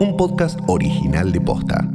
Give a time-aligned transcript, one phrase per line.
[0.00, 1.93] un podcast original de Posta.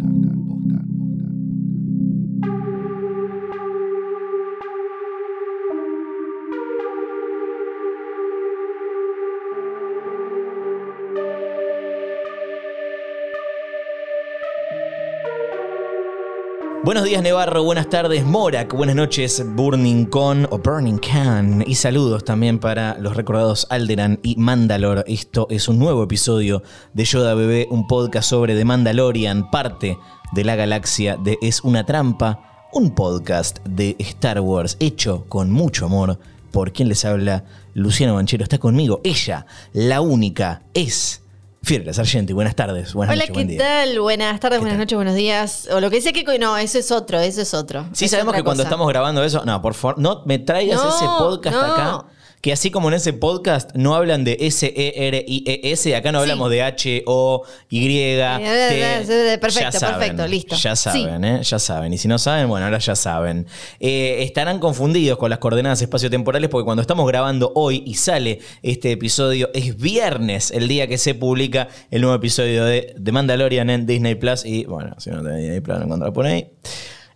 [16.90, 22.26] Buenos días Nevarro, buenas tardes Morak, buenas noches Burning Con o Burning Can y saludos
[22.26, 25.04] también para los recordados Alderan y Mandalor.
[25.06, 26.64] Esto es un nuevo episodio
[26.96, 30.00] de Yoda Bebé, un podcast sobre The Mandalorian, parte
[30.32, 35.86] de la galaxia de Es una trampa, un podcast de Star Wars hecho con mucho
[35.86, 36.18] amor
[36.50, 37.44] por quien les habla
[37.76, 38.42] Luciano Banchero.
[38.42, 41.22] Está conmigo, ella, la única, es...
[41.62, 44.00] Fiera Sargenti, buenas tardes, buenas Hola, noches, ¿qué tal?
[44.00, 44.80] Buenas tardes, buenas tal?
[44.86, 45.68] noches, buenos días.
[45.72, 46.24] O lo que sea que.
[46.40, 47.86] No, eso es otro, eso es otro.
[47.92, 51.06] Sí, sabemos que cuando estamos grabando eso, no, por favor, no me traigas No, ese
[51.06, 51.62] podcast no.
[51.62, 52.06] acá.
[52.42, 56.22] Que así como en ese podcast no hablan de S-E-R-I-E-S, acá no Sí.
[56.24, 57.88] hablamos de H-O-Y.
[58.00, 60.56] Eh, perfecto, Ya saben, perfecto, listo.
[60.56, 60.84] Ya Sí.
[61.04, 61.42] saben, ¿eh?
[61.44, 61.94] Ya saben.
[61.94, 63.46] Y si no saben, bueno, ahora ya saben.
[63.82, 68.92] Eh, estarán confundidos con las coordenadas espaciotemporales porque cuando estamos grabando hoy y sale este
[68.92, 73.86] episodio, es viernes, el día que se publica el nuevo episodio de The Mandalorian en
[73.86, 74.46] Disney Plus.
[74.46, 76.48] Y bueno, si no tenés Disney Plus, no encontrás por ahí.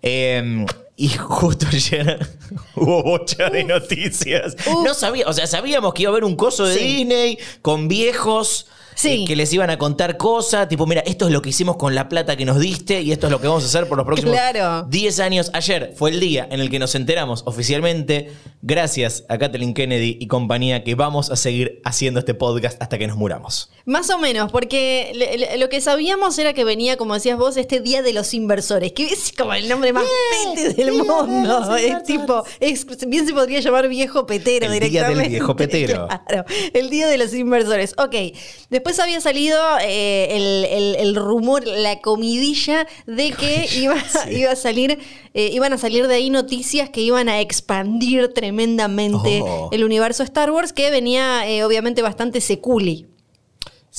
[0.02, 2.28] Eh, y justo ayer
[2.76, 4.56] hubo bocha de noticias.
[4.84, 6.84] No sabía, o sea, sabíamos que iba a haber un coso de Sí.
[6.98, 8.68] Disney con viejos.
[8.96, 9.24] Sí.
[9.24, 11.96] eh, que les iban a contar cosas, tipo, mira, esto es lo que hicimos con
[11.96, 14.06] la plata que nos diste y esto es lo que vamos a hacer por los
[14.06, 14.86] próximos Claro.
[14.90, 15.50] 10 años.
[15.54, 20.28] Ayer fue el día en el que nos enteramos oficialmente, gracias a Kathleen Kennedy y
[20.28, 23.70] compañía, que vamos a seguir haciendo este podcast hasta que nos muramos.
[23.86, 27.58] Más o menos, porque le- le- lo que sabíamos era que venía, como decías vos,
[27.58, 30.06] este Día de los Inversores, que es como el nombre más
[30.56, 31.76] pete del mundo.
[31.76, 35.30] Es tipo, es- bien se podría llamar viejo petero El Día del directamente.
[35.30, 36.08] Viejo Petero.
[36.28, 37.94] Claro, el Día de los Inversores.
[37.98, 38.16] Ok,
[38.70, 43.96] después había salido eh, el, el- el rumor, la comidilla de que iba,
[44.32, 45.00] iba a salir,
[45.34, 49.70] eh, iban a salir de ahí noticias que iban a expandir tremendamente Oh.
[49.72, 53.08] el universo Star Wars, que venía eh, obviamente bastante seculi.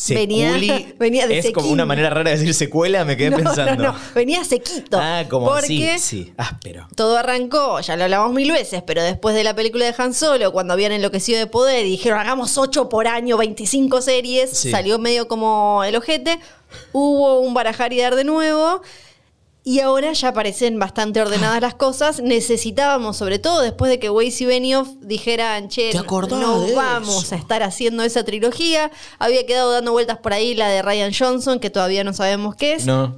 [0.08, 3.36] Venía- Seculi venía de es como una manera rara de decir secuela, me quedé No,
[3.36, 3.76] pensando.
[3.76, 4.98] no, no, venía sequito.
[5.00, 6.88] Ah, como porque sí, sí, áspero.
[6.96, 10.52] todo arrancó, ya lo hablamos mil veces, pero después de la película de Han Solo,
[10.52, 14.70] cuando habían enloquecido de poder y dijeron hagamos 8 por año, 25 series, Sí.
[14.72, 16.40] salió medio como el ojete,
[16.92, 18.82] hubo un barajar y dar de nuevo.
[19.66, 22.20] Y ahora ya parecen bastante ordenadas las cosas.
[22.22, 27.32] Necesitábamos, sobre todo después de que Weiss y Benioff dijeran, che, ¿Te acordás no vamos
[27.32, 28.90] a estar haciendo esa trilogía.
[29.18, 32.74] Había quedado dando vueltas por ahí la de Ryan Johnson, que todavía no sabemos qué
[32.74, 32.84] es.
[32.84, 33.16] No.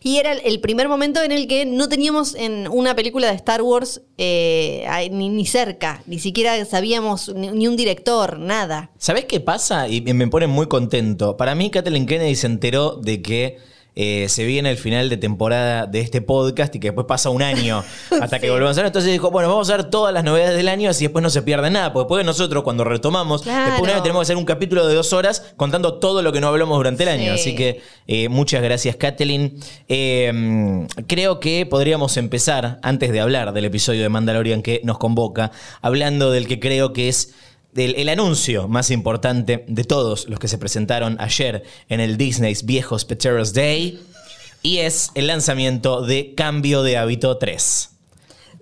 [0.00, 3.62] Y era el- primer momento en el que no teníamos en una película de Star
[3.62, 8.90] Wars eh, ni, ni cerca, ni siquiera sabíamos ni, ni un director, nada.
[8.98, 9.88] ¿Sabés qué pasa?
[9.88, 11.36] Y me pone muy contento.
[11.36, 15.86] Para mí, Kathleen Kennedy se enteró de que eh, se viene el final de temporada
[15.86, 17.84] de este podcast y que después pasa un año
[18.20, 18.50] hasta que Sí.
[18.52, 18.86] volvamos a ver.
[18.86, 21.42] Entonces dijo, bueno, vamos a ver todas las novedades del año así después no se
[21.42, 21.92] pierde nada.
[21.92, 23.70] Porque después nosotros, cuando retomamos, Claro.
[23.70, 26.32] después de un año tenemos que hacer un capítulo de dos horas contando todo lo
[26.32, 27.34] que no hablamos durante el año.
[27.34, 27.40] Sí.
[27.40, 29.56] Así que eh, muchas gracias, Kathleen.
[29.88, 35.52] Eh, creo que podríamos empezar, antes de hablar del episodio de Mandalorian que nos convoca,
[35.82, 37.34] hablando del que creo que es
[37.76, 43.04] el anuncio más importante de todos los que se presentaron ayer en el Disney's Viejos
[43.04, 44.00] Peteros Day.
[44.62, 47.93] Y es el lanzamiento de Cambio de Hábito 3.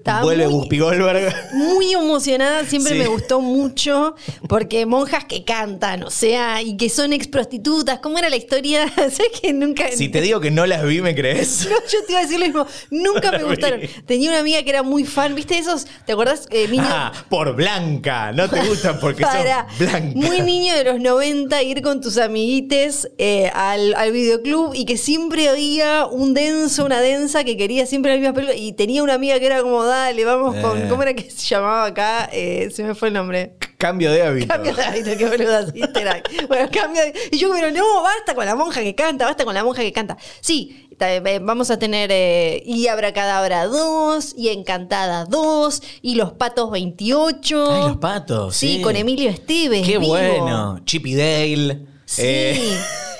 [0.02, 1.32] Estaba Vuelve muy- Goldberg.
[1.54, 2.98] Muy emocionada, siempre Sí.
[2.98, 4.16] me gustó mucho,
[4.48, 8.00] porque monjas que cantan, o sea, y que son ex prostitutas.
[8.00, 8.88] ¿Cómo era la historia?
[8.96, 9.84] ¿Sabes que nunca.?
[9.92, 11.68] Si te digo que no las vi, ¿me crees?
[11.72, 12.66] No, yo te iba a decir lo mismo.
[12.90, 13.44] Nunca me Vi.
[13.44, 13.80] gustaron.
[14.04, 15.86] Tenía una amiga que era muy fan, ¿viste esos?
[16.04, 16.46] ¿Te acordás?
[16.50, 18.32] Eh, niño, Ah, por blanca.
[18.32, 20.14] No te gustan porque para son blancas.
[20.16, 24.96] muy niño de los 90 ir con tus amiguites eh, al, al videoclub y que
[24.96, 29.14] siempre había un denso, una densa que quería siempre la misma película y tenía una
[29.14, 30.86] amiga que era como, dale, vamos con, Eh.
[30.88, 32.28] ¿cómo era que se llamaba acá?
[32.32, 33.56] Eh, se me fue el nombre.
[33.78, 34.48] Cambio de hábito.
[34.48, 35.66] Cambio de hábito, qué boluda.
[36.48, 37.14] Bueno, cambio de...
[37.32, 39.92] Y yo, pero no, basta con la monja que canta, basta con la monja que
[39.92, 40.16] canta.
[40.40, 46.70] Sí, eh, vamos a tener eh, y Abracadabra 2, y Encantada 2, y Los Patos
[46.70, 47.70] 28.
[47.72, 48.54] Ay, los patos.
[48.56, 49.84] Sí, Sí, con Emilio Esteves.
[49.86, 50.10] Qué vivo.
[50.12, 50.78] bueno.
[50.84, 51.86] Chip y Dale.
[52.04, 52.22] Sí.
[52.24, 52.78] Eh,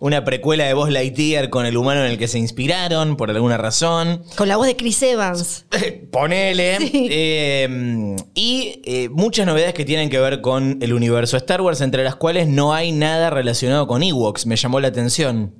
[0.00, 3.56] una precuela de Buzz Lightyear con el humano en el que se inspiraron por alguna
[3.56, 4.22] razón.
[4.36, 5.66] Con la voz de Chris Evans.
[6.10, 6.78] Ponele.
[6.78, 7.08] Sí.
[7.10, 12.04] Eh, y eh, muchas novedades que tienen que ver con el universo Star Wars, entre
[12.04, 14.46] las cuales no hay nada relacionado con Ewoks.
[14.46, 15.54] Me llamó la atención.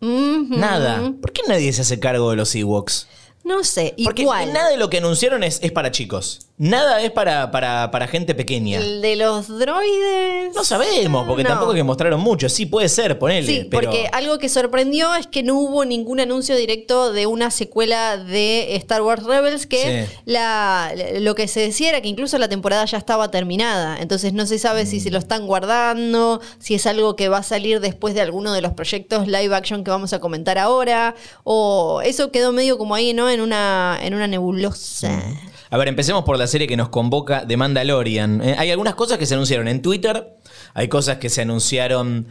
[0.00, 1.12] Nada.
[1.20, 3.08] ¿Por qué nadie se hace cargo de los Ewoks?
[3.44, 4.52] No sé, Porque igual.
[4.52, 6.46] nada de lo que anunciaron es, es para chicos.
[6.58, 8.78] Nada es para, para, para gente pequeña.
[8.78, 10.54] El de los droides.
[10.54, 11.48] No sabemos, porque No.
[11.48, 12.48] tampoco es que mostraron mucho.
[12.48, 13.46] Sí, puede ser, ponele.
[13.46, 17.50] Sí, pero porque algo que sorprendió es que no hubo ningún anuncio directo de una
[17.50, 20.14] secuela de Star Wars Rebels, que Sí.
[20.24, 23.98] la, lo que se decía era que incluso la temporada ya estaba terminada.
[24.00, 25.12] Entonces no se sabe si se Mm.
[25.14, 28.72] lo están guardando, si es algo que va a salir después de alguno de los
[28.72, 33.31] proyectos live action que vamos a comentar ahora, o eso quedó medio como ahí, ¿no?
[33.32, 35.22] En una, en una nebulosa.
[35.70, 38.42] A ver, empecemos por la serie que nos convoca de Mandalorian.
[38.42, 40.36] Eh, hay algunas cosas que se anunciaron en Twitter,
[40.74, 42.26] hay cosas que se anunciaron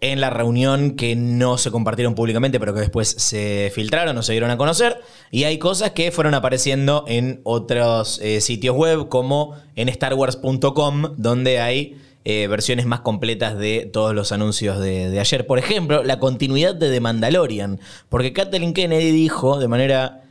[0.00, 4.32] en la reunión que no se compartieron públicamente, pero que después se filtraron o se
[4.32, 5.00] dieron a conocer,
[5.30, 11.60] y hay cosas que fueron apareciendo en otros eh, sitios web, como en starwars.com, donde
[11.60, 15.46] hay eh, versiones más completas de todos los anuncios de, de ayer.
[15.46, 17.78] Por ejemplo, la continuidad de The Mandalorian,
[18.08, 20.22] porque Kathleen Kennedy dijo de manera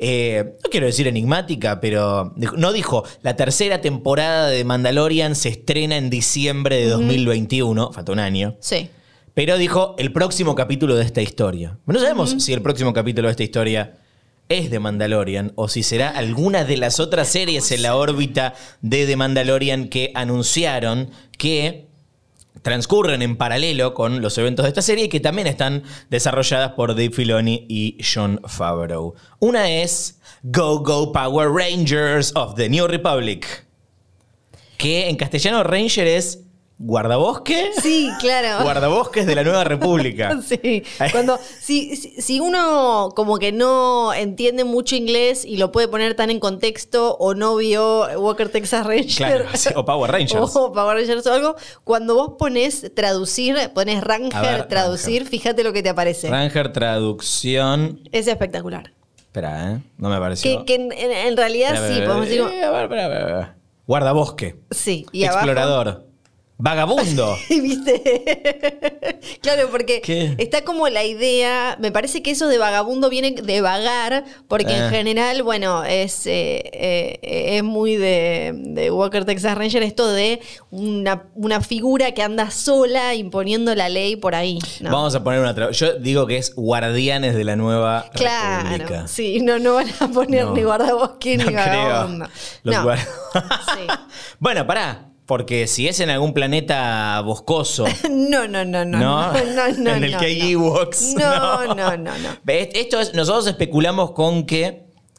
[0.00, 5.50] eh, no quiero decir enigmática, pero dijo- no dijo, la tercera temporada de Mandalorian se
[5.50, 8.88] estrena en diciembre de 2021, falta un año, Sí.
[9.34, 11.78] pero dijo el próximo capítulo de esta historia.
[11.86, 13.98] No sabemos si el próximo capítulo de esta historia
[14.48, 19.06] es de Mandalorian o si será alguna de las otras series en la órbita de
[19.06, 21.86] The Mandalorian que anunciaron que
[22.62, 26.90] transcurren en paralelo con los eventos de esta serie y que también están desarrolladas por
[26.90, 29.14] Dave Filoni y John Favreau.
[29.38, 33.66] Una es Go Go Power Rangers of the New Republic,
[34.76, 36.44] que en castellano Ranger es
[36.82, 37.70] guardabosque.
[37.80, 38.62] Sí, claro.
[38.64, 40.36] Guardabosques de la Nueva República.
[40.50, 40.82] Sí,
[41.12, 46.30] cuando si, si, uno como que no entiende mucho inglés y lo puede poner tan
[46.30, 50.56] en contexto o no vio Walker Texas Ranger Claro, o Power Rangers.
[50.56, 55.28] o Power Rangers o algo, cuando vos pones traducir, pones Ranger, ver, traducir, Ranger.
[55.28, 56.30] fíjate lo que te aparece.
[56.30, 58.00] Ranger traducción.
[58.10, 58.92] Es espectacular.
[59.18, 59.78] Espera, ¿eh?
[59.98, 60.60] No me pareció.
[60.60, 62.58] Que, que en, en- en realidad Espera, sí, espera, podemos decir...
[62.58, 63.56] eh, a ver, espera.
[63.86, 64.56] Guardabosque.
[64.70, 66.09] Sí, y abajo- Explorador.
[66.62, 67.36] Vagabundo.
[67.48, 69.18] ¿Viste?
[69.42, 70.34] claro, porque ¿Qué?
[70.38, 74.84] está como la idea, me parece que eso de vagabundo viene de vagar, porque Eh.
[74.84, 80.40] en general, bueno, es, eh, eh, es muy de, de Walker Texas Ranger esto de
[80.70, 84.58] una, una figura que anda sola imponiendo la ley por ahí.
[84.80, 84.90] ¿no?
[84.90, 89.08] Vamos a poner una Yo digo que es Guardianes de la Nueva Claro, República.
[89.08, 90.54] sí, no, no van a poner No.
[90.54, 92.26] ni guardabosque No ni vagabundo.
[92.62, 92.76] Los
[93.34, 93.86] Sí.
[94.38, 95.09] bueno, pará.
[95.30, 98.98] Porque si es en algún planeta boscoso, No, no, no, no.
[98.98, 99.32] ¿no?
[99.32, 100.48] No, no, en el no, que hay no.
[100.48, 101.14] Ewoks.
[101.14, 102.28] No, no, no, no.
[102.48, 104.64] Esto es, nosotros especulamos con que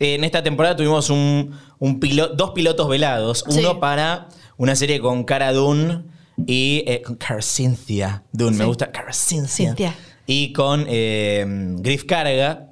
[0.01, 3.45] eh, en esta temporada tuvimos un, un pilo- dos pilotos velados.
[3.47, 3.61] Sí.
[3.61, 4.27] Uno para
[4.57, 6.01] una serie con Cara Dune
[6.45, 8.57] y eh, con Cara Cynthia Dune.
[8.57, 9.67] Me gusta Cara Cynthia.
[9.69, 9.95] Cynthia.
[10.27, 11.45] Y con eh,
[11.77, 12.67] Griff Carga.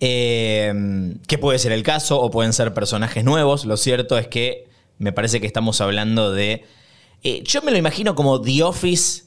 [0.00, 3.64] eh, que puede ser el caso o pueden ser personajes nuevos.
[3.64, 4.67] Lo cierto es que
[4.98, 6.64] me parece que estamos hablando de.
[7.22, 9.24] eh, yo me lo imagino como The Office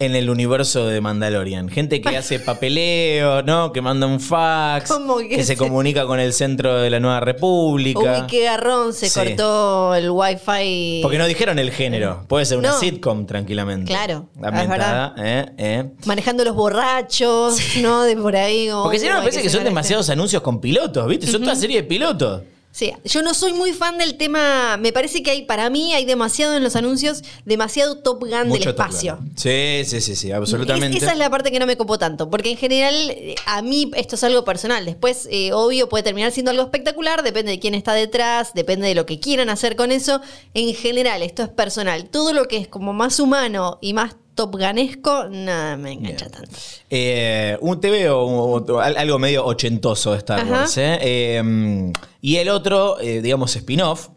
[0.00, 1.68] en el universo de Mandalorian.
[1.68, 3.72] Gente que hace papeleo, ¿no?
[3.72, 4.92] Que manda un fax,
[5.28, 8.00] que, que se comunica con el centro de la Nueva República.
[8.22, 9.20] Uy, qué garrón, se Sí.
[9.20, 10.98] cortó el wifi.
[11.00, 12.24] Porque no dijeron el género.
[12.28, 12.80] Puede ser una No.
[12.80, 13.86] sitcom tranquilamente.
[13.86, 15.46] Claro, Ambientada, ¿eh?
[15.58, 15.84] ¿eh?
[16.06, 18.02] Manejando los borrachos, ¿no?
[18.02, 18.68] De por ahí.
[18.68, 21.28] como, Porque si no, me "Uy, parece que son demasiados anuncios con pilotos, ¿viste?
[21.28, 22.42] Son toda serie de pilotos.
[22.74, 22.96] Este".
[23.04, 24.76] Sí, yo no soy muy fan del tema.
[24.78, 28.46] Me parece que hay, para mí, hay demasiado en los anuncios, demasiado Top Gun del
[28.48, 29.16] Mucho espacio.
[29.16, 29.32] Gun.
[29.36, 30.96] Sí, sí, sí, sí, absolutamente.
[30.96, 33.62] Es- esa es la parte que no me copó tanto, porque en general eh, a
[33.62, 34.84] mí esto es algo personal.
[34.84, 38.94] Después, eh, obvio, puede terminar siendo algo espectacular, depende de quién está detrás, depende de
[38.94, 40.20] lo que quieran hacer con eso.
[40.54, 42.08] En general, esto es personal.
[42.10, 46.50] Todo lo que es como más humano y más top ganesco, nada me engancha tanto.
[46.90, 50.50] Eh, un TV o, o- al- algo medio ochentoso de Star Ajá.
[50.50, 50.76] Wars.
[50.78, 50.98] ¿eh?
[51.00, 54.08] Eh, y el otro, eh, digamos, spin-off,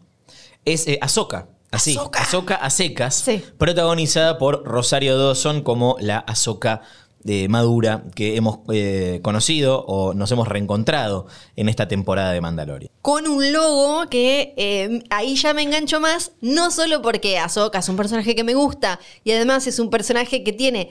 [0.64, 1.48] es eh, Ahsoka.
[1.70, 2.22] Así, Ahsoka.
[2.22, 3.42] Ahsoka a secas, Sí.
[3.58, 6.80] protagonizada por Rosario Dawson como la Ahsoka
[7.22, 12.90] de madura que hemos eh, conocido o nos hemos reencontrado en esta temporada de Mandalorian.
[13.02, 17.88] Con un logo que eh, ahí ya me engancho más, no solo porque Ahsoka es
[17.88, 20.90] un personaje que me gusta y además es un personaje que tiene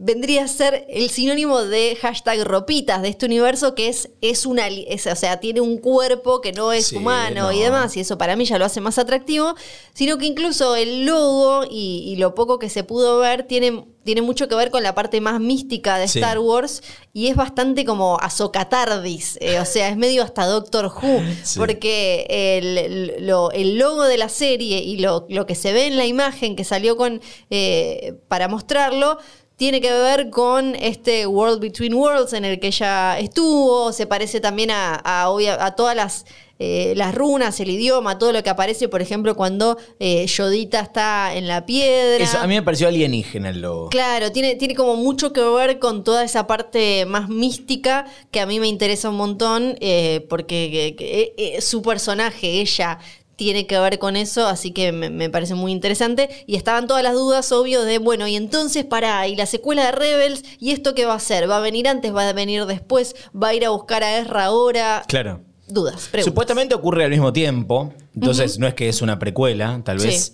[0.00, 4.68] vendría a ser el sinónimo de hashtag ropitas de este universo que es, es una,
[4.68, 8.16] es- o sea, tiene un cuerpo que no es Sí, humano y demás, y eso
[8.16, 9.54] para mí ya lo hace más atractivo,
[9.94, 14.22] sino que incluso el logo y, y lo poco que se pudo ver tiene, tiene
[14.22, 16.20] mucho que ver con la parte más mística de Sí.
[16.20, 21.20] Star Wars y es bastante como Azokatardis, eh, o sea, es medio hasta Doctor Who,
[21.44, 21.58] Sí.
[21.58, 25.96] porque el, lo- el logo de la serie y lo, lo que se ve en
[25.96, 29.18] la imagen que salió con eh, para mostrarlo
[29.58, 34.40] tiene que ver con este World Between Worlds en el que ella estuvo, se parece
[34.40, 36.26] también a, a, obvia- a todas las,
[36.60, 41.34] eh, las runas, el idioma, todo lo que aparece, por ejemplo, cuando eh, Yodita está
[41.34, 42.22] en la piedra.
[42.22, 43.88] Eso, a mí me pareció alienígena el logo.
[43.88, 48.46] Claro, tiene, tiene como mucho que ver con toda esa parte más mística que a
[48.46, 53.00] mí me interesa un montón, eh, porque que- que, eh, su personaje, ella,
[53.38, 56.28] tiene que ver con eso, así que me, me parece muy interesante.
[56.48, 59.92] Y estaban todas las dudas, obvio, de, bueno, y entonces para, y la secuela de
[59.92, 61.48] Rebels, ¿y esto qué va a ser?
[61.48, 62.12] ¿Va a venir antes?
[62.12, 63.14] ¿Va a venir después?
[63.32, 65.04] ¿Va a ir a buscar a Ezra ahora?
[65.06, 65.40] Claro.
[65.68, 66.24] Dudas, preguntas.
[66.24, 70.24] Supuestamente ocurre al mismo tiempo, entonces no es que es una precuela, tal vez.
[70.24, 70.32] Sí.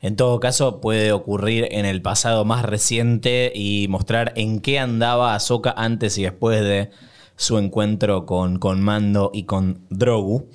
[0.00, 5.34] En todo caso, puede ocurrir en el pasado más reciente y mostrar en qué andaba
[5.34, 6.90] Ahsoka antes y después de
[7.36, 10.48] su encuentro con, con Mando y con Drogu.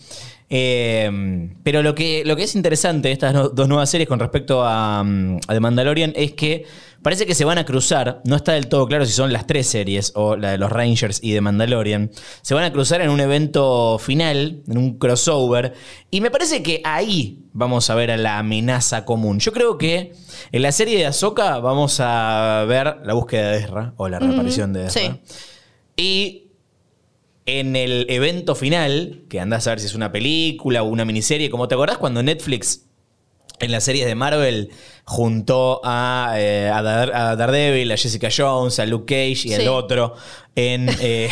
[0.54, 4.20] Eh, pero lo que, lo que es interesante de estas no- dos nuevas series con
[4.20, 6.66] respecto a, mm, a The Mandalorian es que
[7.02, 8.22] parece que se van a cruzar.
[8.26, 11.20] No está del todo claro si son las tres series o la de los Rangers
[11.24, 12.12] y The Mandalorian.
[12.42, 15.74] Se van a cruzar en un evento final, en un crossover.
[16.12, 19.40] Y me parece que ahí vamos a ver a la amenaza común.
[19.40, 20.12] Yo creo que
[20.52, 24.74] en la serie de Ahsoka vamos a ver la búsqueda de Ezra o la reaparición
[24.74, 25.02] de Ezra.
[25.02, 25.12] Sí.
[25.96, 26.41] Y
[27.46, 31.50] en el evento final, que andás a ver si es una película o una miniserie,
[31.50, 32.86] como te acordás cuando Netflix
[33.60, 34.70] en las series de Marvel
[35.06, 39.54] juntó a, eh, a, Dar- a Daredevil, a Jessica Jones, a Luke Cage y Sí.
[39.54, 40.16] al otro
[40.56, 40.90] en...
[41.02, 41.30] eh,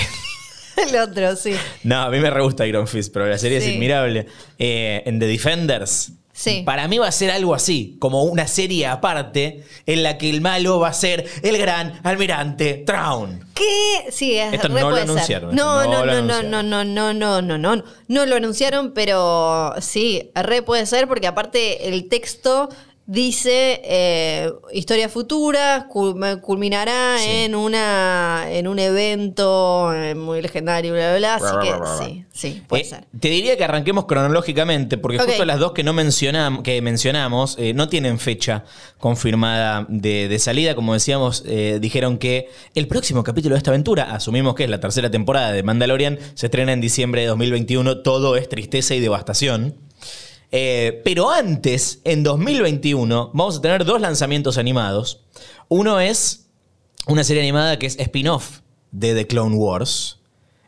[0.78, 1.54] El otro, sí.
[1.84, 3.70] no, a mí me re gusta Iron Fist, pero la serie Sí.
[3.70, 4.28] es admirable.
[4.58, 6.14] Eh, en The Defenders.
[6.40, 6.64] Sí.
[6.66, 10.40] Para mí va a ser algo así, como una serie aparte en la que el
[10.40, 13.46] malo va a ser el gran almirante Traun.
[13.54, 14.10] ¿Qué?
[14.10, 15.04] Sí, es Esto re no lo ser.
[15.04, 17.84] anunciaron, No, no no, no, no, no, no, no, no, no.
[18.08, 22.70] No lo anunciaron, pero sí, re puede ser porque aparte el texto
[23.12, 27.26] dice eh, historia futura, cul- culminará Sí.
[27.28, 31.36] en una en un evento eh, muy legendario, bla, bla, bla.
[31.36, 33.06] Así que sí, sí, puede Eh, ser.
[33.20, 37.74] Te diría que arranquemos cronológicamente, porque justo las dos que no mencionam- que mencionamos eh,
[37.74, 38.64] no tienen fecha
[39.00, 40.76] confirmada de, de salida.
[40.76, 41.44] Como decíamos,
[41.80, 45.64] dijeron que el próximo capítulo de esta aventura, asumimos que es la tercera temporada de
[45.64, 48.00] Mandalorian, se estrena en diciembre de 2021.
[48.02, 49.76] Todo es tristeza y devastación.
[50.52, 55.22] Eh, pero antes, en 2021, vamos a tener dos lanzamientos animados.
[55.68, 56.48] Uno es
[57.08, 58.60] una serie animada que es spin-off
[58.92, 60.20] de The Clone Wars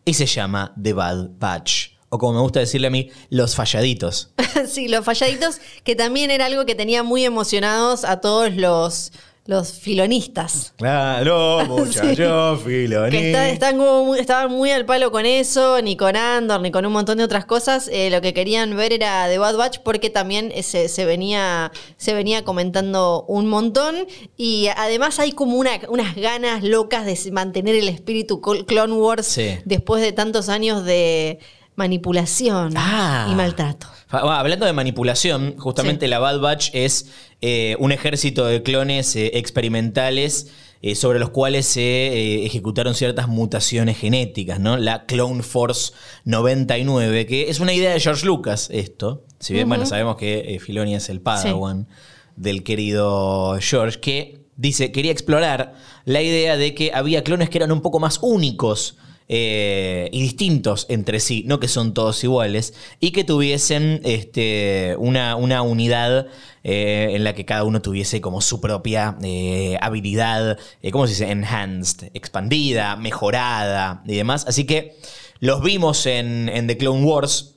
[0.05, 1.91] y se llama The Bad Batch.
[2.09, 4.31] O como me gusta decirle a mí, Los Falladitos.
[4.67, 9.13] sí, los falladitos, que también era algo que tenía muy emocionados a todos los,
[9.45, 10.73] los filonistas.
[10.77, 13.09] Claro, muchachos, filoní.
[13.17, 16.69] Que está- están como muy- estaban muy al palo con eso, ni con Andor, ni
[16.71, 17.89] con un montón de otras cosas.
[17.91, 21.71] Eh, lo que querían ver era The Bad Batch porque también eh, se, se venía,
[21.97, 23.95] se venía comentando un montón.
[24.37, 29.57] Y además hay como una- unas ganas locas de mantener el espíritu Clone Wars Sí.
[29.65, 31.39] después de tantos años de
[31.75, 33.27] manipulación Ah.
[33.31, 33.87] y maltrato.
[34.09, 36.09] Hablando de manipulación, justamente Sí.
[36.09, 37.07] la Bad Batch es
[37.41, 40.51] eh, un ejército de clones eh, experimentales
[40.83, 44.77] eh, sobre los cuales se ejecutaron ciertas mutaciones genéticas, ¿no?
[44.77, 45.93] La Clone Force
[46.25, 49.23] 99, que es una idea de George Lucas, esto.
[49.39, 51.87] Si bien, bueno, sabemos que Filoni es el padawan
[52.35, 55.75] del querido George, que dice, quería explorar
[56.05, 58.97] la idea de que había clones que eran un poco más únicos
[59.33, 65.37] eh, y distintos entre sí, no que son todos iguales, y que tuviesen este, una,
[65.37, 66.27] una unidad
[66.65, 70.59] eh, en la que cada uno tuviese como su propia eh, habilidad,
[70.91, 71.31] ¿cómo se dice?
[71.31, 74.43] Enhanced, expandida, mejorada y demás.
[74.49, 74.97] Así que
[75.39, 77.55] los vimos en, en The Clone Wars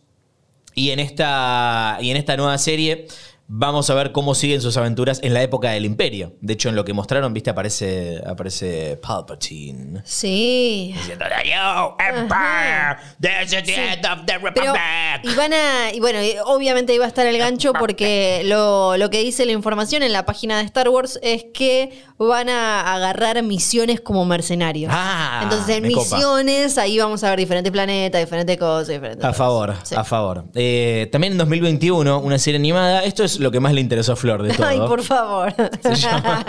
[0.76, 3.08] y en, esta, y en esta nueva serie
[3.46, 6.34] vamos a ver cómo siguen sus aventuras en la época del Imperio.
[6.40, 10.00] De hecho, en lo que mostraron, viste, aparece, aparece Palpatine.
[10.04, 10.92] Sí.
[10.96, 14.80] Diciendo, Yo, Empire, there's the end of the Pero, Republic.
[15.24, 19.20] y van a, y bueno, obviamente iba a estar el gancho porque lo, lo que
[19.22, 24.00] dice la información en la página de Star Wars es que van a agarrar misiones
[24.00, 24.90] como mercenarios.
[24.94, 26.16] Ah, Entonces, en copa.
[26.16, 29.36] misiones, ahí vamos a ver diferentes planetas, diferentes cosas, diferentes A cosas.
[29.36, 29.94] favor, Sí.
[29.94, 30.44] a favor.
[30.54, 33.02] Eh, también en 2021, una serie animada.
[33.04, 34.66] Esto es lo que más le interesó a Flor de todo.
[34.66, 35.54] Ay, por favor.
[35.82, 36.44] Se llama,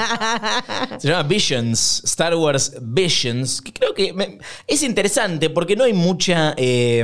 [1.00, 5.94] se llama Visions, Star Wars Visions, que creo que me- es interesante porque no hay
[5.94, 6.54] mucha...
[6.58, 7.04] eh,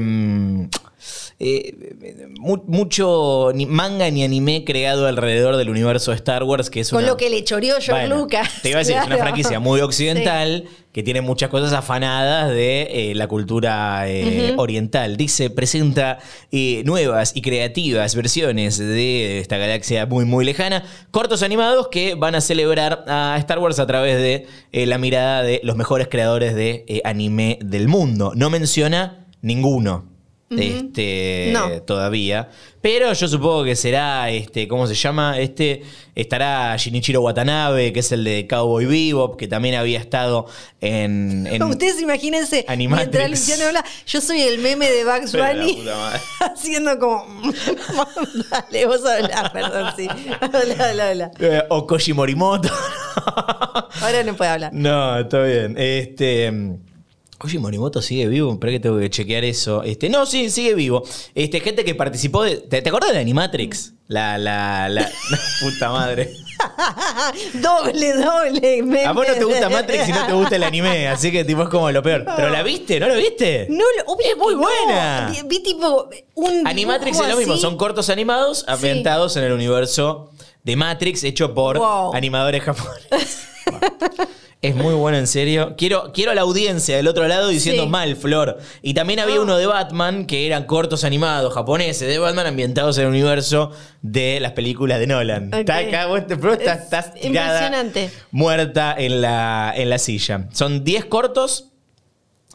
[1.44, 6.82] eh, mu- mucho ni manga ni anime creado alrededor del universo de Star Wars, que
[6.82, 8.48] es Con una- lo que le choreó George Bueno, Lucas.
[8.62, 13.12] Te iba a decir, es una franquicia muy occidental que tiene muchas cosas afanadas de
[13.12, 15.16] eh, la cultura eh, oriental.
[15.16, 16.20] Dice, presenta
[16.52, 20.84] eh, nuevas y creativas versiones de esta galaxia muy, muy lejana.
[21.12, 25.62] Cortos animados que van a celebrar a Star Wars a través de la mirada de
[25.64, 28.34] los mejores creadores de anime del mundo.
[28.36, 30.11] No menciona ninguno.
[30.58, 31.82] Este No.
[31.84, 32.50] todavía.
[32.82, 35.40] Pero yo supongo que será, este, ¿cómo se llama?
[35.40, 35.84] Este
[36.16, 40.48] estará Shinichiro Watanabe, que es el de Cowboy Bebop, que también había estado
[40.82, 41.46] en.
[41.48, 43.12] en- Ustedes imagínense, Animatrix.
[43.12, 45.84] mientras Luciano habla, yo soy el meme de Bugs Bunny
[46.40, 47.24] haciendo como.
[48.52, 50.08] Dale, vos hablá, perdón, sí.
[50.42, 51.32] Habla, habla, habla.
[51.40, 52.70] eh, o Koji Morimoto.
[54.02, 54.74] Ahora no puede hablar.
[54.74, 55.76] no, está bien.
[55.78, 56.52] Este.
[57.42, 59.82] Koji Morimoto sigue vivo, pero que tengo que chequear eso.
[59.82, 61.02] Este, no, sí, sigue vivo.
[61.34, 62.58] Este, gente que participó de.
[62.58, 63.94] ¿Te, te acuerdas de Animatrix?
[64.08, 65.10] La, la, la.
[65.60, 66.30] puta madre.
[67.56, 68.84] doble, doble.
[68.84, 69.06] meme.
[69.06, 71.64] A vos no te gusta Matrix y no te gusta el anime, así que tipo
[71.64, 72.26] es como lo peor.
[72.36, 73.00] ¿Pero la viste?
[73.00, 73.66] ¿No lo viste?
[73.72, 74.62] No, lo- obvio Es muy no.
[74.62, 75.34] buena.
[75.48, 76.68] Vi, tipo un.
[76.68, 80.30] Animatrix es lo mismo, son cortos animados ambientados en el universo
[80.64, 82.14] de Matrix, hecho por Wow.
[82.14, 83.48] animadores japoneses.
[84.64, 85.74] Es muy bueno, en serio.
[85.76, 87.90] Quiero, quiero a la audiencia del otro lado diciendo Sí.
[87.90, 88.60] mal, Flor.
[88.84, 89.42] Y también había Ah.
[89.42, 93.72] uno de Batman que eran cortos animados japoneses de Batman ambientados en el universo
[94.04, 95.52] de las películas de Nolan.
[95.52, 97.72] Está acá, vos te- estás, Es estás tirada,
[98.30, 100.48] muerta en la, en la silla.
[100.54, 101.71] Son 10 cortos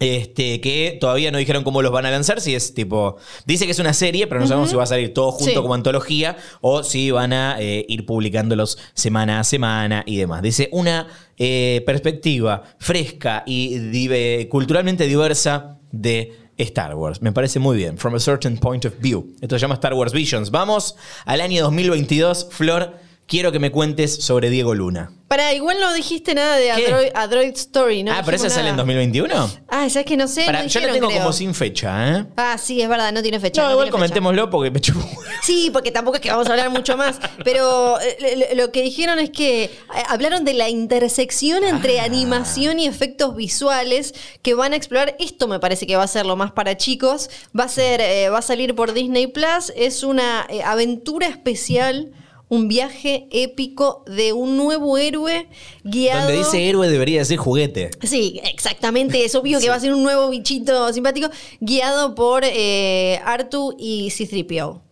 [0.00, 3.16] este, que todavía no dijeron cómo los van a lanzar, si es tipo...
[3.46, 5.54] Dice que es una serie, pero no sabemos si va a salir todo junto Sí.
[5.56, 10.42] como antología o si van a eh, ir publicándolos semana a semana y demás.
[10.42, 11.06] Dice una
[11.38, 17.20] eh, perspectiva fresca y dive- culturalmente diversa de Star Wars.
[17.22, 17.98] Me parece muy bien.
[17.98, 19.34] From a certain point of view.
[19.40, 20.50] Esto se llama Star Wars Visions.
[20.50, 22.48] Vamos al año 2022.
[22.50, 25.12] Flor, quiero que me cuentes sobre Diego Luna.
[25.28, 26.70] Para, igual no dijiste nada de.
[26.70, 28.12] Android, Android Story, ¿no?
[28.12, 28.84] ah, pero esa sale en nada.
[28.84, 29.50] 2021.
[29.68, 30.44] Ah, ¿sabes que no sé?
[30.46, 31.18] Pará, no yo la tengo creo.
[31.18, 32.26] como sin fecha, ¿eh?
[32.36, 33.60] Ah, sí, es verdad, no tiene fecha.
[33.62, 33.92] No, no igual fecha.
[33.92, 35.00] comentémoslo porque me chupo.
[35.42, 37.18] Sí, porque tampoco es que vamos a hablar mucho más.
[37.44, 39.70] Pero eh, lo- que dijeron es que eh,
[40.08, 42.04] hablaron de la intersección entre Ah.
[42.04, 45.14] animación y efectos visuales que van a explorar.
[45.20, 47.30] Esto me parece que va a ser lo más para chicos.
[47.58, 49.72] Va a ser, eh, va a salir por Disney Plus.
[49.76, 52.12] Es una eh, aventura especial.
[52.48, 55.48] Un viaje épico de un nuevo héroe
[55.82, 56.28] guiado.
[56.28, 57.90] Donde dice héroe debería decir juguete.
[58.02, 59.24] Sí, exactamente.
[59.24, 61.28] Es obvio que va a ser un nuevo bichito simpático
[61.60, 64.85] guiado por eh, Artu y C-3PO.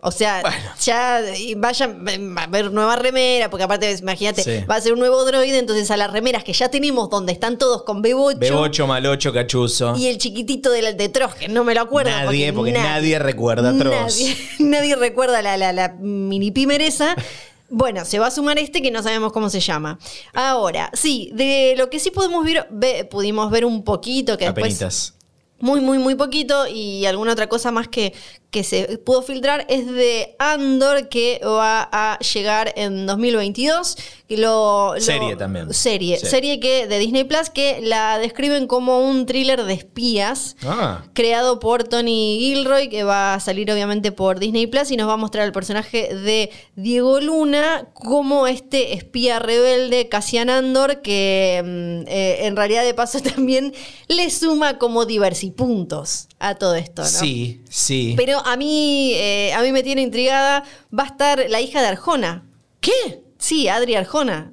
[0.00, 0.56] O sea, Bueno.
[0.80, 1.20] ya
[1.56, 4.64] vayan, va a haber nueva remera, porque aparte, imagínate, Sí.
[4.70, 7.58] va a ser un nuevo droide, entonces a las remeras que ya tenemos, donde están
[7.58, 9.94] todos con B8, Bebocho, malocho, cachuzo.
[9.96, 12.10] y el chiquitito del de Tross, que no me lo acuerdo.
[12.12, 13.92] Nadie, porque nadie recuerda a Tross.
[14.20, 17.16] Nadie, nadie recuerda la, la, la mini pimeresa.
[17.70, 19.98] Bueno, se va a sumar este que no sabemos cómo se llama.
[20.32, 24.64] Ahora, sí, de lo que sí podemos ver, ve- pudimos ver un poquito, que después
[24.76, 25.14] Apenitas.
[25.58, 28.14] muy, muy, muy poquito y alguna otra cosa más que,
[28.50, 33.96] que se pudo filtrar es de Andor que va a llegar en 2022.
[34.26, 35.72] que Lo, lo- Serie también.
[35.72, 36.26] Serie, Sí.
[36.26, 41.02] serie que, de Disney Plus que la describen como un thriller de espías Ah.
[41.14, 45.14] creado por Tony Gilroy, que va a salir obviamente por Disney Plus y nos va
[45.14, 52.08] a mostrar el personaje de Diego Luna como este espía rebelde, Cassian Andor, que mm,
[52.08, 53.72] eh, en realidad de paso también
[54.08, 57.08] le suma como diversipuntos a todo esto, ¿no?
[57.08, 58.14] Sí, sí.
[58.16, 60.64] Pero a mí, eh, a mí me tiene intrigada,
[60.96, 62.44] va a estar la hija de Arjona.
[62.80, 63.22] ¿Qué?
[63.38, 64.52] Sí, Adri Arjona.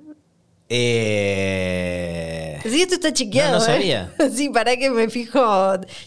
[0.68, 2.60] Eh...
[2.64, 3.60] Sí, esto está chequeado.
[3.60, 3.68] No, no ¿eh?
[3.68, 4.14] sabía.
[4.36, 5.40] Sí, para que me fijo.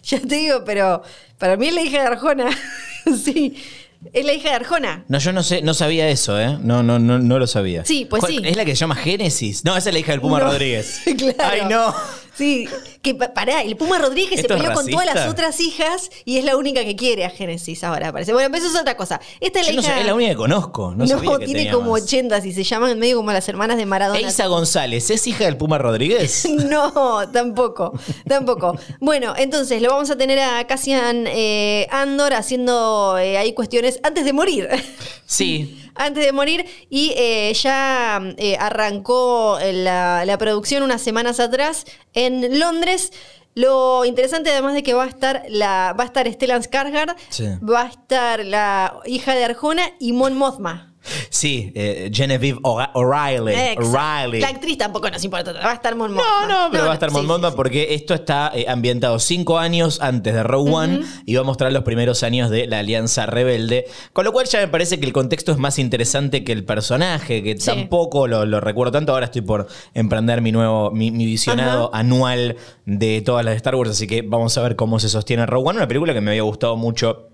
[0.03, 1.03] Ya te digo, pero
[1.39, 2.51] para mí es la hija de Arjona.
[3.25, 3.55] sí,
[4.13, 5.05] es la hija de Arjona.
[5.09, 6.59] No, yo no sé, no sabía eso, ¿eh?
[6.61, 7.85] No, no, no, no lo sabía.
[7.85, 8.41] Sí, pues ¿Cuál- sí.
[8.45, 9.65] ¿Es la que se llama Génesis?
[9.65, 11.01] No, esa es la hija del Puma No, Rodríguez.
[11.17, 11.37] claro.
[11.39, 11.95] Ay, no.
[12.39, 12.69] Sí,
[13.03, 16.09] que pa- pará, el Puma Rodríguez se ¿Esto es peleó con todas las otras hijas
[16.25, 18.33] y es la única que quiere a Génesis ahora, parece.
[18.33, 19.21] Bueno, pero eso es otra cosa.
[19.41, 19.95] Esta es la Yo no hija.
[19.95, 20.95] sé, es la única que conozco.
[20.97, 22.03] No, sabía que tiene tenía como más.
[22.03, 24.21] 80 y se llaman medio como las hermanas de Maradona.
[24.21, 26.47] Eisa González, ¿es hija del Puma Rodríguez?
[26.69, 27.93] No, tampoco,
[28.29, 28.79] tampoco.
[29.01, 34.25] Bueno, entonces lo vamos a tener a Cassian eh, Andor haciendo eh, ahí cuestiones antes
[34.25, 34.69] de morir.
[35.27, 35.75] Sí.
[35.99, 41.85] Antes de morir y eh, ya eh, arrancó la, la producción unas semanas atrás
[42.15, 43.13] en Londres.
[43.55, 47.45] Lo interesante además de que va a estar la va a estar Stellan Skarsgård, Sí.
[47.69, 50.88] va a estar la hija de Arjona y Mon Mothma.
[51.31, 54.41] Sí, eh, Genevieve O'Reilly.
[54.41, 57.11] La actriz tampoco nos importa, va a estar Mon No, no, pero va a estar
[57.11, 61.41] Mon sí, porque esto está eh, ambientado cinco años antes de Rogue One y va
[61.41, 63.87] a mostrar los primeros años de la Alianza Rebelde.
[64.13, 67.43] Con lo cual ya me parece que el contexto es más interesante que el personaje,
[67.43, 67.67] que Sí.
[67.67, 69.13] tampoco lo, lo recuerdo tanto.
[69.13, 73.75] Ahora estoy por emprender mi nuevo, mi, mi visionado anual de todas las de Star
[73.75, 76.31] Wars, así que vamos a ver camos se sostiene Rogue One, una película que me
[76.33, 77.28] había gustado mucho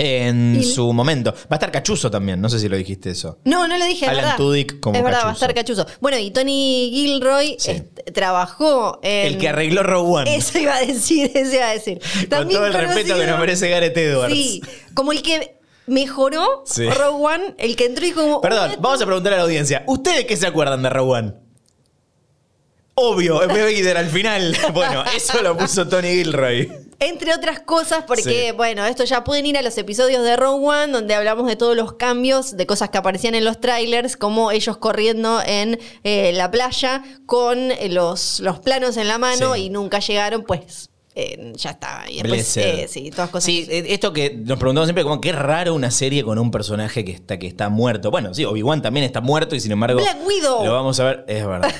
[0.00, 1.32] en Y- su momento.
[1.32, 3.38] Va a estar Cachuzo también, no sé si lo dijiste eso.
[3.44, 4.36] No, no lo dije, Alan verdad.
[4.36, 5.86] Tudyk como Es verdad, va a estar cachuzo.
[6.00, 7.70] Bueno, y Tony Gilroy Sí.
[7.72, 9.26] est- trabajó en...
[9.26, 10.36] El que arregló Rogue One.
[10.36, 12.00] Eso iba a decir, eso iba a decir.
[12.30, 14.34] Con todo el respeto que nos merece Gareth Edwards.
[14.34, 14.62] Sí,
[14.94, 16.88] como el que mejoró Sí.
[16.88, 18.40] Rogue One, el que entró y como...
[18.40, 19.84] Perdón, "Oh, vamos a preguntar a la audiencia.
[19.86, 21.34] ¿Ustedes qué se acuerdan de Rogue One?
[22.94, 23.52] Obvio, F.
[23.54, 24.56] Vader al final.
[24.74, 26.70] Bueno, eso lo puso Tony Gilroy.
[27.02, 28.56] Entre otras cosas, porque, Sí.
[28.56, 31.74] bueno, esto ya pueden ir a los episodios de Rogue One, donde hablamos de todos
[31.74, 36.50] los cambios, de cosas que aparecían en los trailers, como ellos corriendo en eh, la
[36.50, 39.62] playa con eh, los, los planos en la mano Sí.
[39.62, 42.04] y nunca llegaron, pues eh, ya está.
[42.08, 43.44] Y después, eh, sí, todas cosas.
[43.44, 47.12] Sí, esto que nos preguntamos siempre, como qué raro una serie con un personaje que
[47.12, 48.10] está, que está muerto.
[48.10, 50.00] Bueno, sí, Obi-Wan también está muerto y sin embargo.
[50.00, 50.64] Black Widow.
[50.66, 51.72] Lo vamos a ver, es verdad.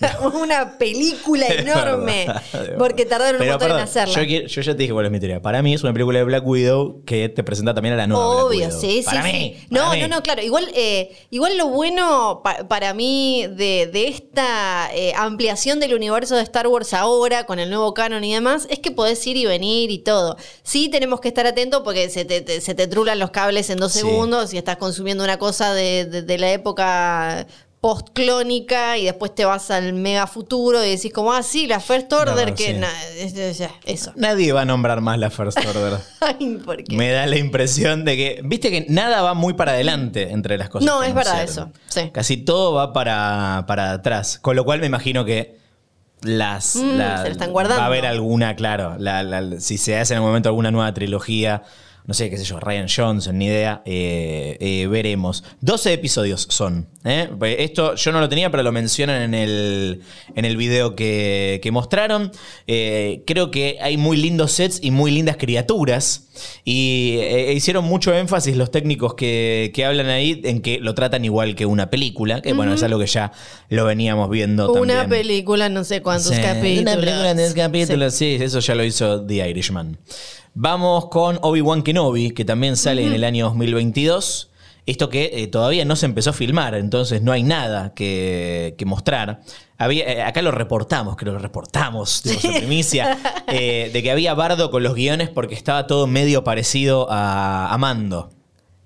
[0.34, 2.42] Una película enorme, verdad,
[2.78, 4.14] porque tardaron un Pero, montón perdón, en hacerla.
[4.14, 5.42] Yo, quiero- yo ya te dije cuál es mi teoría.
[5.42, 8.26] Para mí es una película de Black Widow que te presenta también a la nueva
[8.34, 8.80] Black Obvio, Widow.
[8.80, 9.66] sí, Para sí, mí, sí.
[9.68, 10.00] para No, mí.
[10.00, 10.42] no, no, claro.
[10.42, 16.36] Igual, eh, igual lo bueno pa- para mí de, de esta eh, ampliación del universo
[16.36, 19.46] de Star Wars ahora, con el nuevo canon y demás, es que podés ir y
[19.46, 20.36] venir y todo.
[20.62, 23.78] Sí tenemos que estar atentos porque se te, te- se te trulan los cables en
[23.78, 23.98] dos Sí.
[24.00, 27.46] segundos y estás consumiendo una cosa de, de- de la época
[27.80, 32.12] postclónica y después te vas al mega futuro y decís como, ah, sí, la First
[32.12, 32.72] Order, No, que sí.
[32.74, 34.12] na- eso.
[34.16, 35.98] Nadie va a nombrar más la First Order.
[36.20, 36.96] Ay, ¿por qué?
[36.96, 40.68] Me da la impresión de que, viste que nada va muy para adelante entre las
[40.68, 40.86] cosas.
[40.86, 42.10] No, es verdad eso, sí.
[42.12, 44.38] Casi todo va para, para atrás.
[44.38, 45.58] Con lo cual me imagino que
[46.22, 46.76] las.
[46.76, 47.78] Mm, la- se están guardando.
[47.78, 48.96] Va a haber alguna, claro.
[48.98, 51.62] la- la- si se hace en algún momento alguna nueva trilogía.
[52.06, 53.82] No sé, qué sé yo, Ryan Johnson, ni idea.
[53.84, 55.44] eh, eh, veremos.
[55.60, 56.88] 12 episodios son.
[57.04, 57.28] ¿eh?
[57.58, 60.00] Esto yo no lo tenía, pero lo mencionan en el,
[60.34, 62.32] en el video que, que mostraron.
[62.66, 66.26] Creo que hay muy lindos sets y muy lindas criaturas.
[66.64, 67.18] Y
[67.52, 71.66] hicieron mucho énfasis los técnicos que, que hablan ahí en que lo tratan igual que
[71.66, 72.40] una película.
[72.40, 73.30] Que bueno, es algo que ya
[73.68, 75.22] lo veníamos viendo Una también.
[75.22, 76.80] película, no sé cuántos Sí, capítulos.
[76.94, 78.36] Una película en 10 capítulos, sí.
[78.40, 79.98] eso ya lo hizo The Irishman.
[80.62, 84.50] Vamos con Obi-Wan Kenobi, que también sale en el año 2022.
[84.84, 88.84] Esto que eh, todavía no se empezó a filmar, entonces no hay nada que, que
[88.84, 89.40] mostrar.
[89.78, 94.70] Había, eh, acá lo reportamos, que lo reportamos, en primicia, eh, de que había bardo
[94.70, 98.28] con los guiones porque estaba todo medio parecido a, a Mando.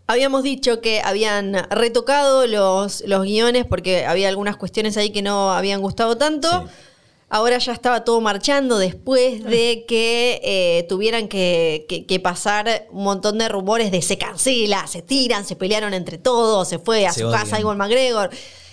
[0.07, 5.51] Habíamos dicho que habían retocado los, los guiones porque había algunas cuestiones ahí que no
[5.51, 6.49] habían gustado tanto.
[6.49, 6.94] Sí.
[7.35, 13.03] Ahora ya estaba todo marchando después de que eh, tuvieran que, que- que pasar un
[13.03, 17.13] montón de rumores de se cancela, se tiran, se pelearon entre todos, se fue a
[17.13, 17.41] Se su odian.
[17.41, 18.31] casa Iwan McGregor.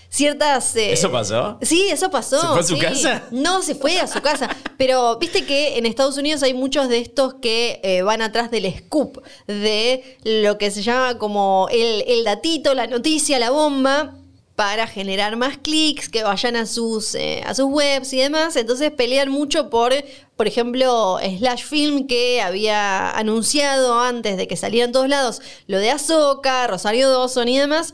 [0.09, 0.75] Ciertas.
[0.75, 1.57] eh, ¿Eso pasó?
[1.63, 2.39] Sí, eso pasó.
[2.39, 2.81] ¿Se fue a su sí.
[2.81, 3.23] casa?
[3.31, 4.47] No, se fue a su casa.
[4.77, 8.71] Pero viste que en Estados Unidos hay muchos de estos que eh, van atrás del
[8.77, 14.17] scoop, de lo que se llama como el, el datito, la noticia, la bomba
[14.61, 18.55] para generar más clics, que vayan a sus, eh, a sus webs y demás.
[18.55, 19.91] Entonces pelean mucho por,
[20.35, 25.79] por ejemplo, Slash Film, que había anunciado antes de que saliera en todos lados lo
[25.79, 27.91] de Ahsoka, Rosario Dawson y demás.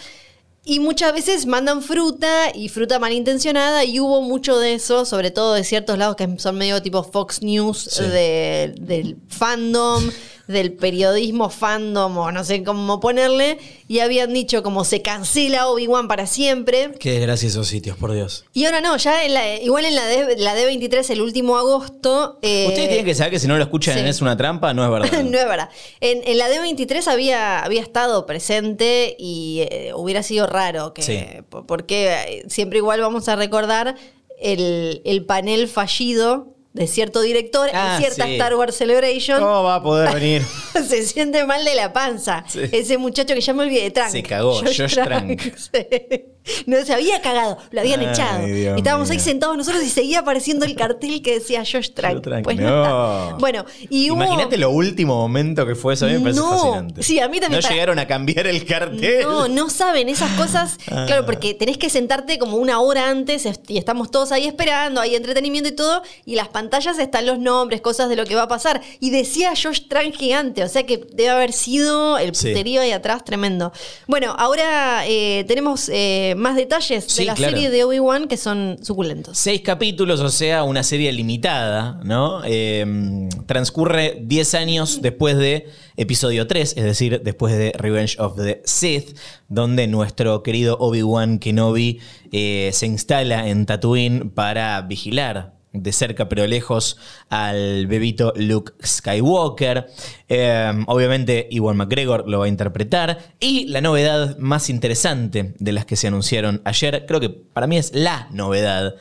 [0.65, 5.53] Y muchas veces mandan fruta y fruta malintencionada y hubo mucho de eso, sobre todo
[5.53, 8.03] de ciertos lados que son medio tipo Fox News Sí.
[8.03, 10.03] de- del fandom,
[10.47, 13.57] del periodismo fandom o no sé cómo ponerle.
[13.89, 16.91] Y habían dicho como se cancela Obi-Wan para siempre.
[16.99, 18.45] Qué desgracia esos sitios, por Dios.
[18.53, 22.39] Y ahora no, ya en la- igual en la, D, la D23 el último agosto...
[22.41, 24.05] eh, Ustedes tienen que saber que si no lo escuchan sí.
[24.07, 25.23] Es una trampa, no es verdad.
[25.23, 25.69] no es verdad.
[25.99, 31.01] En, en la D23 había, había estado presente y eh, hubiera sido raro que.
[31.01, 31.19] Sí.
[31.49, 33.95] po- Porque siempre igual vamos a recordar
[34.39, 38.33] el, el panel fallido de cierto director Ah, en cierta sí.
[38.33, 39.39] Star Wars Celebration.
[39.39, 40.43] ¿Cómo va a poder venir?
[40.87, 42.43] Se siente mal de la panza.
[42.47, 42.61] Sí.
[42.71, 44.11] Ese muchacho que ya me olvidé, Trank.
[44.11, 45.41] Se cagó, Josh Trank.
[45.57, 46.25] Sí.
[46.65, 48.45] No se había cagado, lo habían Ay, echado.
[48.45, 52.21] Dios Estábamos ahí sentados nosotros y seguía apareciendo el cartel que decía Josh Trank.
[52.21, 52.69] Trank, Pues no.
[52.69, 52.83] no.
[53.25, 53.35] está.
[53.39, 56.49] Bueno, y hubo- Imagínate lo último momento que fue eso, a mí me parece No.
[56.49, 57.03] fascinante.
[57.03, 59.23] Sí, a mí también No para- llegaron a cambiar el cartel.
[59.23, 60.77] No, no saben esas cosas.
[60.89, 61.03] Ah.
[61.05, 65.15] Claro, porque tenés que sentarte como una hora antes y estamos todos ahí esperando, hay
[65.15, 68.47] entretenimiento y todo, y las pantallas están los nombres, cosas de lo que va a
[68.47, 68.81] pasar.
[68.99, 72.47] Y decía Josh Trank gigante, o sea que debe haber sido el Sí.
[72.49, 73.71] puterío ahí atrás tremendo.
[74.07, 77.53] Bueno, ahora eh, tenemos eh, más detalles Sí, de la claro.
[77.53, 79.37] serie de Obi-Wan que son suculentos.
[79.37, 82.41] Seis capítulos, o sea, una serie limitada, ¿no?
[82.45, 88.61] Eh, transcurre 10 años después de episodio 3, es decir, después de Revenge of the
[88.65, 89.17] Sith,
[89.49, 91.99] donde nuestro querido Obi-Wan Kenobi
[92.31, 96.97] eh, se instala en Tatooine para vigilar de cerca pero lejos
[97.29, 99.87] al bebito Luke Skywalker.
[100.29, 103.19] Eh, obviamente Iwan McGregor lo va a interpretar.
[103.39, 107.77] Y la novedad más interesante de las que se anunciaron ayer, creo que para mí
[107.77, 108.95] es la novedad.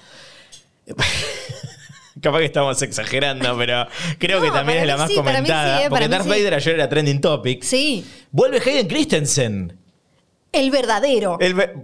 [2.20, 3.86] Capaz que estamos exagerando, pero
[4.18, 5.84] creo que también es la más sí, sí, comentada.
[5.84, 6.30] eh, porque Darth sí.
[6.30, 7.62] Vader ayer era trending topic.
[7.62, 9.76] Sí, Vuelve Hayden Christensen.
[10.52, 11.36] el verdadero.
[11.40, 11.74] El ve-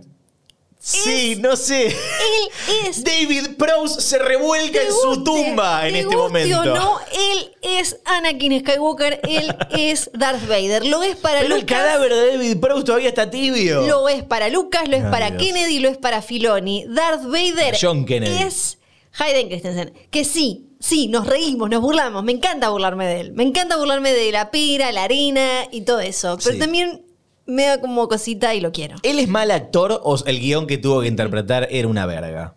[0.83, 1.87] sí, no sé.
[1.87, 6.61] Él es David Prowse se revuelca en su tumba en te este momento.
[6.61, 10.85] O no, él es Anakin Skywalker, él es Darth Vader.
[10.87, 13.83] Lo es para Pero el cadáver de David Prowse todavía está tibio.
[13.83, 15.43] Lo es para Lucas, lo es Ay, para Dios.
[15.43, 16.85] Kennedy, lo es para Filoni.
[16.89, 18.43] Darth Vader John Kennedy.
[18.43, 18.79] es
[19.19, 19.93] Hayden Christensen.
[20.11, 22.25] Que sí, sí, nos reímos, nos burlamos.
[22.25, 23.33] Me encanta burlarme de él.
[23.33, 26.37] Me encanta burlarme de la pira, la arena y todo eso.
[26.43, 26.59] Pero Sí.
[26.59, 27.05] también
[27.47, 28.97] me da como cosita y lo quiero.
[29.03, 32.55] ¿Él es mal actor o el guion que tuvo que interpretar era una verga?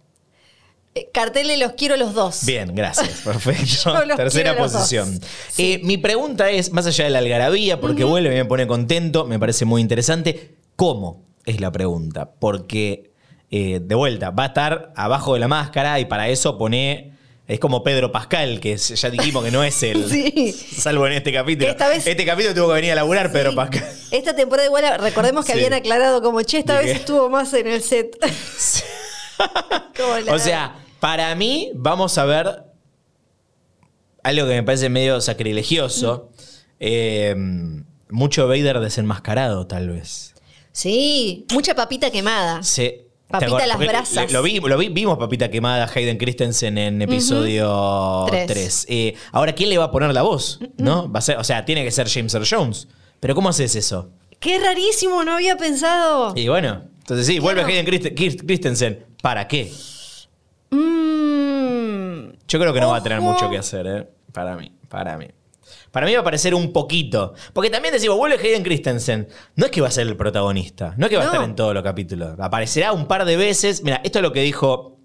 [0.94, 2.46] Eh, Carteles los quiero los dos.
[2.46, 3.22] Bien, gracias.
[3.26, 3.94] Perfecto.
[3.94, 5.20] Yo los Tercera quiero a los posición.
[5.20, 5.30] dos.
[5.58, 9.26] Eh, mi pregunta es, más allá de la algarabía, porque vuelve y me pone contento,
[9.26, 11.26] me parece muy interesante, ¿cómo?
[11.46, 12.32] Es la pregunta.
[12.40, 13.12] Porque,
[13.52, 17.15] eh, de vuelta, va a estar abajo de la máscara y para eso pone...
[17.48, 20.06] Es como Pedro Pascal, que es- ya dijimos que no es él.
[20.10, 20.52] Sí.
[20.52, 21.70] Salvo en este capítulo.
[21.72, 23.54] Esta vez- Este capítulo tuvo que venir a laburar Pedro.
[23.54, 23.84] Pascal.
[24.12, 25.60] Esta temporada igual, recordemos que Sí.
[25.60, 28.16] habían aclarado como, che, esta ¿De vez estuvo más en el set.
[29.98, 32.64] Como la- O sea, para mí vamos a ver
[34.24, 36.32] algo que me parece medio sacrilegioso.
[36.80, 37.36] Eh,
[38.10, 40.34] mucho Vader desenmascarado, tal vez.
[40.72, 42.64] Sí, mucha papita quemada.
[42.64, 43.02] Sí.
[43.40, 44.32] Papita las brasas.
[44.32, 48.86] Lo, vi, lo vi- vimos Papita Quemada, Hayden Christensen en episodio Tres.
[48.88, 49.14] 3.
[49.32, 50.60] ahora, ¿quién le va a poner la voz?
[50.78, 51.12] ¿No?
[51.12, 52.88] Va a ser, o sea, tiene que ser James Earl Jones.
[53.20, 54.10] Pero ¿cómo haces eso?
[54.40, 56.34] Qué rarísimo, no había pensado.
[56.36, 57.64] Y bueno, entonces sí, vuelve.
[57.64, 59.06] Hayden Christ- Christ- Christensen.
[59.22, 59.72] ¿Para qué?
[60.72, 64.08] Mm, Yo creo que no va a tener mucho que hacer, ¿eh?
[64.32, 65.28] Para mí, para mí.
[65.96, 67.34] Para mí va a parecer un poquito.
[67.54, 69.30] Porque también decimos, vuelve Hayden Christensen.
[69.56, 70.94] No es que va a ser el protagonista.
[70.98, 71.30] No es que va No.
[71.30, 72.38] a estar en todos los capítulos.
[72.38, 73.82] Aparecerá un par de veces.
[73.82, 74.98] Mira, esto es lo que dijo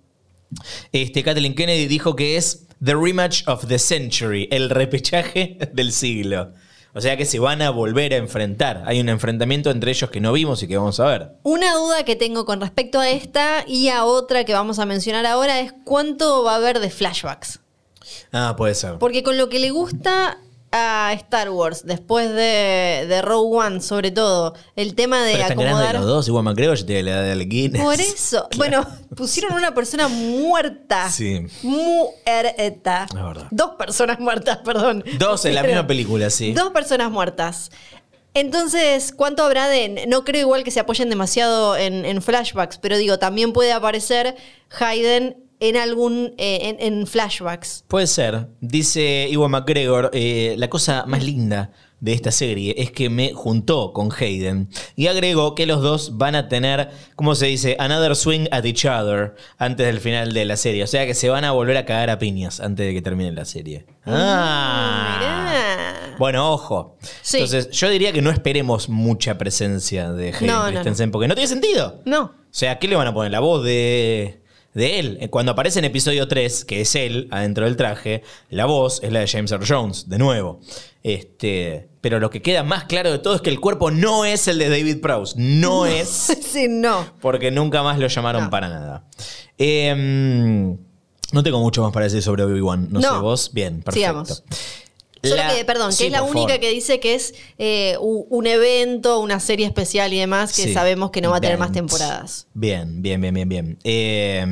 [0.90, 1.86] este, Kathleen Kennedy.
[1.86, 4.48] Dijo que es The Rematch of the Century.
[4.50, 6.54] El repechaje del siglo.
[6.92, 8.82] O sea que se van a volver a enfrentar.
[8.84, 11.28] Hay un enfrentamiento entre ellos que no vimos y que vamos a ver.
[11.44, 15.24] Una duda que tengo con respecto a esta y a otra que vamos a mencionar
[15.24, 17.60] ahora es cuánto va a haber de flashbacks.
[18.32, 18.98] Ah, puede ser.
[18.98, 20.38] Porque con lo que le gusta
[20.72, 25.60] a Star Wars, después de, de Rogue One, sobre todo, el tema de Pero están
[25.60, 25.94] acomodar.
[25.96, 26.28] los dos.
[26.28, 27.82] Igual McGregor ya tiene la edad de Guinness.
[27.82, 28.48] Por eso.
[28.56, 31.10] Bueno, pusieron una persona muerta.
[31.10, 31.46] Sí.
[31.62, 33.06] Muerta.
[33.08, 33.48] Es verdad.
[33.50, 35.04] Dos personas muertas, perdón.
[35.18, 36.52] Dos en la Pusieron misma película, sí.
[36.52, 37.70] Dos personas muertas.
[38.32, 40.06] Entonces, ¿cuánto habrá de.?
[40.06, 44.36] No creo igual que se apoyen demasiado en, en flashbacks, pero digo, también puede aparecer
[44.78, 46.34] Hayden en algún.
[46.38, 47.84] eh, en, en flashbacks.
[47.88, 48.48] Puede ser.
[48.60, 51.70] Dice Iwan McGregor, eh, la cosa más linda
[52.00, 56.34] de esta serie es que me juntó con Hayden y agregó que los dos van
[56.34, 57.76] a tener, ¿cómo se dice?
[57.78, 60.82] Another swing at each other antes del final de la serie.
[60.82, 63.32] O sea que se van a volver a cagar a piñas antes de que termine
[63.32, 63.84] la serie.
[64.06, 65.16] Ah.
[65.18, 66.16] Mirá.
[66.18, 66.96] Bueno, ojo.
[67.22, 67.36] Sí.
[67.38, 71.34] Entonces, yo diría que no esperemos mucha presencia de Hayden No, no, Christensen porque no
[71.34, 72.00] tiene sentido.
[72.04, 72.22] No.
[72.22, 73.30] O sea, ¿qué le van a poner?
[73.30, 74.42] La voz de,
[74.74, 75.18] de él.
[75.20, 79.12] Eh, Cuando aparece en episodio 3, que es él adentro del traje, la voz es
[79.12, 80.60] la de James Earl Jones, de nuevo.
[81.02, 84.48] Este, pero lo que queda más claro de todo es que el cuerpo no es
[84.48, 85.34] el de David Prowse.
[85.38, 86.08] No es.
[86.42, 87.06] sí, no.
[87.20, 88.50] Porque nunca más lo llamaron No.
[88.50, 89.04] para nada.
[89.58, 90.76] Em,
[91.32, 92.88] no tengo mucho más para decir sobre Obi-Wan.
[92.90, 93.50] No, sé, vos.
[93.52, 93.94] Bien, perfecto.
[94.00, 94.44] Sigamos.
[95.22, 96.60] Solo La- que, perdón, Sí, que es la única favor.
[96.60, 100.72] que dice que es eh, un evento, una serie especial y demás, que Sí.
[100.72, 102.46] sabemos que no va a tener más temporadas.
[102.54, 103.78] Bien, bien, bien, bien, bien.
[103.84, 104.46] Eh,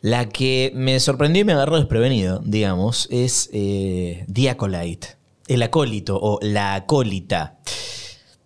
[0.00, 5.08] la que me sorprendió y me agarró desprevenido, digamos, es eh, The Acolyte,
[5.48, 7.58] el acólito o la acólita.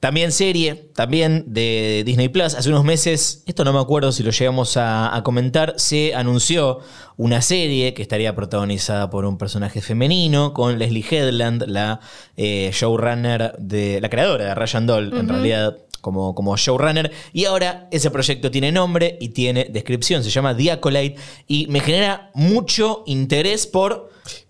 [0.00, 2.54] También serie, también de Disney Plus.
[2.54, 6.78] Hace unos meses, esto no me acuerdo si lo llegamos a, a comentar, se anunció
[7.16, 11.98] una serie que estaría protagonizada por un personaje femenino con Leslie Headland, la
[12.36, 14.00] eh, showrunner de.
[14.00, 15.76] la creadora de Ryan Doll, en realidad.
[16.00, 17.10] Como, como showrunner.
[17.32, 20.22] Y ahora ese proyecto tiene nombre y tiene descripción.
[20.22, 21.20] Se llama The Acolyte.
[21.48, 24.08] Y me genera mucho interés por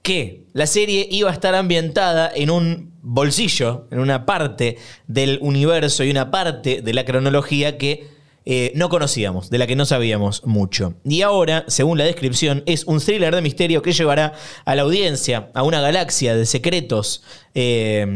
[0.08, 6.02] que la serie iba a estar ambientada en un bolsillo, en una parte del universo
[6.02, 8.06] y una parte de la cronología que
[8.46, 10.94] eh, no conocíamos, de la que no sabíamos mucho.
[11.04, 14.32] Y ahora, según la descripción, es un thriller de misterio que llevará
[14.64, 18.06] a la audiencia a una galaxia de secretos eh,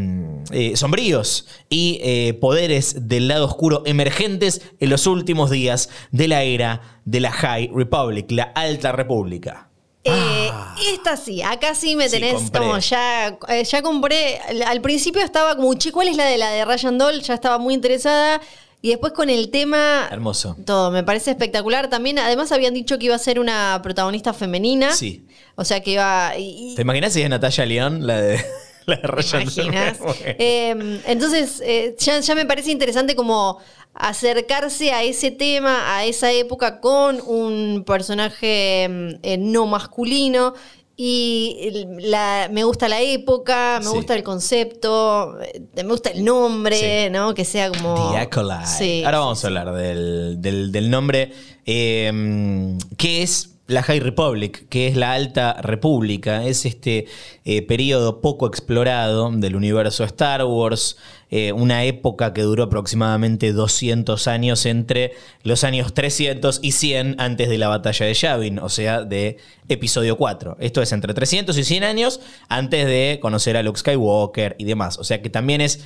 [0.50, 7.02] eh, sombríos y poderes del lado oscuro emergentes en los últimos días de la era
[7.04, 9.71] de la High Republic, la Alta República.
[10.04, 10.50] Eh,
[10.92, 12.08] esta sí, acá sí me Ah.
[12.08, 14.40] Sí, tenés como ya, eh, ya compré.
[14.66, 17.22] Al- principio estaba como, che, ¿cuál es la de la de Ryan Doll?
[17.22, 18.40] Ya estaba muy interesada.
[18.84, 20.08] Y después con el tema.
[20.10, 20.56] Hermoso.
[20.66, 21.88] Todo, me parece espectacular.
[21.88, 24.92] También, además, habían dicho que iba a ser una protagonista femenina.
[24.92, 25.24] Sí.
[25.54, 26.32] O sea que iba.
[26.36, 28.44] y- ¿Te imaginas si es Natalia León, la de,
[28.86, 29.98] la de ¿Te Ryan imaginas?
[30.00, 30.14] Bueno.
[30.24, 33.58] Eh, entonces, eh, ya, ya me parece interesante como
[33.94, 40.54] acercarse a ese tema, a esa época, con un personaje mm, eh, no masculino.
[40.94, 43.94] Y la- me gusta la época, me Sí.
[43.96, 47.10] gusta el concepto, eh, me gusta el nombre, Sí.
[47.10, 47.32] ¿no?
[47.34, 48.12] Que sea como.
[48.12, 48.66] The.
[48.66, 51.32] Sí, Ahora vamos a hablar del, del- del nombre.
[51.64, 54.66] eh, ¿Qué es la High Republic?
[54.68, 56.44] ¿Qué es la Alta República?
[56.44, 57.06] Es este
[57.44, 60.96] eh, periodo poco explorado del universo Star Wars.
[61.30, 67.48] eh, una época que duró aproximadamente 200 años entre los años 300 y 100 antes
[67.48, 70.58] de la batalla de Yavin, o sea, de episodio 4.
[70.60, 74.98] Esto es entre 300 y 100 años antes de conocer a Luke Skywalker y demás.
[74.98, 75.82] O sea que también es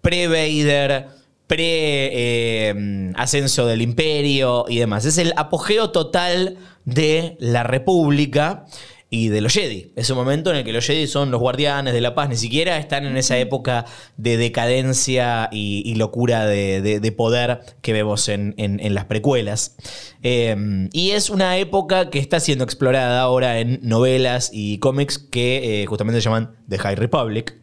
[0.00, 1.08] pre-Vader,
[1.48, 5.04] pre-ascenso del imperio y demás.
[5.04, 8.66] Es el apogeo total de la República
[9.10, 9.90] y de los Jedi.
[9.96, 12.36] Es un momento en el que los Jedi son los guardianes de la paz, ni
[12.36, 13.86] siquiera están en esa época
[14.18, 19.76] de decadencia y, locura de, de- de poder que vemos en, en- las precuelas.
[20.22, 20.54] Eh,
[20.92, 25.86] y es una época que está siendo explorada ahora en novelas y cómics que eh,
[25.86, 27.54] justamente se llaman The High Republic.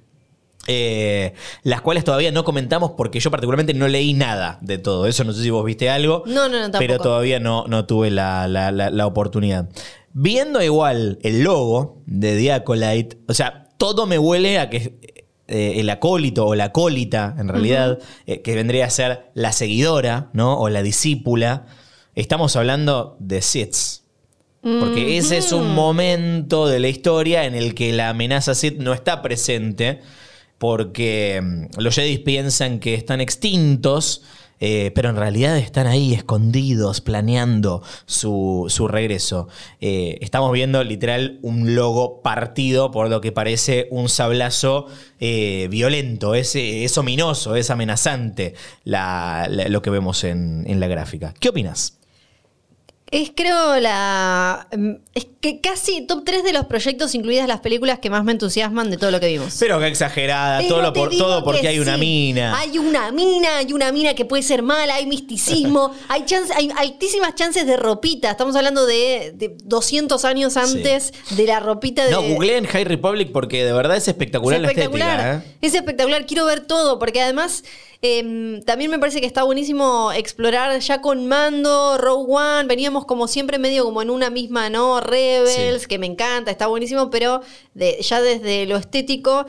[0.68, 5.24] Eh, las cuales todavía no comentamos porque yo particularmente no leí nada de todo eso.
[5.24, 6.24] No sé si vos viste algo.
[6.26, 6.80] No, no, no, tampoco.
[6.80, 9.70] Pero todavía no, no tuve la, la- la- la oportunidad.
[10.14, 14.98] Viendo igual el logo de The Acolyte, o sea, todo me huele a que
[15.48, 20.30] eh, el acólito o la acólita, en realidad, eh, que vendría a ser la seguidora,
[20.34, 20.58] ¿no?
[20.58, 21.68] O la discípula.
[22.16, 24.02] Estamos hablando de Siths.
[24.64, 28.94] Porque ese es un momento de la historia en el que la amenaza Sith no
[28.94, 30.00] está presente,
[30.58, 34.24] porque mm, los Jedi piensan que están extintos,
[34.60, 39.50] eh, pero en realidad están ahí escondidos, planeando su, su regreso.
[39.82, 44.88] Eh, estamos viendo literal un logo partido por lo que parece un sablazo
[45.20, 48.54] eh, violento, es, es ominoso, es amenazante
[48.86, 51.34] lo que vemos en, en la gráfica.
[51.40, 51.98] ¿Qué opinas?
[53.22, 54.68] Es creo la.
[54.76, 58.32] mm, Es que casi top 3 de los proyectos, incluidas las películas que más me
[58.34, 59.56] entusiasman de todo lo que vimos.
[59.60, 62.58] Pero que exagerada, Pero todo, lo por- todo porque que hay una mina.
[62.60, 66.70] Hay una mina, hay una mina que puede ser mala, hay misticismo, hay, chance- hay
[66.76, 68.32] altísimas chances de ropita.
[68.32, 72.12] Estamos hablando de, de 200 años antes de la ropita de.
[72.12, 75.20] No, googleé en High Republic porque de verdad es espectacular, es la espectacular.
[75.20, 75.52] estética.
[75.52, 75.58] ¿eh?
[75.62, 77.64] Es espectacular, quiero ver todo, porque además
[78.02, 83.28] em, también me parece que está buenísimo explorar ya con Mando, Rogue One, veníamos como
[83.28, 85.00] siempre medio como en una misma, ¿no?
[85.02, 85.88] Rebels, Sí.
[85.88, 87.42] que me encanta, está buenísimo, pero
[87.74, 89.46] de- ya desde lo estético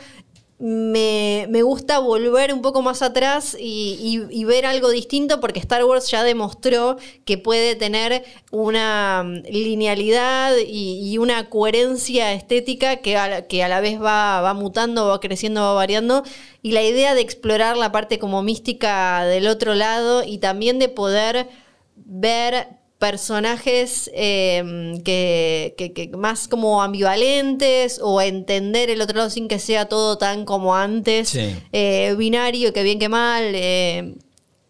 [0.59, 3.99] me, me gusta volver un poco más atrás y,
[4.31, 9.43] y- y ver algo distinto porque Star Wars ya demostró que puede tener una mm,
[9.53, 14.55] linealidad y, y una coherencia estética que a la, que a la vez va, va
[14.55, 16.23] mutando, va creciendo, va variando.
[16.63, 20.89] Y la idea de explorar la parte como mística del otro lado y también de
[20.89, 21.49] poder
[21.97, 29.49] ver personajes eh, que, que- que más como ambivalentes o entender el otro lado sin
[29.49, 31.57] que sea todo tan como antes, Sí.
[31.73, 34.15] eh, binario, que bien que mal, eh,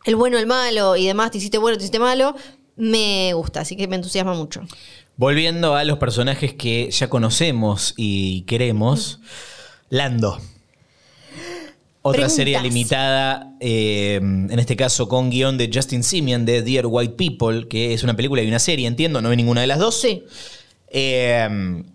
[0.04, 2.34] el bueno, el malo y demás, te hiciste bueno, te hiciste malo,
[2.76, 4.62] me gusta, así que me entusiasma mucho.
[5.16, 9.20] Volviendo a los personajes que ya conocemos y queremos,
[9.88, 10.38] Lando.
[12.08, 12.36] Otra Preguntas.
[12.36, 17.66] serie limitada, eh, en este caso con guion de Justin Simeon de Dear White People,
[17.68, 20.00] que es una película y una serie, entiendo, no vi ninguna de las dos.
[20.00, 20.22] Sí.
[20.88, 21.48] Eh,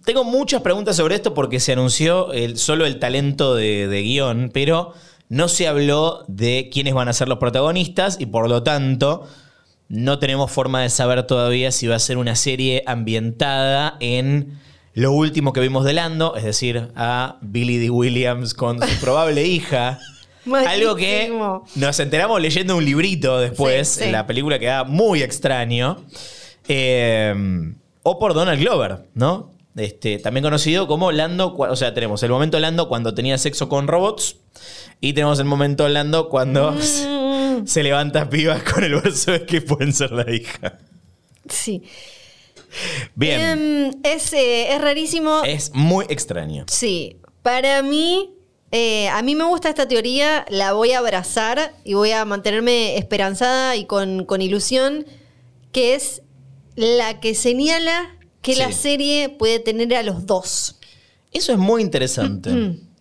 [0.06, 4.52] tengo muchas preguntas sobre esto porque se anunció el- solo el talento de, de guion,
[4.54, 4.94] pero
[5.30, 9.26] no se habló de quiénes van a ser los protagonistas y por lo tanto
[9.88, 14.60] no tenemos forma de saber todavía si va a ser una serie ambientada en
[14.94, 17.90] lo último que vimos de Lando, es decir, a Billy D.
[17.90, 20.00] Williams con su probable hija.
[20.68, 21.32] Algo que
[21.76, 26.04] nos enteramos leyendo un librito después, Sí, la película queda muy extraño.
[26.68, 27.34] Eh,
[28.04, 29.52] o por Donald Glover, ¿no?
[29.76, 33.88] Este, también conocido como Lando, o sea, tenemos el momento Lando cuando tenía sexo con
[33.88, 34.38] robots
[35.00, 37.66] y tenemos el momento Lando cuando Mm.
[37.66, 40.80] se levanta pibas con el verso de que pueden ser la hija.
[41.48, 41.84] Sí.
[43.16, 45.42] Bien, Em, es, eh, es rarísimo.
[45.44, 46.66] es muy extraño.
[46.68, 47.18] Sí.
[47.42, 48.34] Para mí,
[48.72, 52.98] eh, a mí me gusta esta teoría, la voy a abrazar y voy a mantenerme
[52.98, 55.06] esperanzada y con, con ilusión,
[55.72, 56.22] que es
[56.76, 60.78] la que señala que la serie puede tener a los dos.
[61.34, 62.50] Eso es muy interesante.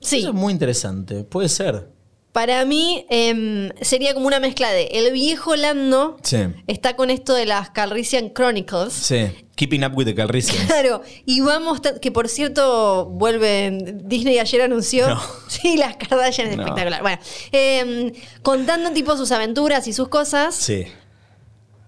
[0.01, 0.19] Sí.
[0.19, 1.90] Eso es muy interesante, puede ser.
[2.33, 6.39] Para mí em, sería como una mezcla de el viejo Lando Sí.
[6.69, 8.93] está con esto de las Calrissian Chronicles.
[8.93, 9.27] Sí,
[9.57, 10.67] Keeping Up with the Calrissians.
[10.67, 15.21] Claro, y vamos, que por cierto, vuelven, Disney ayer anunció, No.
[15.49, 16.63] sí, las Kardashian es No.
[16.63, 17.03] espectacular.
[17.03, 17.19] Bueno,
[17.51, 18.13] em,
[18.43, 20.87] contando tipo sus aventuras y sus cosas, Sí.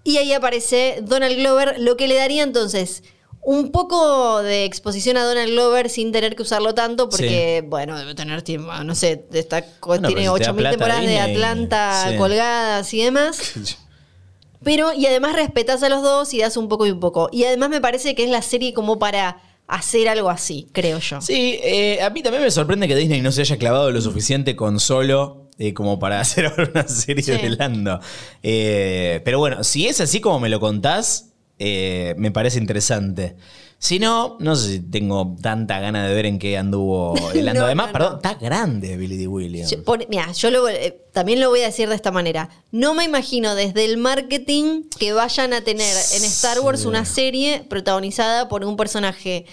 [0.03, 3.01] y ahí aparece Donald Glover, lo que le daría entonces
[3.45, 8.15] un poco de exposición a Donald Glover sin tener que usarlo tanto, porque, bueno, debe
[8.15, 11.19] tener tiempo, no sé, está, Bueno, tiene pero si te da 8.000 plata temporadas de
[11.19, 12.17] Atlanta sí.
[12.17, 13.53] colgadas y demás.
[14.63, 17.27] Pero, y además respetas a los dos y das un poco y un poco.
[17.33, 21.19] Y además me parece que es la serie como para hacer algo así, creo yo.
[21.19, 24.55] Sí, eh, a mí también me sorprende que Disney no se haya clavado lo suficiente
[24.55, 27.31] con solo eh, como para hacer ahora una serie Sí.
[27.33, 27.99] de Lando.
[28.41, 33.35] Eh, pero bueno, si es así como me lo contás, eh, me parece interesante.
[33.79, 37.61] Si no, no sé si tengo tanta gana de ver en qué anduvo el Lando.
[37.61, 38.15] No, Además, no, perdón, no.
[38.17, 39.27] está grande Billy D.
[39.27, 39.75] Williams.
[40.09, 42.49] Mira, yo lo- eh, también lo voy a decir de esta manera.
[42.71, 46.87] No me imagino desde el marketing que vayan a tener en Star Wars Sí.
[46.87, 49.45] una serie protagonizada por un personaje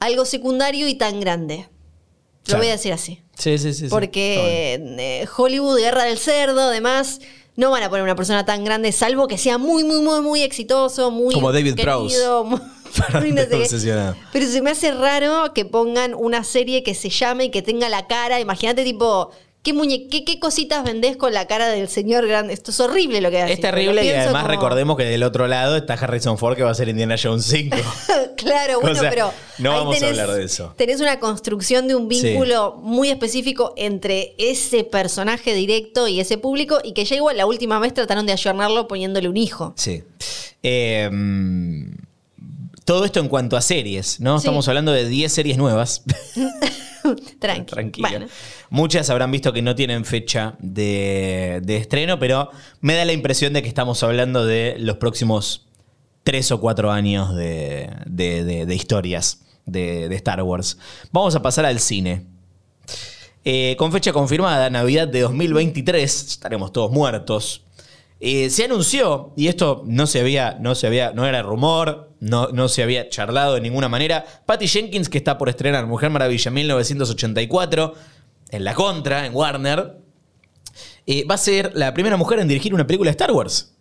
[0.00, 1.68] algo secundario y tan grande.
[1.68, 2.58] Lo Claro.
[2.60, 3.22] voy a decir así.
[3.36, 3.86] Sí, sí, sí.
[3.88, 7.20] Porque eh, Hollywood, Guerra del Cerdo, además,
[7.58, 10.42] no van a poner una persona tan grande, salvo que sea muy, muy, muy, muy
[10.42, 12.16] exitoso, muy Como David querido, Prowse.
[12.44, 12.60] muy-
[13.32, 13.56] no sé.
[14.32, 17.88] Pero se me hace raro que pongan una serie que se llame y que tenga
[17.88, 18.38] la cara.
[18.40, 19.30] Imagínate, tipo,
[19.62, 22.52] ¿qué, muñe qué, qué cositas vendés con la cara del señor grande?
[22.54, 23.52] Esto es horrible lo que hace.
[23.54, 26.70] Es terrible y además como- recordemos que del otro lado está Harrison Ford que va
[26.70, 27.76] a ser Indiana Jones 5.
[28.36, 29.32] claro, bueno, O sea, pero.
[29.58, 30.74] no vamos a hablar de eso.
[30.76, 36.78] Tenés una construcción de un vínculo muy específico entre ese personaje directo y ese público,
[36.82, 39.74] y que ya igual la última vez trataron de ayornarlo poniéndole un hijo.
[39.76, 40.02] Sí.
[40.62, 41.10] Eh,
[42.84, 44.38] todo esto en cuanto a series, ¿no?
[44.38, 44.46] Sí.
[44.46, 46.02] Estamos hablando de 10 series nuevas.
[47.38, 47.66] Tranqui.
[47.72, 48.08] Tranquila.
[48.10, 48.26] Bueno.
[48.70, 52.50] Muchas habrán visto que no tienen fecha de, de estreno, pero
[52.80, 55.66] me da la impresión de que estamos hablando de los próximos
[56.24, 60.78] 3 o 4 años de, de- de- de historias de, de Star Wars.
[61.12, 62.26] Vamos a pasar al cine.
[63.44, 67.62] Eh, con fecha confirmada, Navidad de 2023, estaremos todos muertos.
[68.20, 72.48] Eh, se anunció, y esto no se había, no se había, no era rumor, no,
[72.48, 74.24] no se había charlado de ninguna manera.
[74.44, 77.94] Patty Jenkins, que está por estrenar Mujer Maravilla 1984,
[78.50, 79.98] en la contra, en Warner,
[81.06, 83.72] eh, va a ser la primera mujer en dirigir una película de Star Wars.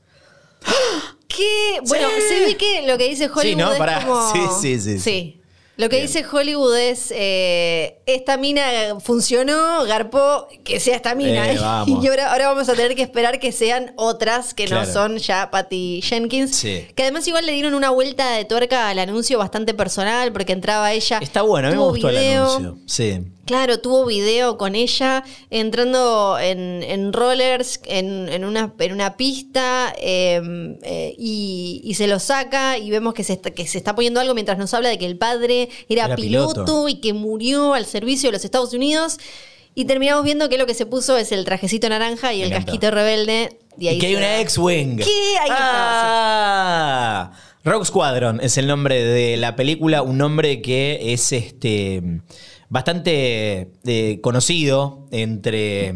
[1.27, 1.79] ¿Qué?
[1.87, 2.21] Bueno, Sí.
[2.29, 3.71] se ve que lo que dice Hollywood Sí, ¿no?
[3.73, 4.05] es Pará.
[4.05, 4.31] como...
[4.31, 5.36] Sí, sí, sí, sí.
[5.77, 6.07] Lo que Bien.
[6.07, 8.63] dice Hollywood es, eh, esta mina
[8.99, 11.51] funcionó, garpó, que sea esta mina.
[11.51, 11.57] Eh.
[11.87, 14.87] Y ahora, ahora vamos a tener que esperar que sean otras que Claro.
[14.87, 16.55] no son ya Patty Jenkins.
[16.55, 16.87] Sí.
[16.95, 20.91] Que además igual le dieron una vuelta de tuerca al anuncio bastante personal, porque entraba
[20.93, 21.19] ella.
[21.21, 22.21] Está bueno, a mí me gustó video.
[22.57, 22.77] el anuncio.
[22.87, 23.21] Sí.
[23.47, 29.95] Claro, tuvo video con ella entrando en, en rollers, en, en una, en una pista,
[29.97, 30.41] eh,
[30.83, 34.19] eh, y, y se lo saca y vemos que se, está, que se está poniendo
[34.19, 36.89] algo mientras nos habla de que el padre era, Era piloto, piloto.
[36.89, 39.17] y que murió al servicio de los Estados Unidos.
[39.75, 42.51] Y terminamos viendo que lo que se puso es el trajecito naranja y Me el
[42.51, 43.59] casquito rebelde.
[43.77, 44.39] Y, ahí Y que hay una va.
[44.41, 44.97] X-Wing.
[44.97, 45.37] ¿Qué?
[45.41, 47.31] Ahí ah,
[47.63, 52.01] Rogue Squadron es el nombre de la película, un nombre que es este
[52.69, 55.93] bastante eh, conocido entre,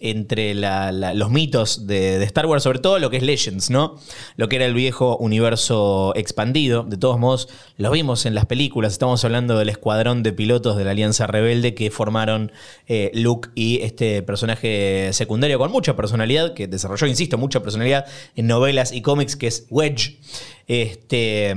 [0.00, 3.96] entre los mitos de, de Star Wars, sobre todo lo que es Legends, ¿no?
[4.36, 6.82] Lo que era el viejo universo expandido.
[6.84, 8.92] De todos modos, lo vimos en las películas.
[8.92, 12.52] Estamos hablando del escuadrón de pilotos de la Alianza Rebelde que formaron
[12.86, 18.46] eh, Luke y este personaje secundario con mucha personalidad, que desarrolló, insisto, mucha personalidad en
[18.46, 20.20] novelas y cómics, que es Wedge.
[20.66, 21.54] Este.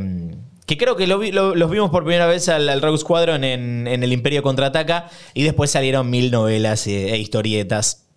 [0.72, 5.09] Que creo que los vimos por primera vez al, Rogue Squadron en, El Imperio Contraataca
[5.34, 8.07] y después salieron mil novelas e, e historietas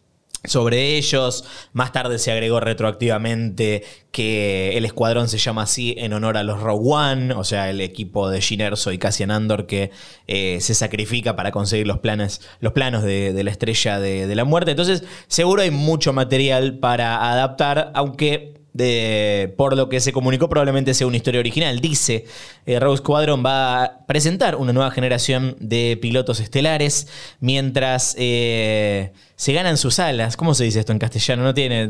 [0.44, 1.44] sobre ellos.
[1.72, 3.82] Más tarde se agregó retroactivamente
[4.12, 7.80] que el escuadrón se llama así en honor a los Rogue One, o sea, el
[7.80, 9.90] equipo de Jyn Erso y Cassian Andor que
[10.28, 14.70] eh, se sacrifica para conseguir los, planes, los planos de, la estrella de la muerte.
[14.70, 20.92] Entonces, seguro hay mucho material para adaptar, aunque de, por lo que se comunicó probablemente
[20.92, 21.80] sea una historia original.
[21.80, 22.26] Dice,
[22.66, 27.06] eh, Rogue Squadron va a presentar una nueva generación de pilotos estelares
[27.40, 30.36] mientras eh, se ganan sus alas.
[30.36, 31.44] ¿Cómo se dice esto en castellano?
[31.44, 31.86] No tiene.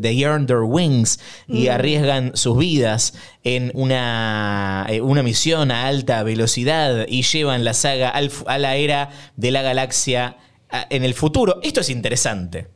[0.00, 3.12] They earn their wings y arriesgan sus vidas
[3.44, 8.76] en una, eh, una misión a alta velocidad y llevan la saga al a la
[8.76, 10.38] era de la galaxia
[10.70, 11.60] a- en el futuro.
[11.62, 12.68] Esto es interesante.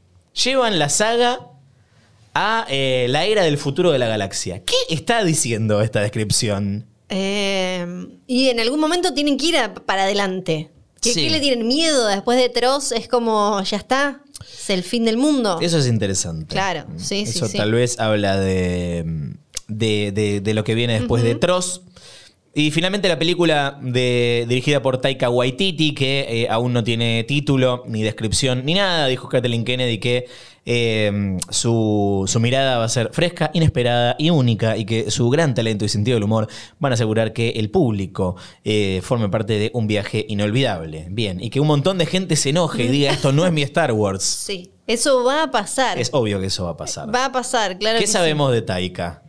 [0.45, 1.41] Llevan la saga
[2.39, 4.62] a eh, la era del futuro de la galaxia.
[4.62, 6.87] ¿Qué está diciendo esta descripción?
[7.09, 7.87] Eh,
[8.26, 10.70] y en algún momento tienen que ir a- para adelante.
[11.01, 11.22] ¿Qué, Sí.
[11.24, 12.07] qué le tienen miedo?
[12.09, 15.59] Después de Tross es como, ya está, es el fin del mundo.
[15.62, 16.47] Eso es interesante.
[16.53, 17.57] Claro, sí, sí, Eso sí.
[17.57, 19.05] tal vez habla de,
[19.68, 21.82] de, de- de lo que viene después de Tross.
[22.59, 27.85] Y finalmente la película de- dirigida por Taika Waititi, que eh, aún no tiene título,
[27.87, 29.09] ni descripción, ni nada.
[29.09, 30.25] Dijo Kathleen Kennedy que
[30.65, 35.55] eh, su, su mirada va a ser fresca, inesperada y única, y que su gran
[35.55, 36.49] talento y sentido del humor
[36.79, 41.09] van a asegurar que el público eh, forme parte de un viaje inolvidable.
[41.11, 43.61] Bien, y que un montón de gente se enoje y diga esto no es mi
[43.65, 44.23] Star Wars.
[44.25, 45.99] Sí, eso va a pasar.
[45.99, 47.15] Es obvio que eso va a pasar.
[47.15, 47.99] Va a pasar, claro.
[47.99, 48.15] ¿Qué que sí.
[48.15, 49.23] sabemos de Taika?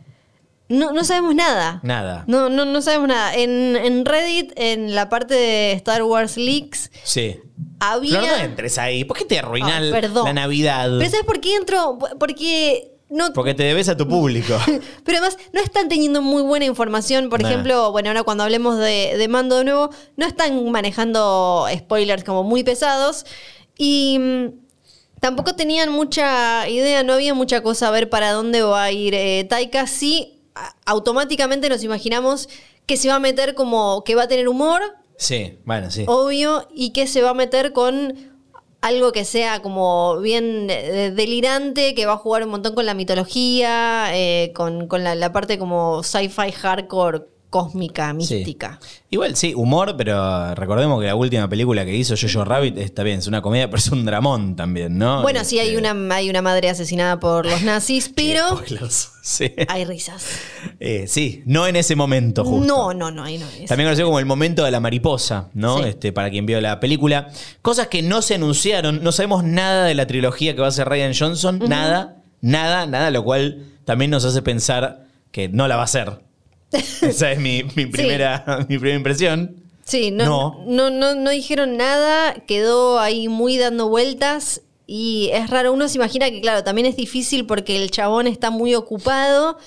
[0.68, 1.80] No, no sabemos nada.
[1.82, 2.24] Nada.
[2.26, 3.34] No, no, no sabemos nada.
[3.34, 7.36] En, en Reddit, en la parte de Star Wars Leaks, Sí.
[7.80, 8.20] había.
[8.20, 9.04] Flor, no entres ahí.
[9.04, 10.26] ¿Por qué te arruinas perdón.
[10.26, 10.90] la Navidad?
[10.98, 11.98] Pero ¿sabes por qué entro?
[12.20, 13.32] Porque no.
[13.32, 14.58] Porque te debes a tu público.
[15.04, 17.30] Pero además no están teniendo muy buena información.
[17.30, 17.48] Por Nah.
[17.48, 19.88] ejemplo, bueno, ahora cuando hablemos de, de Mando de nuevo,
[20.18, 23.24] no están manejando spoilers como muy pesados.
[23.78, 24.46] Y mm,
[25.20, 29.14] tampoco tenían mucha idea, no había mucha cosa a ver para dónde va a ir
[29.14, 29.86] eh, Taika.
[29.86, 30.34] Sí,
[30.86, 32.48] automáticamente nos imaginamos
[32.86, 34.80] que se va a meter como que va a tener humor,
[35.16, 36.04] sí, bueno, sí.
[36.06, 38.14] obvio, y que se va a meter con
[38.80, 42.94] algo que sea como bien eh, delirante, que va a jugar un montón con la
[42.94, 48.34] mitología, eh, con, con la, la parte como sci-fi hardcore cósmica, Sí.
[48.34, 48.78] mística.
[49.10, 53.20] Igual sí, humor, pero recordemos que la última película que hizo Jojo Rabbit está bien,
[53.20, 55.22] es una comedia, pero es un dramón también, ¿no?
[55.22, 58.60] Bueno, sí, hay Este, una, hay una madre asesinada por los nazis, pero.
[59.22, 59.52] Sí.
[59.68, 60.26] hay risas.
[60.80, 62.66] Eh, sí, no en ese momento, justo.
[62.66, 63.66] No, no, no, ahí no es.
[63.68, 65.78] También conocido como el momento de la mariposa, ¿no?
[65.78, 65.84] Sí.
[65.88, 67.30] Este, para quien vio la película.
[67.62, 70.88] Cosas que no se anunciaron, no sabemos nada de la trilogía que va a hacer
[70.88, 75.82] Ryan Johnson, nada, nada, nada, lo cual también nos hace pensar que no la va
[75.82, 76.20] a hacer.
[77.02, 79.56] Esa es mi, mi primera, mi primera impresión.
[79.84, 80.64] Sí, no, No.
[80.66, 80.90] no.
[80.90, 85.72] No, no, dijeron nada, quedó ahí muy dando vueltas y es raro.
[85.72, 89.58] Uno se imagina que, claro, también es difícil porque el chabón está muy ocupado.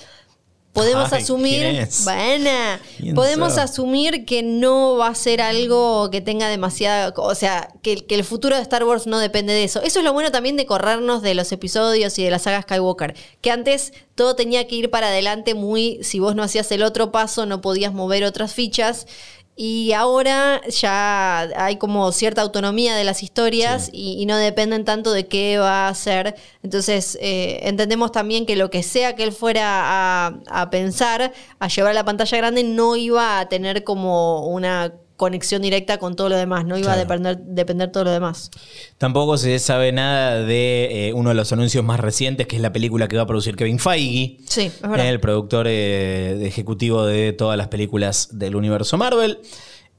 [0.72, 7.12] Podemos Ay, asumir, ¿Quién podemos asumir que no va a ser algo que tenga demasiada,
[7.14, 9.82] o sea, que, que el futuro de Star Wars no depende de eso.
[9.82, 13.14] Eso es lo bueno también de corrernos de los episodios y de la saga Skywalker,
[13.42, 17.12] que antes todo tenía que ir para adelante muy, si vos no hacías el otro
[17.12, 19.06] paso, no podías mover otras fichas.
[19.54, 25.12] Y ahora ya hay como cierta autonomía de las historias y, y no dependen tanto
[25.12, 26.36] de qué va a ser.
[26.62, 31.68] Entonces eh, entendemos también que lo que sea que él fuera a, a pensar, a
[31.68, 36.30] llevar a la pantalla grande, no iba a tener como una conexión directa con todo
[36.30, 38.50] lo demás, no iba a depender, depender todo lo demás.
[38.98, 42.72] Tampoco se sabe nada de eh, uno de los anuncios más recientes, que es la
[42.72, 44.38] película que va a producir Kevin Feige.
[44.48, 45.08] Sí, es verdad.
[45.08, 49.38] el productor eh, ejecutivo de todas las películas del universo Marvel.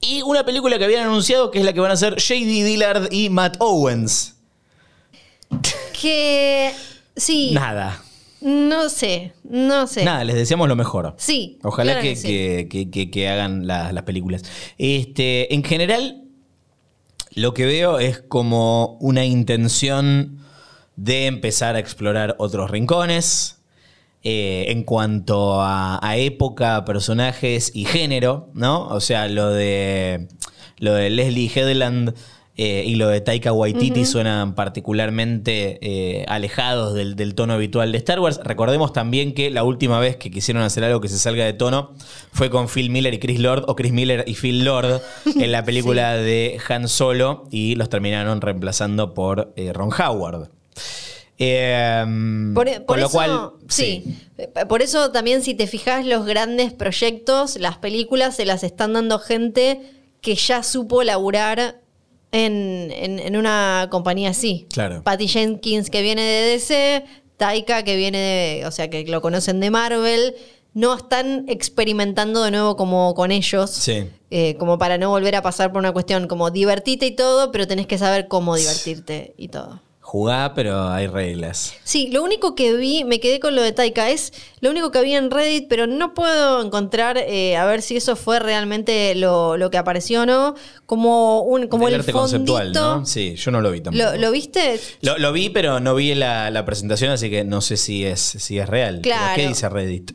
[0.01, 2.65] Y una película que habían anunciado que es la que van a hacer J.D.
[2.65, 4.35] Dillard y Matt Owens.
[6.01, 6.73] Que
[7.15, 8.03] sí, Nada.
[8.43, 10.03] No sé, no sé.
[10.05, 11.15] Nada, les deseamos lo mejor.
[11.17, 11.59] Sí.
[11.63, 12.27] Ojalá claro que, sí.
[12.27, 14.43] que- que- que- que hagan la- las películas.
[14.77, 16.23] Este, en general,
[17.35, 20.39] lo que veo es como una intención
[20.95, 23.57] de empezar a explorar otros rincones.
[24.25, 28.87] eh, en cuanto a, a época, personajes y género, ¿no?
[28.87, 30.29] O sea, lo de
[30.77, 32.13] lo de Leslie Headland
[32.55, 37.97] eh, y lo de Taika Waititi suenan particularmente eh, alejados del, del tono habitual de
[37.97, 38.39] Star Wars.
[38.43, 41.93] Recordemos también que la última vez que quisieron hacer algo que se salga de tono
[42.31, 45.01] fue con Phil Miller y Chris Lord, o Chris Miller y Phil Lord,
[45.35, 50.49] en la película de Han Solo, y los terminaron reemplazando por eh, Ron Howard.
[51.39, 52.05] Eh,
[52.53, 54.19] Por, por con lo eso, cual, sí.
[54.69, 59.17] Por eso también, si te fijas, los grandes proyectos, las películas, se las están dando
[59.17, 59.81] gente
[60.21, 61.82] que ya supo laburar
[62.33, 64.67] en, en- en una compañía así.
[64.73, 65.01] Claro.
[65.03, 67.05] Patty Jenkins que viene de DC,
[67.37, 70.35] Taika que viene de, o sea, que lo conocen de Marvel,
[70.73, 73.69] no están experimentando de nuevo como con ellos.
[73.69, 74.09] Sí.
[74.31, 77.67] eh, como para no volver a pasar por una cuestión como divertite y todo, pero
[77.67, 79.79] tenés que saber cómo divertirte y todo.
[80.05, 81.73] Jugá, pero hay reglas.
[81.85, 85.01] Sí, lo único que vi, me quedé con lo de Taika, es lo único que
[85.01, 89.55] vi en Reddit, pero no puedo encontrar eh, a ver si eso fue realmente lo,
[89.55, 92.53] lo que apareció o no, como un como el arte fondito.
[92.53, 93.05] conceptual, ¿no?
[93.05, 94.03] Sí, yo no lo vi tampoco.
[94.03, 94.79] ¿Lo, lo viste?
[95.01, 98.19] Lo, lo vi, pero no vi la, la presentación, así que no sé si es,
[98.19, 98.99] si es real.
[99.01, 99.35] Claro.
[99.35, 100.11] ¿Qué dice Reddit?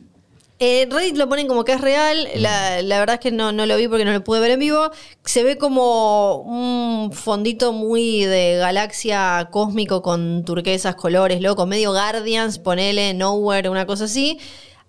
[0.61, 2.27] Eh, Reddit lo ponen como que es real.
[2.35, 4.59] La, la verdad es que no, no lo vi porque no lo pude ver en
[4.59, 4.91] vivo.
[5.23, 12.59] Se ve como un fondito muy de galaxia cósmico con turquesas, colores, loco, medio Guardians,
[12.59, 14.37] ponele, Nowhere, una cosa así.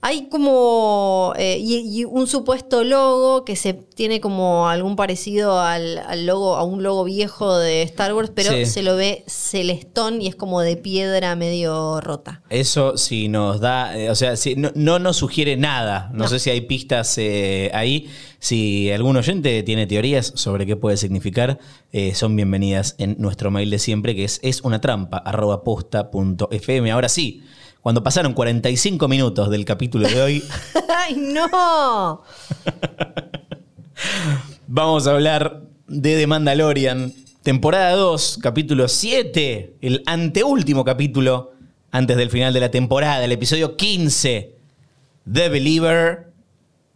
[0.02, 1.34] Hay como.
[1.36, 6.56] eh, y, y un supuesto logo que se tiene como algún parecido al, al logo,
[6.56, 8.64] a un logo viejo de Star Wars, pero Sí.
[8.66, 12.42] se lo ve celestón y es como de piedra medio rota.
[12.48, 16.08] Eso sí nos da, eh, o sea, no, no nos sugiere nada.
[16.14, 16.28] No, No.
[16.28, 18.08] sé si hay pistas eh, ahí.
[18.38, 21.58] Si algún oyente tiene teorías sobre qué puede significar,
[21.92, 26.10] eh, son bienvenidas en nuestro mail de siempre, que es, es una trampa, arroba posta
[26.10, 26.90] punto fm.
[26.90, 27.42] Ahora sí,
[27.82, 30.44] cuando pasaron 45 minutos del capítulo de hoy,
[30.96, 32.22] ¡Ay, no!
[34.66, 37.12] vamos a hablar de The Mandalorian,
[37.42, 41.52] temporada 2, capítulo 7, el anteúltimo capítulo
[41.90, 44.54] antes del final de la temporada, el episodio 15,
[45.30, 46.30] The Believer.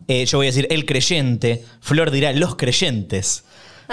[0.06, 3.44] Eh, yo voy a decir el creyente, Flor dirá los creyentes.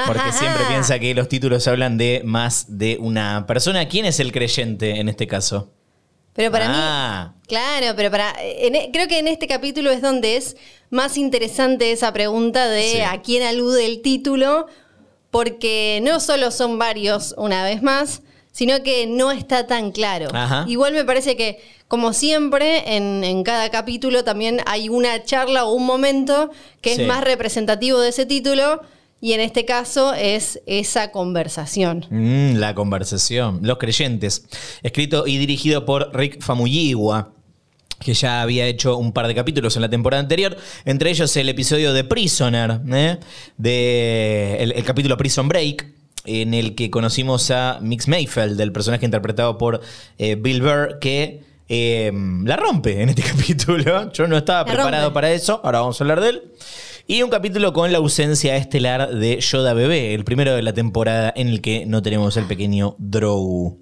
[0.06, 0.32] Porque Ajá.
[0.40, 3.88] siempre piensa que los títulos hablan de más de una persona.
[3.88, 5.72] ¿Quién es el creyente en este caso?
[6.34, 7.34] Pero para Ah.
[7.36, 10.56] mí, claro, pero para en e- creo que en este capítulo es donde es
[10.90, 13.02] más interesante esa pregunta de Sí.
[13.02, 14.68] a quién alude el título,
[15.30, 18.22] porque no solo son varios una vez más,
[18.52, 20.28] sino que no está tan claro.
[20.34, 20.66] Ajá.
[20.68, 25.74] Igual me parece que, como siempre, en, en cada capítulo también hay una charla o
[25.74, 26.52] un momento
[26.82, 27.02] que Sí.
[27.02, 28.82] es más representativo de ese título,
[29.22, 32.06] y en este caso es esa conversación.
[32.10, 33.60] Mm, la conversación.
[33.62, 34.46] Los creyentes.
[34.82, 37.34] Escrito y dirigido por Rick Famuyiwa
[38.00, 41.50] que ya había hecho un par de capítulos en la temporada anterior, entre ellos el
[41.50, 43.20] episodio de Prisoner, ¿eh?
[43.58, 45.86] de el, capítulo Prison Break,
[46.26, 49.82] en el que conocimos a Mix Mayfeld, el personaje interpretado por
[50.18, 51.44] eh, Bill Burr, que
[51.74, 52.12] eh,
[52.44, 54.12] la rompe en este capítulo.
[54.12, 55.14] Yo no estaba La preparado rompe.
[55.14, 56.44] para eso, ahora vamos a hablar de él.
[57.08, 61.34] Y un capítulo con la ausencia estelar de Yoda Bebé, el primero de la temporada
[61.36, 63.78] en el que no tenemos el pequeño Drow.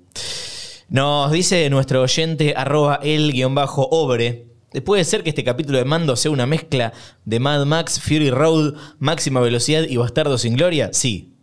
[0.89, 4.45] Nos dice nuestro oyente arroba el guion bajo obre.
[4.85, 6.93] ¿Puede ser que este capítulo de Mando sea una mezcla
[7.25, 10.89] de Mad Max, Fury Road, Máxima Velocidad y Bastardo sin Gloria?
[10.93, 11.33] Sí,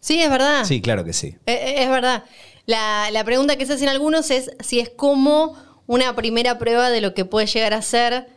[0.00, 0.64] Sí, es verdad.
[0.64, 1.28] sí, claro que sí.
[1.46, 2.24] Eh, eh, Es verdad.
[2.66, 5.56] La, la pregunta que se hacen algunos es si es como
[5.88, 8.28] una primera prueba de lo que puede llegar a ser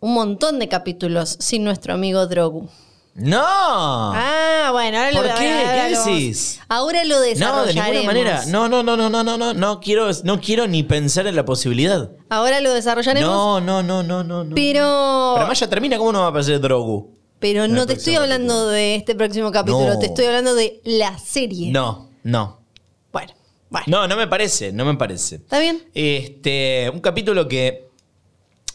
[0.00, 2.70] un montón de capítulos sin nuestro amigo Drogu.
[3.14, 3.40] ¡No!
[3.42, 5.50] Ah, bueno, ahora ¿Por lo qué?
[5.52, 6.60] ahora ¿Qué vamos- decís?
[6.68, 7.76] Ahora lo no, desarrollaremos.
[7.76, 8.44] de ninguna manera.
[8.46, 11.44] No, no, no, no, no, no, no, no quiero, no quiero ni pensar en la
[11.44, 12.10] posibilidad.
[12.28, 13.28] Ahora lo desarrollaremos.
[13.28, 14.54] No, no, no, no, no, no.
[14.54, 17.16] Pero, Pero además ya termina, ¿cómo no va a aparecer Drogu?
[17.38, 19.98] pero no te estoy hablando de este próximo capítulo, No.
[19.98, 21.70] te estoy hablando de la serie.
[21.70, 22.60] No, no.
[23.70, 23.84] Bueno.
[23.88, 25.36] No, no me parece, no me parece.
[25.36, 25.82] ¿Está bien?
[25.94, 27.86] Este, un capítulo que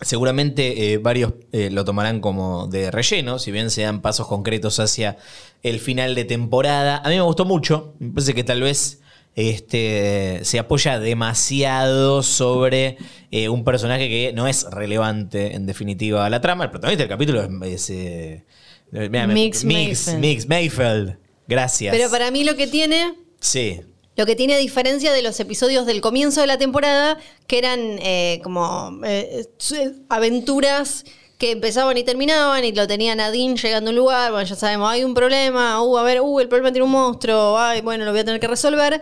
[0.01, 4.79] seguramente eh, varios eh, lo tomarán como de relleno, si bien se dan pasos concretos
[4.79, 5.17] hacia
[5.63, 6.97] el final de temporada.
[6.97, 8.99] A mí me gustó mucho, me parece que tal vez
[9.35, 12.97] este, se apoya demasiado sobre
[13.31, 16.65] eh, un personaje que no es relevante en definitiva a la trama.
[16.65, 17.89] El protagonista del capítulo es...
[17.89, 18.41] es,
[18.91, 20.13] mira, me- Mix Mix.
[20.15, 21.17] Mix Mayfield.
[21.47, 21.95] Gracias.
[21.95, 23.81] Pero para mí lo que tiene Sí.
[24.17, 27.79] Lo que tiene a diferencia de los episodios del comienzo de la temporada, que eran
[28.01, 31.05] eh, como eh, su- aventuras
[31.37, 34.91] que empezaban y terminaban y lo tenía Nadine llegando a un lugar, bueno, ya sabemos,
[34.91, 38.11] hay un problema, uh, a ver, uh, el problema tiene un monstruo, ay, bueno, lo
[38.11, 39.01] voy a tener que resolver.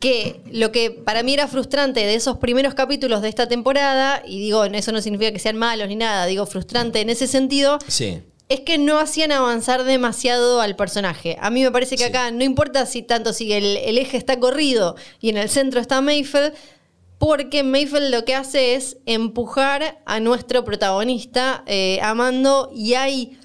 [0.00, 4.38] Que lo que para mí era frustrante de esos primeros capítulos de esta temporada, y
[4.40, 8.22] digo, eso no significa que sean malos ni nada, digo frustrante en ese sentido, Sí.
[8.48, 11.36] Es que no hacían avanzar demasiado al personaje.
[11.40, 12.08] A mí me parece que Sí.
[12.08, 15.80] acá no importa si tanto si el, el eje está corrido y en el centro
[15.80, 16.54] está Mayfield,
[17.18, 23.37] porque Mayfield lo que hace es empujar a nuestro protagonista eh, amando y hay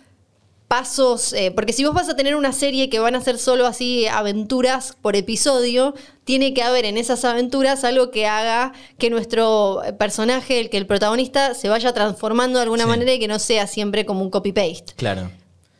[0.73, 3.67] pasos, eh, porque si vos vas a tener una serie que van a ser solo
[3.67, 5.93] así aventuras por episodio,
[6.23, 10.87] tiene que haber en esas aventuras algo que haga que nuestro personaje, el que el
[10.87, 12.89] protagonista, se vaya transformando de alguna Sí.
[12.89, 14.93] manera y que no sea siempre como un copy-paste.
[14.95, 15.29] Claro.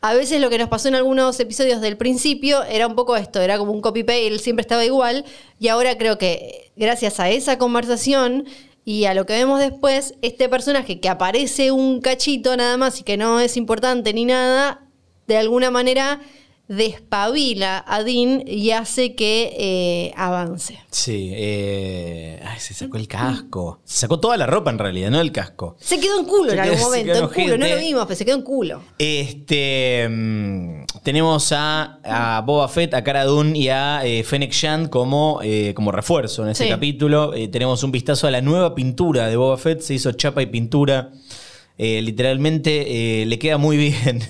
[0.05, 3.39] a veces lo que nos pasó en algunos episodios del principio era un poco esto,
[3.41, 5.23] era como un copy-paste, él siempre estaba igual,
[5.59, 8.45] y ahora creo que gracias a esa conversación
[8.86, 13.03] y a lo que vemos después, este personaje que aparece un cachito nada más y
[13.03, 14.86] que no es importante ni nada,
[15.27, 16.21] de alguna manera
[16.68, 20.80] despabila a Dean y hace que eh, avance.
[20.89, 23.80] Sí, eh, ay, se sacó el casco.
[23.84, 25.76] Se sacó toda la ropa en realidad, no el casco.
[25.80, 28.16] Se quedó en culo Se en algún quedó- momento, en culo, no lo vimos, pero
[28.18, 28.82] se quedó en culo.
[28.97, 34.89] Este mm, tenemos a, a Boba Fett, a Cara Dune y a eh, Fennec Shand
[34.89, 36.68] como, eh, como refuerzo en Sí.
[36.70, 37.34] capítulo.
[37.51, 39.82] Tenemos un vistazo a la nueva pintura de Boba Fett.
[39.82, 41.11] Se hizo chapa y pintura.
[41.78, 44.24] Literalmente le queda muy bien.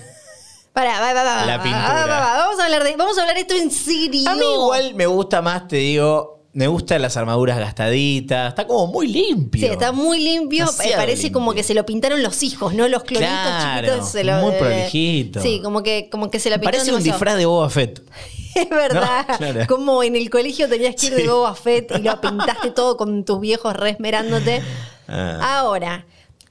[0.74, 1.88] Pará, va, va, va, La va, pintura.
[1.94, 4.28] va, va, va, Vamos a hablar de, vamos a hablar esto en serio.
[4.28, 8.48] A mí igual me gusta más, te digo, me gustan las armaduras gastaditas.
[8.48, 9.60] Está como muy limpio.
[9.60, 10.66] Sí, está muy limpio.
[10.66, 12.88] Demasiado eh, Parece como que se lo pintaron los hijos, ¿no?
[12.88, 14.10] Los clonitos Claro, chiquitos.
[14.10, 15.40] Se lo, muy eh, prolijito.
[15.40, 17.18] Sí, como que, como que se lo pintaron Parece un demasiado.
[17.18, 18.02] disfraz de Boba Fett.
[18.56, 19.26] Es verdad.
[19.28, 19.60] No, claro.
[19.68, 21.28] Como en el colegio tenías que ir de.
[21.28, 24.60] Boba Fett y lo pintaste todo con tus viejos resmerándote.
[25.06, 25.58] Ah.
[25.58, 26.06] Ahora,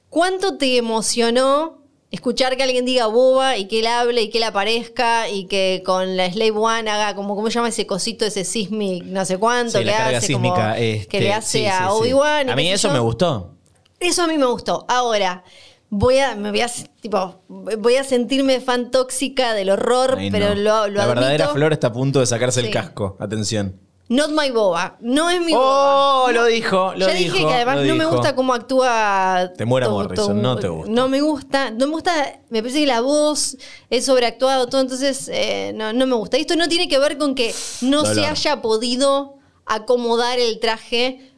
[0.10, 1.83] ¿cuánto te emocionó
[2.14, 5.82] escuchar que alguien diga boba y que él hable y que él aparezca y que
[5.86, 9.38] con la Slave One haga como, ¿cómo se llama ese cosito, ese sismic, no sé
[9.38, 11.86] cuánto, Sí, que la hace como- que este, le hace sí, a sí.
[11.90, 12.48] Obi-Wan?
[12.48, 12.94] y A mí eso yo?
[12.94, 13.56] me gustó.
[14.00, 14.86] Eso a mí me gustó.
[14.90, 15.44] Ahora,
[15.90, 16.70] voy a, me voy a,
[17.02, 20.56] tipo, voy a sentirme fan tóxica del horror, Ay, pero no.
[20.56, 23.18] lo, lo La verdadera flor está a punto de sacarse el casco.
[23.20, 23.80] Atención.
[24.10, 24.98] Not my boba.
[25.00, 26.26] No es mi boba.
[26.26, 27.34] Oh, lo dijo, lo ya dijo.
[27.36, 28.12] dije que además no me dijo.
[28.12, 29.52] gusta cómo actúa.
[29.58, 30.92] Te muera Tom- Morrison, Tom- no te gusta.
[30.92, 31.72] No me gusta.
[31.72, 32.40] No me gusta.
[32.50, 33.58] Me parece que la voz
[33.90, 36.38] es sobreactuado todo, entonces eh, no, no me gusta.
[36.38, 38.30] Esto no tiene que ver con que no se Dolor.
[38.32, 39.36] haya podido
[39.66, 41.32] acomodar el traje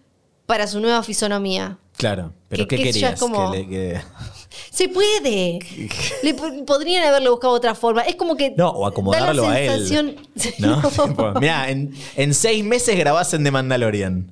[0.48, 1.78] para su nueva fisonomía.
[1.98, 3.14] Claro, pero Que- ¿qué ya querías?
[3.14, 4.02] es como- Que le- que-
[4.70, 5.60] Se puede.
[6.24, 8.02] Le po- podrían haberle buscado otra forma.
[8.02, 8.54] Es como que.
[8.58, 9.88] No, o acomodarlo da la a él.
[9.88, 10.16] sensación-
[10.60, 10.82] ¿No?
[11.34, 11.40] No.
[11.40, 14.32] Mirá, en, en seis meses grabás en The Mandalorian.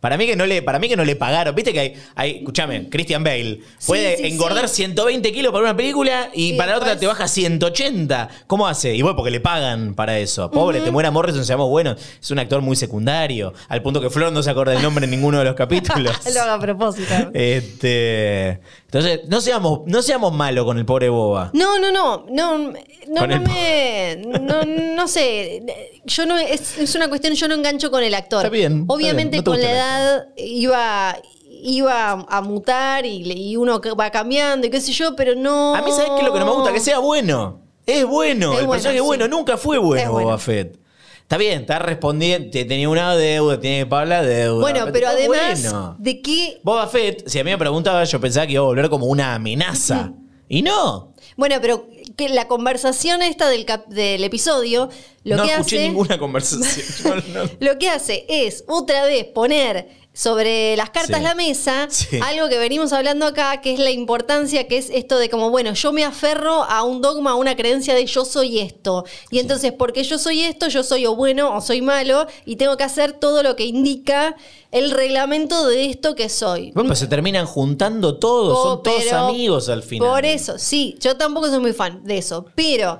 [0.00, 1.54] Para mí que no le, para mí que no le pagaron.
[1.54, 4.76] Viste que hay, hay escúchame, Christian Bale puede sí, engordar sí.
[4.76, 8.28] 120 kilos para una película y para la otra te baja 180.
[8.46, 8.94] ¿Cómo hace?
[8.94, 10.50] Y bueno, porque le pagan para eso.
[10.50, 12.00] Pobre, te muera Morrison, seamos buenos.
[12.20, 13.52] Es un actor muy secundario.
[13.68, 16.16] Al punto que Flor no se acuerda el nombre en ninguno de los capítulos.
[16.34, 17.14] Lo haga a propósito.
[17.34, 21.50] Este, entonces, no seamos, no seamos malos con el pobre Boba.
[21.52, 22.72] No, no, no, no,
[23.08, 25.62] no, no me, no, no sé,
[26.04, 28.44] yo no, es, es una cuestión, yo no engancho con el actor.
[28.44, 29.89] Está bien, está Obviamente bien, no te con la gusta
[30.36, 31.16] iba,
[31.62, 35.74] iba a mutar y, uno va cambiando y qué sé yo, pero no.
[35.74, 36.72] A mí, ¿sabes qué es lo que no me gusta?
[36.72, 37.60] Que sea bueno.
[37.86, 38.52] Es bueno.
[38.52, 39.06] Es el bueno, personaje es sí.
[39.06, 39.28] bueno.
[39.28, 40.28] Nunca fue bueno, Es bueno.
[40.28, 40.78] Boba Fett.
[41.22, 42.50] Está bien, está respondiendo.
[42.50, 44.60] te- Tenía una deuda, tiene que pagar la deuda.
[44.60, 45.96] Bueno, pero además bueno.
[45.98, 48.88] de que Boba Fett, si a mí me preguntaba, yo pensaba que iba a volver
[48.90, 50.12] como una amenaza.
[50.48, 51.14] Y no.
[51.36, 51.86] Bueno, pero
[52.20, 54.88] que la conversación esta del, cap- del episodio,
[55.24, 55.88] lo no que escuché hace.
[55.88, 57.22] ninguna conversación.
[57.32, 57.50] No, no.
[57.60, 59.88] Lo que hace es otra vez poner
[60.20, 61.22] sobre las cartas Sí.
[61.22, 62.20] la mesa Sí.
[62.22, 65.72] algo que venimos hablando acá, que es la importancia, que es esto de como, bueno,
[65.72, 69.04] yo me aferro a un dogma, a una creencia de yo soy esto.
[69.30, 72.76] Y entonces, porque yo soy esto, yo soy o bueno o soy malo, y tengo
[72.76, 74.36] que hacer todo lo que indica
[74.72, 76.70] el reglamento de esto que soy.
[76.72, 78.58] Bueno, pues se terminan juntando todos.
[78.58, 80.06] Oh, son todos pero amigos al final.
[80.06, 82.98] Por eso, sí, yo tampoco soy muy fan de eso, pero...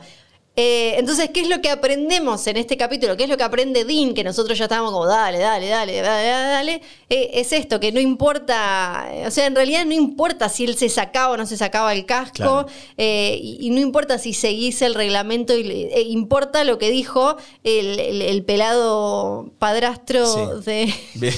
[0.57, 3.17] eh, entonces, ¿qué es lo que aprendemos en este capítulo?
[3.17, 4.13] ¿Qué es lo que aprende Dean?
[4.15, 6.83] Que nosotros ya estábamos como, dale, dale, dale, dale, dale.
[7.09, 10.77] Eh, es esto, que no importa, eh, o sea, en realidad no importa si él
[10.77, 12.67] se sacaba o no se sacaba el casco, Claro.
[12.99, 17.99] eh, y, y no importa si seguís el reglamento, y, importa lo que dijo el,
[18.01, 20.71] el- el pelado padrastro Sí.
[20.71, 20.95] de...
[21.15, 21.35] Bien.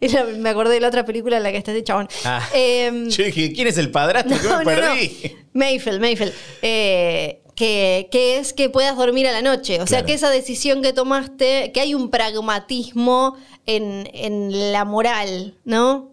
[0.40, 2.08] Me acordé de la otra película en la que está este chabón.
[2.24, 2.46] Ah.
[2.52, 5.36] Em, Yo dije, ¿quién es el padrastro que me perdí?
[5.52, 6.32] Mayfield, Mayfield.
[6.62, 9.80] Eh, que, que es que puedas dormir a la noche.
[9.80, 13.36] O sea, que esa decisión que tomaste, que hay un pragmatismo
[13.66, 16.12] en, en la moral, ¿no?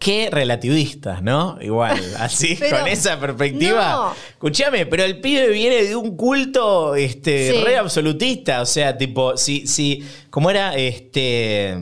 [0.00, 1.58] Qué relativistas, ¿no?
[1.60, 3.92] Igual, así, Pero- con esa perspectiva.
[3.92, 4.12] no.
[4.30, 7.62] Escúchame, pero el pibe viene de un culto este, Sí.
[7.64, 8.60] re absolutista.
[8.62, 11.76] O sea, tipo, si, si, como era, este.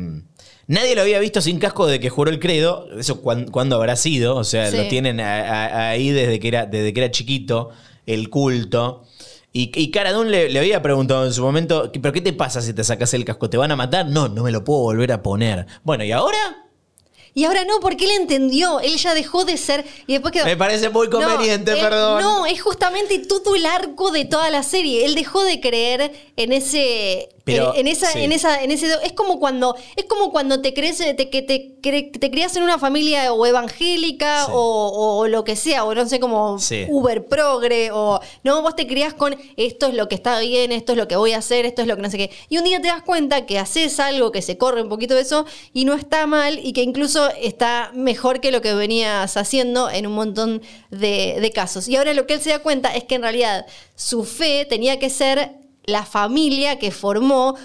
[0.66, 2.88] Nadie lo había visto sin casco de que juró el credo.
[2.98, 4.36] Eso cuándo habrá sido.
[4.36, 4.76] O sea, Sí.
[4.76, 7.70] lo tienen a- a- ahí desde que era, desde que era chiquito,
[8.14, 9.04] el culto.
[9.52, 12.60] Y, y Cara Dune le, le había preguntado en su momento, ¿pero qué te pasa
[12.60, 13.48] si te sacas el casco?
[13.48, 14.06] ¿Te van a matar?
[14.06, 15.66] No, no me lo puedo volver a poner.
[15.84, 16.64] Bueno, ¿y ahora?
[17.34, 20.44] Y ahora no, porque él entendió, él ya dejó de ser y después quedó...
[20.44, 22.20] Me parece muy conveniente, él- perdón.
[22.20, 25.04] No, es justamente todo el arco de toda la serie.
[25.04, 27.28] Él dejó de creer en ese...
[27.52, 28.20] Pero, en, en esa, sí.
[28.22, 31.76] en esa, en ese, es como cuando, es como cuando te crees, te, que te,
[31.82, 34.52] cre- te crías en una familia o evangélica Sí.
[34.54, 36.86] o, o lo que sea, o no sé como Sí.
[36.88, 40.92] uber progre, o no, vos te criás con esto es lo que está bien, esto
[40.92, 42.30] es lo que voy a hacer, esto es lo que no sé qué.
[42.48, 45.22] Y un día te das cuenta que haces algo que se corre un poquito de
[45.22, 49.90] eso y no está mal y que incluso está mejor que lo que venías haciendo
[49.90, 51.88] en un montón de, de casos.
[51.88, 54.98] Y ahora lo que él se da cuenta es que en realidad su fe tenía
[54.98, 55.52] que ser
[55.88, 57.56] la familia que formó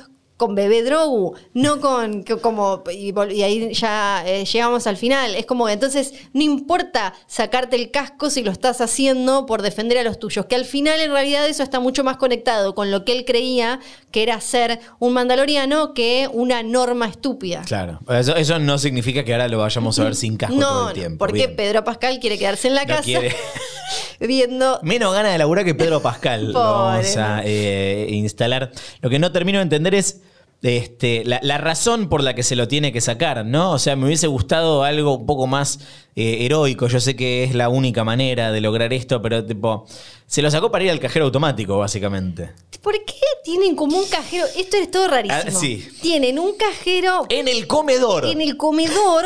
[0.45, 5.35] con bebé Drogu, no con que- como y, ahí ya eh, llegamos al final.
[5.35, 9.97] Es como que entonces no importa sacarte el casco si lo estás haciendo por defender
[9.99, 13.05] a los tuyos, que al final en realidad eso está mucho más conectado con lo
[13.05, 13.79] que él creía
[14.11, 17.61] que era ser un mandaloriano que una norma estúpida.
[17.65, 17.99] Claro.
[18.09, 20.93] Eso, eso no significa que ahora lo vayamos a ver sin casco no, todo el
[20.95, 21.17] tiempo.
[21.19, 21.55] porque Bien.
[21.55, 23.33] Pedro Pascal quiere quedarse en la No casa quiere.
[24.19, 26.47] viendo Menos ganas de laburar que Pedro Pascal.
[26.53, 27.41] Lo Vamos Pobre, a ¿no?
[27.45, 28.71] eh, instalar.
[29.01, 30.21] Lo que no termino de entender es
[30.64, 33.72] este, la, la razón por la que se lo tiene que sacar, ¿no?
[33.74, 35.80] O sea, me hubiese gustado algo un poco más
[36.16, 36.88] eh, heroico.
[36.88, 39.86] Yo sé que es la única manera de lograr esto, pero tipo,
[40.26, 42.51] se lo sacó para ir al cajero automático, básicamente.
[42.82, 44.45] ¿Por qué tienen como un cajero?
[44.57, 45.41] Esto es todo rarísimo.
[45.45, 45.86] Ah, sí.
[46.01, 48.26] Tienen un cajero En el comedor.
[48.26, 49.26] en el comedor.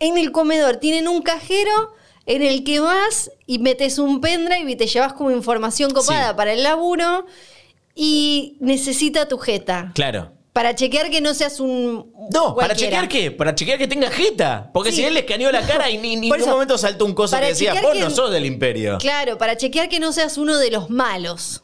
[0.00, 1.94] En el comedor tienen un cajero
[2.24, 6.36] en el que vas y metes un pendrive y te llevas como información copada Sí.
[6.36, 7.26] para el laburo
[7.94, 9.92] y necesita tu jeta.
[9.94, 10.32] Claro.
[10.58, 12.12] Para chequear que no seas un.
[12.34, 13.30] No, ¿para chequear qué?
[13.30, 14.70] Para chequear que tenga jeta.
[14.74, 14.96] Porque Sí.
[14.96, 17.46] si él le escaneó la cara y ni, en eso, momento saltó un coso para
[17.46, 18.98] que decía, vos que- no sos del imperio.
[18.98, 21.62] Claro, para chequear que no seas uno de los malos.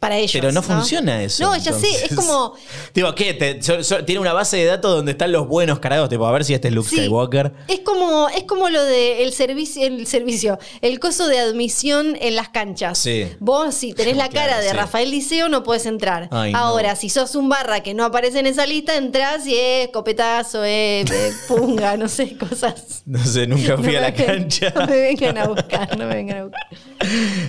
[0.00, 0.32] Para ellos.
[0.32, 1.44] Pero no, funciona eso.
[1.44, 2.16] No, ya sé, es entonces.
[2.16, 2.54] como.
[2.94, 3.34] Tipo, ¿qué?
[3.34, 6.08] Te- so- so- tiene una base de datos donde están los buenos cargados.
[6.08, 6.96] Tipo, a ver si este es Luke Sí.
[6.96, 7.52] Skywalker.
[7.68, 12.34] Es como, es como lo de el servicio, el servicio, el coso de admisión en
[12.34, 12.96] las canchas.
[12.96, 13.28] Sí.
[13.40, 14.74] Vos, si tenés la Claro, cara de sí.
[14.76, 16.28] Rafael Liceo, no puedes entrar.
[16.30, 16.58] Ay, no.
[16.58, 20.64] Ahora, si sos un barra que no aparece en esa lista, entras y es copetazo,
[20.64, 23.02] es, es punga, no sé, cosas.
[23.04, 24.72] No sé, nunca fui No a la ven- cancha.
[24.74, 26.66] No me vengan a buscar, no me vengan a buscar.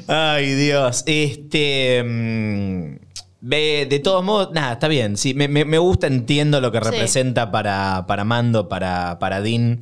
[0.08, 1.04] Ay, Dios.
[1.06, 2.04] Este.
[2.42, 3.00] Mm,
[3.42, 5.18] ve- de todos modos, nada, está bien.
[5.18, 6.84] Sí, me, me- me gusta, entiendo lo que Sí.
[6.92, 9.80] representa para, para Mando, para, para Dean.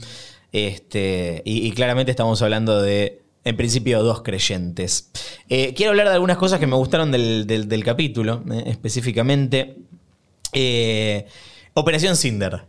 [0.51, 5.11] Este, y, y claramente estamos hablando de, en principio, dos creyentes.
[5.47, 9.75] Eh, quiero hablar de algunas cosas que me gustaron del, del- del capítulo, eh, específicamente.
[10.53, 11.25] Eh,
[11.75, 12.63] Operación Cinder.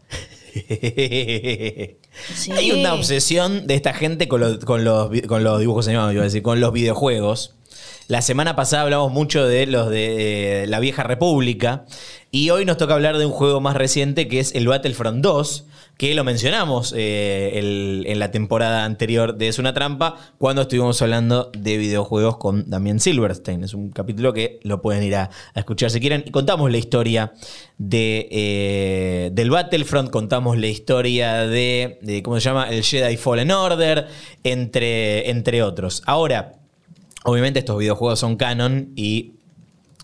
[2.34, 2.50] Sí.
[2.52, 6.22] Hay una obsesión de esta gente con, los- con los, con los dibujos animados, iba
[6.22, 7.54] a decir, con los videojuegos.
[8.10, 11.84] La semana pasada hablamos mucho de los de eh, la vieja república
[12.32, 15.66] y hoy nos toca hablar de un juego más reciente que es el Battlefront 2,
[15.96, 21.00] que lo mencionamos eh, el- en la temporada anterior de Es una trampa cuando estuvimos
[21.02, 23.62] hablando de videojuegos con Damien Silverstein.
[23.62, 26.24] Es un capítulo que lo pueden ir a, escuchar si quieren.
[26.26, 27.32] Y contamos la historia
[27.78, 32.70] de, eh, del Battlefront, contamos la historia de, de, ¿cómo se llama?
[32.70, 34.08] El Jedi Fallen Order,
[34.42, 36.02] entre, entre otros.
[36.06, 36.56] Ahora,
[37.24, 39.34] Obviamente estos videojuegos son canon y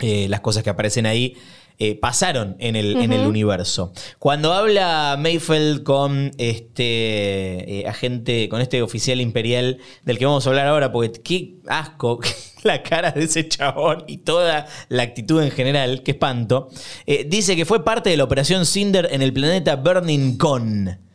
[0.01, 1.37] eh, las cosas que aparecen ahí
[1.79, 3.93] eh, pasaron en el, en el universo.
[4.19, 10.49] Cuando habla Mayfeld con este eh, agente, con este oficial imperial del que vamos a
[10.49, 12.19] hablar ahora, porque qué asco
[12.63, 16.71] la cara de ese chabón y toda la actitud en general, qué espanto,
[17.05, 21.06] eh, dice que fue parte de la operación Cinder en el planeta Burning Con.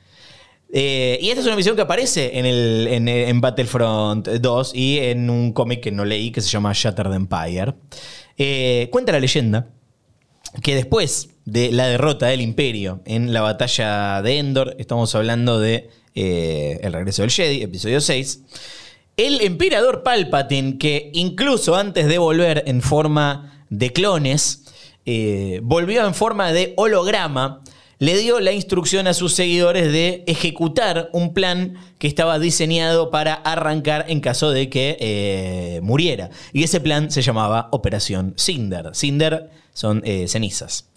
[0.74, 5.30] Eh, y esta es una misión que aparece en, el, en, Battlefront 2 y en
[5.30, 7.74] un cómic que no leí que se llama Shattered Empire.
[8.38, 9.68] Eh, cuenta la leyenda
[10.64, 15.90] que después de la derrota del Imperio en la batalla de Endor, estamos hablando de
[16.16, 18.42] eh, El regreso del Jedi, episodio 6,
[19.18, 24.64] el emperador Palpatine, que incluso antes de volver en forma de clones,
[25.62, 27.62] volvió en forma de holograma,
[28.02, 33.36] le dio la instrucción a sus seguidores de ejecutar un plan que estaba diseñado para
[33.36, 36.32] arrancar en caso de que eh, muriera.
[36.52, 38.90] Y ese plan se llamaba Operación Cinder.
[38.96, 40.90] Cinder son eh, cenizas.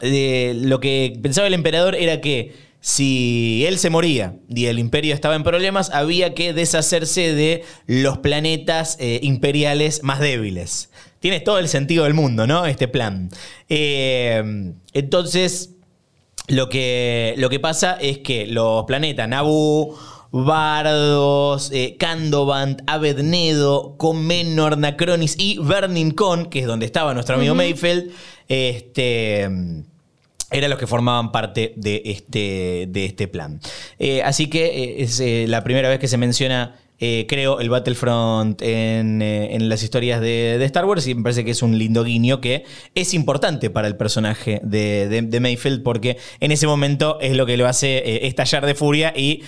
[0.00, 5.12] De- lo que pensaba el emperador era que si él se moría y el imperio
[5.14, 10.88] estaba en problemas, había que deshacerse de los planetas eh, imperiales más débiles.
[11.20, 12.66] Tiene todo el sentido del mundo, ¿no?
[12.66, 13.30] Este plan.
[13.68, 15.70] Eh, entonces,
[16.48, 19.96] lo que, lo que pasa es que los planetas Naboo,
[20.30, 27.54] Bardos, eh, Candovant, Abednedo, Comenor, Nacronis y Burning Con, que es donde estaba nuestro amigo
[27.54, 28.10] Mayfeld,
[28.46, 29.48] este,
[30.50, 33.60] eran los que formaban parte de este, de este plan.
[33.98, 37.70] Eh, así que eh, es eh, la primera vez que se menciona, eh, creo, el
[37.70, 41.78] Battlefront en, eh, en las historias de, Star Wars y me parece que es un
[41.78, 47.18] lindo guiño que es importante para el personaje de, de- Mayfield porque en ese momento
[47.20, 49.42] es lo que lo hace eh, estallar de furia y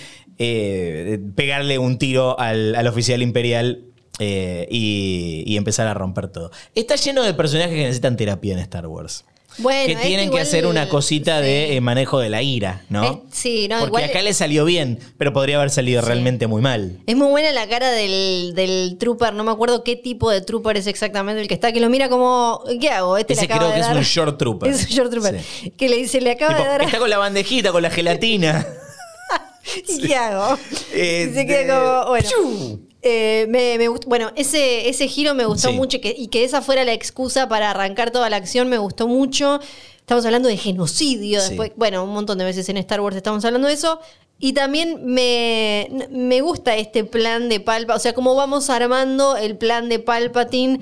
[1.35, 3.85] pegarle un tiro al, al oficial imperial.
[4.19, 6.51] y, y empezar a romper todo.
[6.75, 9.25] Está lleno de personajes que necesitan terapia en Star Wars
[9.57, 11.43] Bueno, que tienen que hacer una cosita sí.
[11.45, 13.03] de eh, manejo de la ira, ¿no?
[13.03, 16.07] Eh, sí, no, Porque igual- acá le salió bien, pero podría haber salido Sí.
[16.07, 16.99] realmente muy mal.
[17.05, 20.77] Es muy buena la cara del, del trooper, no me acuerdo qué tipo de trooper
[20.77, 23.17] es exactamente el que está, que lo mira como, ¿qué hago?
[23.17, 24.69] Este Ese le acaba creo de que es un short trooper.
[24.73, 25.41] Es un short trooper.
[25.77, 26.81] Que le dice, le acaba Tipo, de dar...
[26.83, 28.65] está con la bandejita, con la gelatina.
[29.87, 30.57] ¿Y qué hago?
[30.93, 32.29] Eh, y se queda como, bueno.
[32.29, 32.87] ¡Piu!
[33.03, 35.75] Eh, me, me gustó- bueno, ese, ese giro me gustó Sí.
[35.75, 38.77] mucho y que, y que esa fuera la excusa para arrancar toda la acción me
[38.77, 39.59] gustó mucho.
[39.97, 41.49] Estamos hablando de genocidio, Sí.
[41.49, 43.99] después, bueno, un montón de veces en Star Wars estamos hablando de eso.
[44.43, 49.55] Y también me, me gusta este plan de Palpa, o sea, cómo vamos armando el
[49.55, 50.79] plan de Palpatine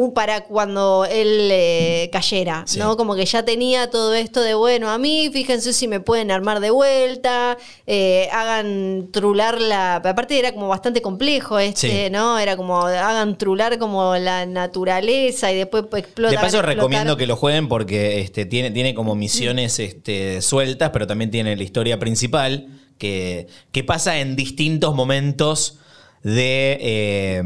[0.00, 2.78] un- para cuando él eh, cayera, Sí.
[2.78, 2.96] ¿no?
[2.96, 6.60] Como que ya tenía todo esto de, bueno, a mí, fíjense si me pueden armar
[6.60, 9.96] de vuelta, eh, hagan trular la...
[9.96, 12.10] Aparte era como bastante complejo este, Sí.
[12.12, 12.38] ¿no?
[12.38, 16.30] Era como, hagan trular como la naturaleza y después explota.
[16.30, 16.76] De paso explotar.
[16.76, 21.56] recomiendo que lo jueguen porque este, tiene, tiene como misiones este, sueltas, pero también tiene
[21.56, 22.68] la historia principal
[22.98, 25.78] que, que pasa en distintos momentos
[26.22, 27.42] de, eh,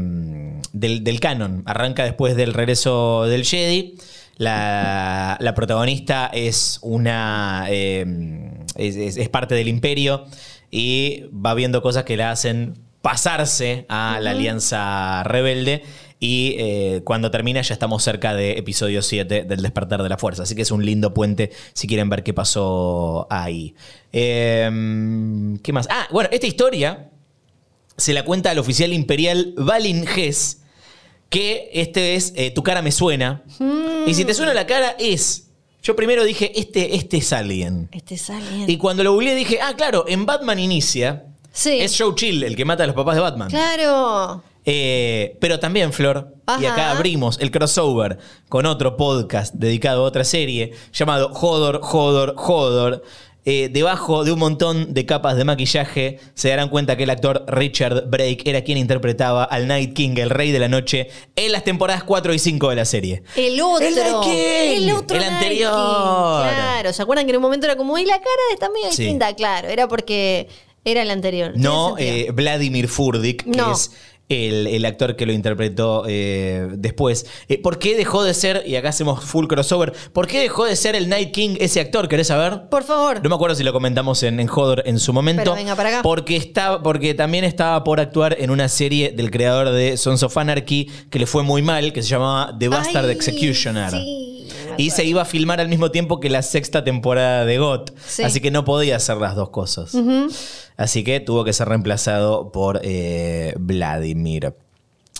[0.73, 1.63] del, del canon.
[1.65, 3.95] Arranca después del regreso del Jedi.
[4.37, 7.65] La, la protagonista es una.
[7.69, 8.05] eh,
[8.75, 10.25] es, es- es parte del imperio
[10.71, 15.83] y va viendo cosas que la hacen pasarse a la alianza rebelde.
[16.19, 20.43] Y eh, cuando termina ya estamos cerca de episodio 7 del despertar de la fuerza.
[20.43, 23.75] Así que es un lindo puente si quieren ver qué pasó ahí.
[24.13, 25.87] Eh, ¿Qué más?
[25.91, 27.09] Ah, bueno, esta historia
[27.97, 30.62] se la cuenta al oficial imperial Valin Hess,
[31.33, 33.43] que este es eh, Tu cara me suena.
[34.05, 35.49] Y si te suena la cara es...
[35.81, 37.89] Yo primero dije, este, este es alguien.
[37.91, 38.69] Este es alguien.
[38.69, 41.77] Y cuando lo googleé dije, ah, claro, en Batman Inicia Sí.
[41.81, 43.49] es Joe Chill, el que mata a los papás de Batman.
[43.49, 44.43] Claro.
[44.65, 46.73] Eh, pero también, Flor, y Ajá.
[46.73, 48.17] acá abrimos el crossover
[48.47, 53.03] con otro podcast dedicado a otra serie llamado Hodor, Hodor, Hodor.
[53.45, 57.43] Eh, debajo de un montón de capas de maquillaje se darán cuenta que el actor
[57.47, 61.65] Richard Brake era quien interpretaba al Night King, el rey de la noche, en las
[61.65, 63.23] temporadas 4 y 5 de la serie.
[63.35, 63.85] El otro.
[63.85, 64.83] El King.
[64.85, 65.17] El otro.
[65.17, 65.71] El anterior.
[65.71, 66.53] King.
[66.53, 66.93] Claro.
[66.93, 69.03] ¿Se acuerdan que en un momento era como, y la cara está medio Sí.
[69.03, 69.33] distinta?
[69.35, 70.47] Claro, era porque
[70.85, 71.51] era el anterior.
[71.55, 73.73] No eh, Vladimir Furdik, que No.
[73.73, 73.91] es
[74.29, 77.25] el, el actor que lo interpretó eh, después.
[77.49, 80.75] Eh, ¿Por qué dejó de ser, y acá hacemos full crossover, ¿por qué dejó de
[80.75, 82.07] ser el Night King ese actor?
[82.07, 82.69] ¿Querés saber?
[82.69, 83.21] Por favor.
[83.21, 85.43] No me acuerdo si lo comentamos en, en Hodor en su momento.
[85.43, 86.01] Pero venga para acá.
[86.01, 90.35] Porque, está, porque también estaba por actuar en una serie del creador de Sons of
[90.37, 93.91] Anarchy que le fue muy mal, que se llamaba The Bastard Ay, Executioner.
[93.91, 94.32] sí,
[94.77, 97.93] y se iba a filmar al mismo tiempo que la sexta temporada de GOT.
[98.05, 98.23] Sí.
[98.23, 99.95] Así que no podía hacer las dos cosas.
[100.77, 104.55] Así que tuvo que ser reemplazado por eh, Vladimir.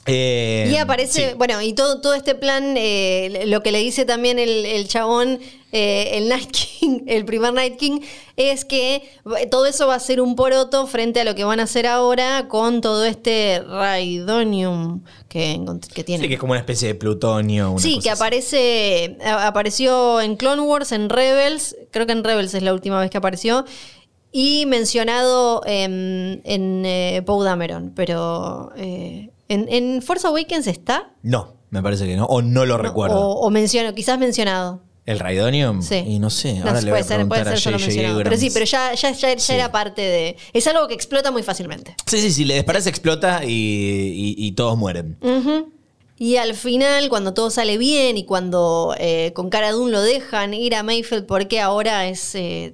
[0.06, 1.36] Eh, Y aparece, sí.
[1.38, 5.39] bueno, y todo, todo este plan, eh, lo que le dice también el, el chabón,
[5.72, 8.01] eh, el Night King, el primer Night King,
[8.36, 9.01] es que
[9.49, 12.47] todo eso va a ser un poroto frente a lo que van a hacer ahora
[12.49, 15.62] con todo este Raidonium que,
[15.93, 16.24] que tiene.
[16.24, 17.72] Sí, que es como una especie de plutonio.
[17.72, 22.54] una Sí, cosa que aparece, apareció en Clone Wars, en Rebels, creo que en Rebels
[22.54, 23.64] es la última vez que apareció,
[24.34, 28.72] y mencionado en, en Poe Dameron, pero
[29.49, 31.11] en, en Force Awakens está.
[31.21, 32.25] No, me parece que no.
[32.25, 33.19] O no lo No, recuerdo.
[33.19, 34.81] O, o menciono, quizás mencionado.
[35.05, 35.81] ¿El Raidonium?
[35.81, 35.95] Sí.
[35.95, 37.77] Y no sé, No, ahora le voy puede a ser, preguntar puede ser a solo
[37.77, 37.87] J.J.
[37.95, 38.23] mencionado.
[38.23, 39.53] Pero sí, pero ya, ya, ya, ya Sí.
[39.53, 40.37] era parte de.
[40.53, 41.93] Es algo que explota muy fácilmente.
[42.05, 45.17] Sí, sí, sí, le disparas explota y, y- y todos mueren.
[46.17, 50.53] Y al final, cuando todo sale bien y cuando eh, con Cara Dune lo dejan
[50.53, 52.73] ir a Mayfield porque ahora es eh,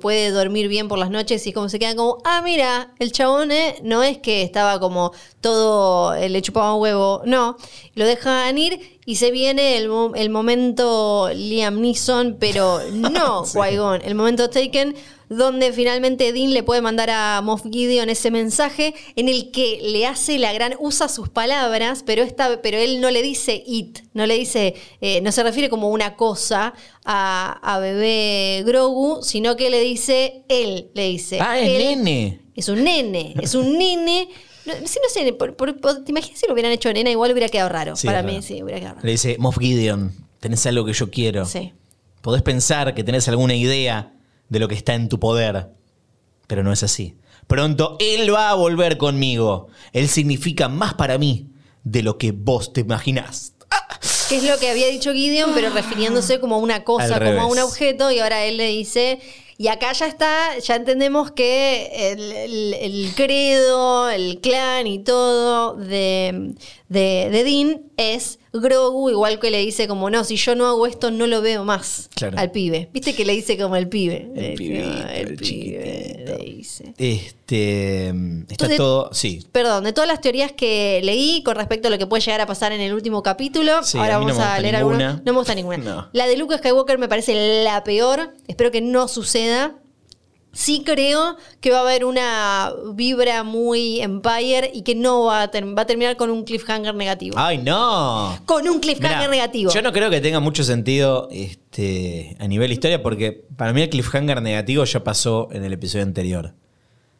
[0.00, 3.52] puede dormir bien por las noches y como se quedan como, ah, mira, el chabón
[3.52, 7.56] eh, no es que estaba como todo, eh, le chupaba un huevo, no,
[7.94, 14.14] lo dejan ir y se viene el, el momento Liam Neeson, pero no Qui-Gon, el
[14.14, 14.94] momento Taken,
[15.28, 20.06] donde finalmente Dean le puede mandar a Moff Gideon ese mensaje en el que le
[20.06, 24.26] hace la gran, usa sus palabras, pero, esta, pero él no le dice it, no
[24.26, 26.74] le dice, eh, no se refiere como una cosa
[27.04, 31.38] a, a bebé Grogu, sino que le dice él, le dice.
[31.40, 32.40] Ah, es él nene.
[32.54, 34.28] Es un nene, es un nene.
[34.64, 37.10] No, sí, no sé, por- por- por- ¿te imaginas si lo hubieran hecho nena?
[37.10, 37.94] Igual hubiera quedado raro.
[37.96, 39.06] Sí, Para mí, sí, hubiera quedado raro.
[39.06, 41.44] Le dice, Moff Gideon, tenés algo que yo quiero.
[41.44, 41.72] Sí.
[42.22, 44.12] podés pensar que tenés alguna idea
[44.48, 45.68] de lo que está en tu poder,
[46.46, 47.14] pero no es así.
[47.46, 49.68] Pronto Él va a volver conmigo.
[49.92, 51.46] Él significa más para mí
[51.84, 53.52] de lo que vos te imaginás.
[54.28, 57.04] Que es lo que había dicho Gideon, pero refiriéndose como a una cosa,
[57.36, 59.20] como a un objeto, y ahora él le dice.
[59.58, 65.76] Y acá ya está, ya entendemos que el, el- el credo, el clan y todo
[65.76, 66.54] de,
[66.88, 70.86] de, de Dean es Grogu, igual que le dice como, no, si yo no hago
[70.86, 72.38] esto, no lo veo más Claro.
[72.38, 72.88] al pibe.
[72.92, 74.28] ¿Viste que le dice como el pibe?
[74.34, 76.38] El Le dice, pibito, "Ah, el pibe", chiquitito.
[76.38, 76.94] le dice.
[76.96, 78.06] Este.
[78.08, 78.14] Está
[78.54, 79.10] Entonces- todo.
[79.12, 79.44] Sí.
[79.52, 82.46] Perdón, de todas las teorías que leí con respecto a lo que puede llegar a
[82.46, 85.22] pasar en el último capítulo, Sí, ahora a mí no vamos a leer algunas.
[85.24, 85.76] No me gusta ninguna.
[85.86, 86.08] No.
[86.12, 88.34] La de Luke Skywalker me parece la peor.
[88.48, 89.76] Espero que no suceda.
[90.58, 95.46] Sí creo que va a haber una vibra muy Empire y que no va a,
[95.50, 97.36] va a terminar con un cliffhanger negativo.
[97.38, 98.38] ¡Ay, no!
[98.46, 99.70] Con un cliffhanger Mirá, negativo.
[99.70, 103.90] Yo no creo que tenga mucho sentido este, a nivel historia, porque para mí el
[103.90, 106.54] cliffhanger negativo ya pasó en el episodio anterior.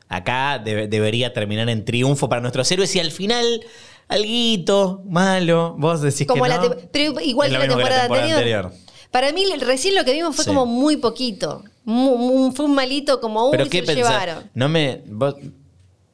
[0.08, 3.62] Acá debe- debería terminar en triunfo para nuestros héroes y al final,
[4.08, 5.74] alguito malo.
[5.78, 6.74] Vos decís como que la no.
[6.90, 8.72] pero igual Es que la temporada, anterior.
[9.10, 10.48] Para mí, recién lo que vimos fue Sí.
[10.50, 11.64] como muy poquito.
[11.86, 14.10] Mu- fue un malito como, uy, Pero se qué lo pensás?
[14.10, 14.50] llevaron.
[14.54, 15.02] No me.
[15.06, 15.36] vos-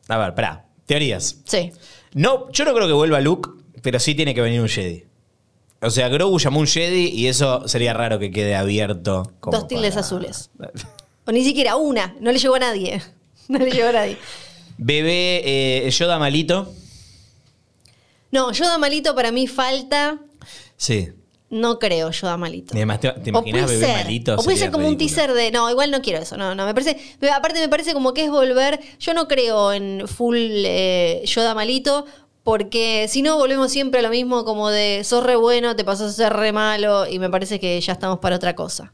[0.08, 0.66] a ver, pará.
[0.86, 1.36] Teorías.
[1.44, 1.72] Sí.
[2.14, 3.48] No, yo no creo que vuelva Luke,
[3.82, 5.04] pero sí tiene que venir un Jedi.
[5.80, 9.32] O sea, Grogu llamó un Jedi y eso sería raro que quede abierto.
[9.40, 10.50] como Dos tildes para- azules.
[11.26, 12.14] O ni siquiera una.
[12.20, 13.02] No le llegó a nadie.
[13.48, 14.16] No le llegó a nadie.
[14.78, 15.42] Bebé
[15.86, 16.72] eh, Yoda malito.
[18.30, 20.18] No, Yoda malito para mí falta.
[20.76, 21.10] Sí.
[21.52, 22.74] No creo Yoda malito.
[22.74, 24.04] Y además, ¿te, te imaginas bebé ser.
[24.04, 24.36] malito?
[24.36, 25.50] O puede ser como un teaser de.
[25.50, 26.38] No, igual no quiero eso.
[26.38, 26.64] No, no.
[26.64, 26.96] Me parece.
[27.30, 28.80] Aparte, me parece como que es volver.
[28.98, 32.06] Yo no creo en full eh, Yoda malito.
[32.42, 36.10] Porque si no, volvemos siempre a lo mismo, como de sos re bueno, te pasas
[36.10, 38.92] a ser re malo, y me parece que ya estamos para otra cosa.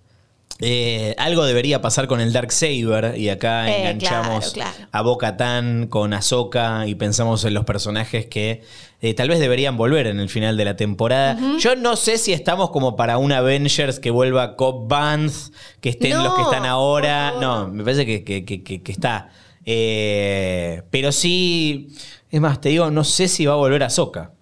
[0.60, 4.88] Eh, algo debería pasar con el Dark Saber y acá Eh, enganchamos claro, claro.
[4.90, 8.62] a Boca Tan con Ahsoka y pensamos en los personajes que
[9.00, 11.38] eh, tal vez deberían volver en el final de la temporada.
[11.60, 15.32] Yo no sé si estamos como para un Avengers que vuelva Cobb Vanth,
[15.80, 17.34] que estén No, los que están ahora.
[17.40, 19.28] No, me parece que, que- que- está.
[19.64, 21.88] Pero sí,
[22.30, 24.32] es más, te digo, no sé si va a volver Ahsoka.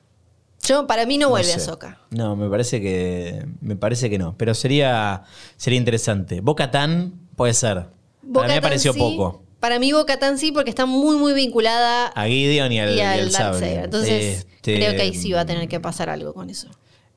[0.67, 1.55] Yo, para mí no vuelve sé.
[1.57, 2.01] a Soca.
[2.11, 3.47] No, me parece que.
[3.61, 4.37] Me parece que no.
[4.37, 5.23] Pero sería,
[5.57, 6.41] sería interesante.
[6.41, 7.87] Boca Tan puede ser.
[8.33, 9.43] Para mí me pareció poco.
[9.61, 12.97] Para mí Boca Tan sí, porque está muy, muy vinculada A Gideon y al, y
[12.97, 13.59] y al sable.
[13.61, 13.85] Saber.
[13.85, 16.69] Entonces, Este, creo que ahí sí va a tener que pasar algo con eso.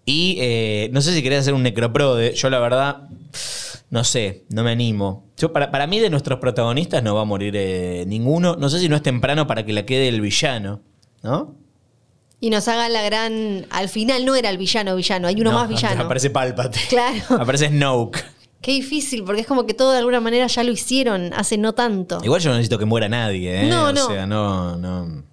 [0.05, 2.33] Y eh, no sé si querés hacer un necroprode.
[2.33, 3.09] Yo, la verdad,
[3.89, 5.27] no sé, no me animo.
[5.37, 8.55] Yo, para, para mí, de nuestros protagonistas no va a morir eh, ninguno.
[8.55, 10.81] No sé si no es temprano para que la quede el villano,
[11.21, 11.55] ¿no?
[12.41, 13.65] Y nos hagan la gran.
[13.69, 16.03] Al final no era el villano villano, hay uno No, más villano.
[16.03, 16.85] Aparece Palpatine.
[16.87, 17.21] Claro.
[17.41, 18.23] Aparece Snoke.
[18.61, 21.73] Qué difícil, porque es como que todo de alguna manera ya lo hicieron hace no
[21.73, 22.19] tanto.
[22.23, 23.67] Igual yo no necesito que muera nadie, ¿eh?
[23.69, 24.07] No, o no.
[24.07, 25.23] sea, no, no.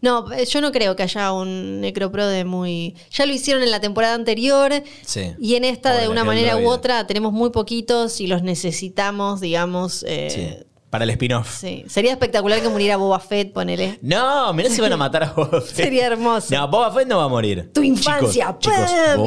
[0.00, 2.94] No, eh, yo no creo que haya un necroprode muy.
[3.10, 4.72] Ya lo hicieron en la temporada anterior.
[5.04, 5.32] Sí.
[5.40, 10.04] Y en esta, de una manera u otra, tenemos muy poquitos y los necesitamos, digamos.
[10.06, 10.28] eh,
[10.60, 10.64] Sí.
[10.90, 11.58] Para el spin-off.
[11.60, 11.84] sí.
[11.86, 13.98] Sería espectacular que muriera Boba Fett, ponele.
[14.00, 15.84] No, mirá si van a matar a Boba Fett.
[15.84, 16.54] Sería hermoso.
[16.54, 17.70] No, Boba Fett no va a morir.
[17.74, 18.78] Tu infancia, Chicos,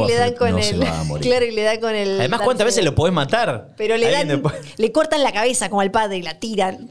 [0.08, 0.64] le dan Fett con no el.
[0.64, 1.28] se va a morir.
[1.28, 2.20] Claro, y le dan con el.
[2.20, 3.76] Además, ¿cuántas veces lo podés matar?
[3.78, 4.28] Pero le dan.
[4.28, 6.90] después- Le cortan la cabeza como al padre y la tiran.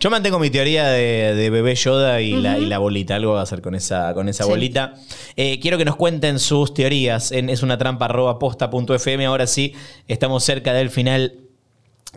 [0.00, 3.16] Yo mantengo mi teoría de, de bebé Yoda y, la, y la bolita.
[3.16, 4.50] Algo va a hacer con esa, con esa Sí.
[4.50, 4.94] bolita.
[5.36, 9.26] Eh, quiero que nos cuenten sus teorías en es una trampa arroba posta punto fm.
[9.26, 9.74] Ahora sí,
[10.06, 11.34] estamos cerca del final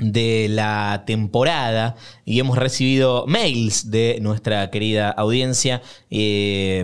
[0.02, 1.96] de la temporada
[2.26, 6.84] y hemos recibido mails de nuestra querida audiencia eh,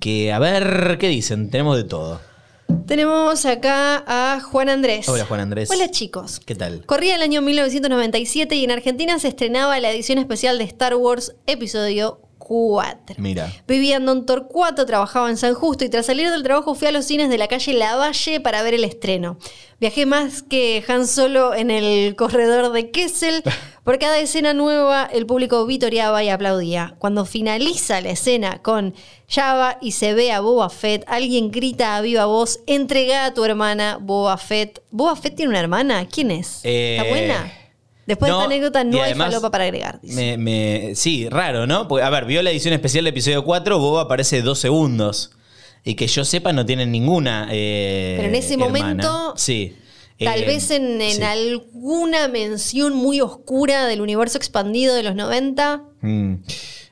[0.00, 2.20] que a ver qué dicen, tenemos de todo.
[2.86, 5.08] Tenemos acá a Juan Andrés.
[5.08, 5.70] Hola, Juan Andrés.
[5.70, 6.40] Hola chicos.
[6.40, 6.84] ¿Qué tal?
[6.86, 11.34] Corría el año 1997 y en Argentina se estrenaba la edición especial de Star Wars
[11.46, 13.16] Episodio 4.
[13.18, 13.50] Mira.
[13.66, 16.92] Vivía en Don Torcuato, trabajaba en San Justo y tras salir del trabajo fui a
[16.92, 19.38] los cines de la calle Lavalle para ver el estreno.
[19.80, 23.42] Viajé más que Han Solo en el corredor de Kessel.
[23.84, 26.94] Por cada escena nueva el público vitoreaba y aplaudía.
[26.98, 28.94] Cuando finaliza la escena con
[29.28, 33.44] Java y se ve a Boba Fett, alguien grita a viva voz, entrega a tu
[33.44, 34.82] hermana Boba Fett.
[34.90, 36.06] ¿Boba Fett tiene una hermana?
[36.06, 36.60] ¿Quién es?
[36.62, 37.63] Eh, ¿Está buena?
[38.06, 40.00] Después no, de esta anécdota no hay falopa para agregar.
[40.02, 40.14] dice.
[40.14, 41.88] Me, me- sí, raro, ¿no?
[41.88, 45.30] Porque, a ver, vio la edición especial de episodio 4, Boba aparece dos segundos.
[45.84, 47.48] Y que yo sepa, no tienen ninguna.
[47.50, 48.68] eh, Pero en ese hermana.
[48.78, 49.76] momento, Sí.
[50.18, 51.22] Tal Eh, vez en, en sí.
[51.22, 55.82] alguna mención muy oscura del universo expandido de los 90.
[56.02, 56.34] Mm.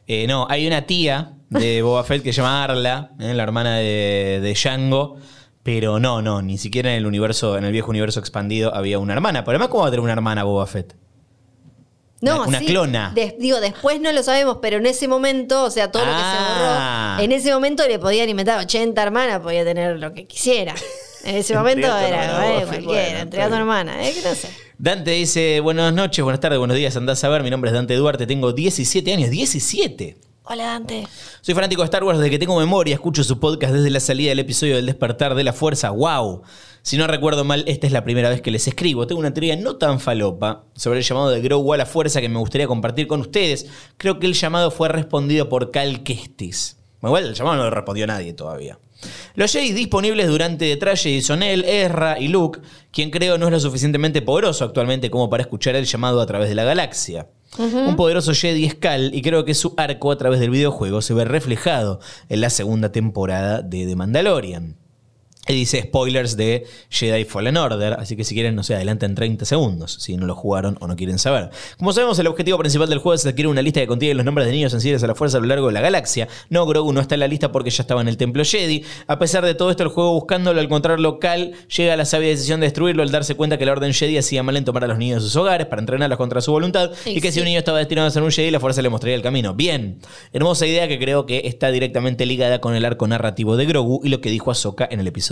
[0.09, 4.41] Eh, no, hay una tía de Boba Fett que se llama Arla, la hermana de,
[4.43, 5.17] de Django.
[5.63, 9.13] Pero no, no, ni siquiera en el universo, en el viejo universo expandido había una
[9.13, 9.45] hermana.
[9.45, 10.97] Pero además, ¿cómo va a tener una hermana Boba Fett?
[12.23, 13.13] No, Una- sí, clona.
[13.15, 16.17] des- digo, después no lo sabemos, pero en ese momento, o sea, todo lo que
[16.19, 17.17] Ah.
[17.17, 20.75] se borró, en ese momento le podían inventar 80 hermanas, podía tener lo que quisiera.
[21.25, 23.61] En ese momento era hermana, eh, cualquiera, bueno, entrega a tu está bien.
[23.61, 24.49] hermana, eh, que no sé.
[24.79, 27.95] Dante dice, buenas noches, buenas tardes, buenos días, andás a ver, mi nombre es Dante
[27.97, 30.17] Duarte, tengo 17 años, 17.
[30.45, 31.07] Hola Dante.
[31.41, 34.31] Soy fanático de Star Wars desde que tengo memoria, escucho su podcast desde la salida
[34.31, 36.43] del episodio del despertar de la fuerza, wow.
[36.83, 39.07] Si no recuerdo mal, esta es la primera vez que les escribo.
[39.07, 42.29] Tengo una teoría no tan falopa sobre el llamado de Grogu a la fuerza que
[42.29, 43.67] me gustaría compartir con ustedes.
[43.97, 46.77] Creo que el llamado fue respondido por Cal Kestis.
[47.01, 48.79] Bueno, Igual el llamado no lo respondió nadie todavía.
[49.35, 52.61] Los Jedi disponibles durante detrás Jedi son él, Ezra y Luke,
[52.91, 56.49] quien creo no es lo suficientemente poderoso actualmente como para escuchar el llamado a través
[56.49, 57.29] de la galaxia.
[57.59, 61.15] Un poderoso Jedi es Cal y creo que su arco a través del videojuego se
[61.15, 64.82] ve reflejado en la segunda temporada de The Mandalorian.
[65.49, 69.45] Y dice spoilers de Jedi Fallen Order, así que si quieren, no sé, adelanten 30
[69.45, 71.51] segundos, si no lo jugaron o no quieren saber.
[71.79, 74.47] Como sabemos, el objetivo principal del juego es adquirir una lista que contiene los nombres
[74.47, 76.29] de niños sensibles a la fuerza a lo largo de la galaxia.
[76.49, 78.85] No, Grogu no está en la lista porque ya estaba en el templo Jedi.
[79.09, 82.29] A pesar de todo esto, el juego buscándolo al encontrarlo Cal llega a la sabia
[82.29, 84.87] decisión de destruirlo al darse cuenta que la orden Jedi hacía mal en tomar a
[84.87, 87.47] los niños de sus hogares para entrenarlos contra su voluntad y, Y que si un
[87.47, 89.55] niño estaba destinado a ser un Jedi, la fuerza le mostraría el camino.
[89.55, 89.99] Bien,
[90.33, 94.09] hermosa idea que creo que está directamente ligada con el arco narrativo de Grogu y
[94.09, 95.32] lo que dijo Ahsoka en el episodio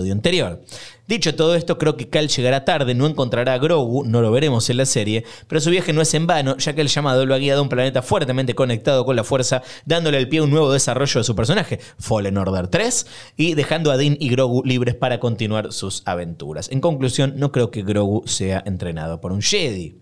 [1.11, 4.71] Dicho todo esto, creo que Cal llegará tarde, no encontrará a Grogu, no lo veremos
[4.71, 7.35] en la serie, pero su viaje no es en vano, ya que el llamado lo
[7.35, 10.51] ha guiado a un planeta fuertemente conectado con la fuerza, dándole el pie a un
[10.51, 13.07] nuevo desarrollo de su personaje, Fallen Order 3,
[13.37, 16.71] y dejando a Din y Grogu libres para continuar sus aventuras.
[16.71, 19.97] En conclusión, no creo que Grogu sea entrenado por un Jedi.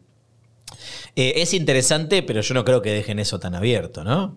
[1.17, 4.37] Eh, es interesante, pero yo no creo que dejen eso tan abierto, ¿no?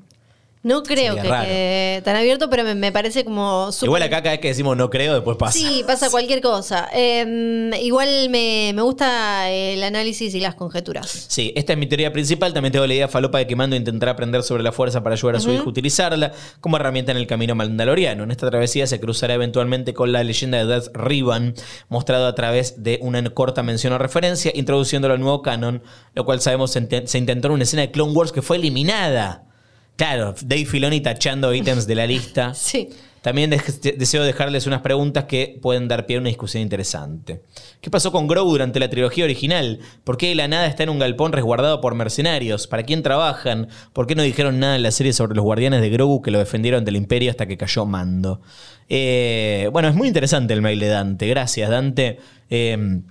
[0.63, 1.45] No creo Sería que raro.
[1.47, 4.77] quede tan abierto, pero me, me parece como súper- Igual acá cada vez que decimos
[4.77, 5.57] no creo, después pasa.
[5.57, 6.87] Sí, pasa cualquier cosa.
[6.93, 11.25] Eh, igual me, me gusta el análisis y las conjeturas.
[11.29, 12.53] Sí, esta es mi teoría principal.
[12.53, 15.37] También tengo la idea falopa de que Mando intentará aprender sobre la fuerza para ayudar
[15.37, 18.23] a su hijo a utilizarla como herramienta en el camino mandaloriano.
[18.23, 21.55] En esta travesía se cruzará eventualmente con la leyenda de Death Ribbon,
[21.89, 25.81] mostrado a través de una corta mención o referencia, introduciéndolo al nuevo canon,
[26.13, 29.45] lo cual sabemos se, se intentó en una escena de Clone Wars que fue eliminada.
[29.95, 32.53] Claro, Dave Filoni tachando ítems de la lista.
[32.55, 32.89] Sí.
[33.21, 33.61] También de-
[33.99, 37.43] deseo dejarles unas preguntas que pueden dar pie a una discusión interesante.
[37.79, 39.77] ¿Qué pasó con Grogu durante la trilogía original?
[40.03, 42.65] ¿Por qué de la nada está en un galpón resguardado por mercenarios?
[42.65, 43.67] ¿Para quién trabajan?
[43.93, 46.39] ¿Por qué no dijeron nada en la serie sobre los guardianes de Grogu que lo
[46.39, 48.41] defendieron del imperio hasta que cayó Mando?
[48.89, 51.27] Eh, bueno, es muy interesante el mail de Dante.
[51.27, 52.17] Gracias, Dante.
[52.49, 53.01] Eh,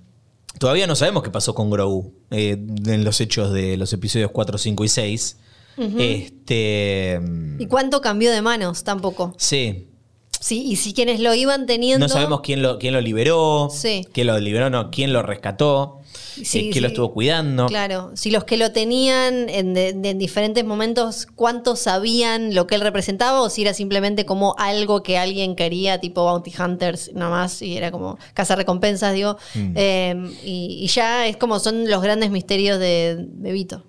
[0.59, 4.59] todavía no sabemos qué pasó con Grogu eh, en los hechos de los episodios 4,
[4.59, 5.37] 5 y 6.
[5.81, 7.21] Este.
[7.59, 8.85] ¿Y cuánto cambió de manos?
[8.85, 9.35] Tampoco.
[9.39, 9.87] Sí,
[10.43, 12.07] Sí, y si quienes lo iban teniendo.
[12.07, 14.07] No sabemos quién lo, quién lo liberó, Sí.
[14.11, 15.99] quién lo liberó, no, quién lo rescató,
[16.43, 17.67] Sí, eh, quién lo estuvo cuidando.
[17.67, 22.67] Claro, si los que lo tenían en, de- de- en diferentes momentos, ¿cuántos sabían lo
[22.67, 23.43] que él representaba?
[23.43, 27.91] O si era simplemente como algo que alguien quería, tipo Bounty Hunters, nomás, y era
[27.91, 29.37] como casa recompensas, digo.
[29.55, 29.73] Mm.
[29.77, 33.85] Eh, y, y ya es como son los grandes misterios de, de Vito.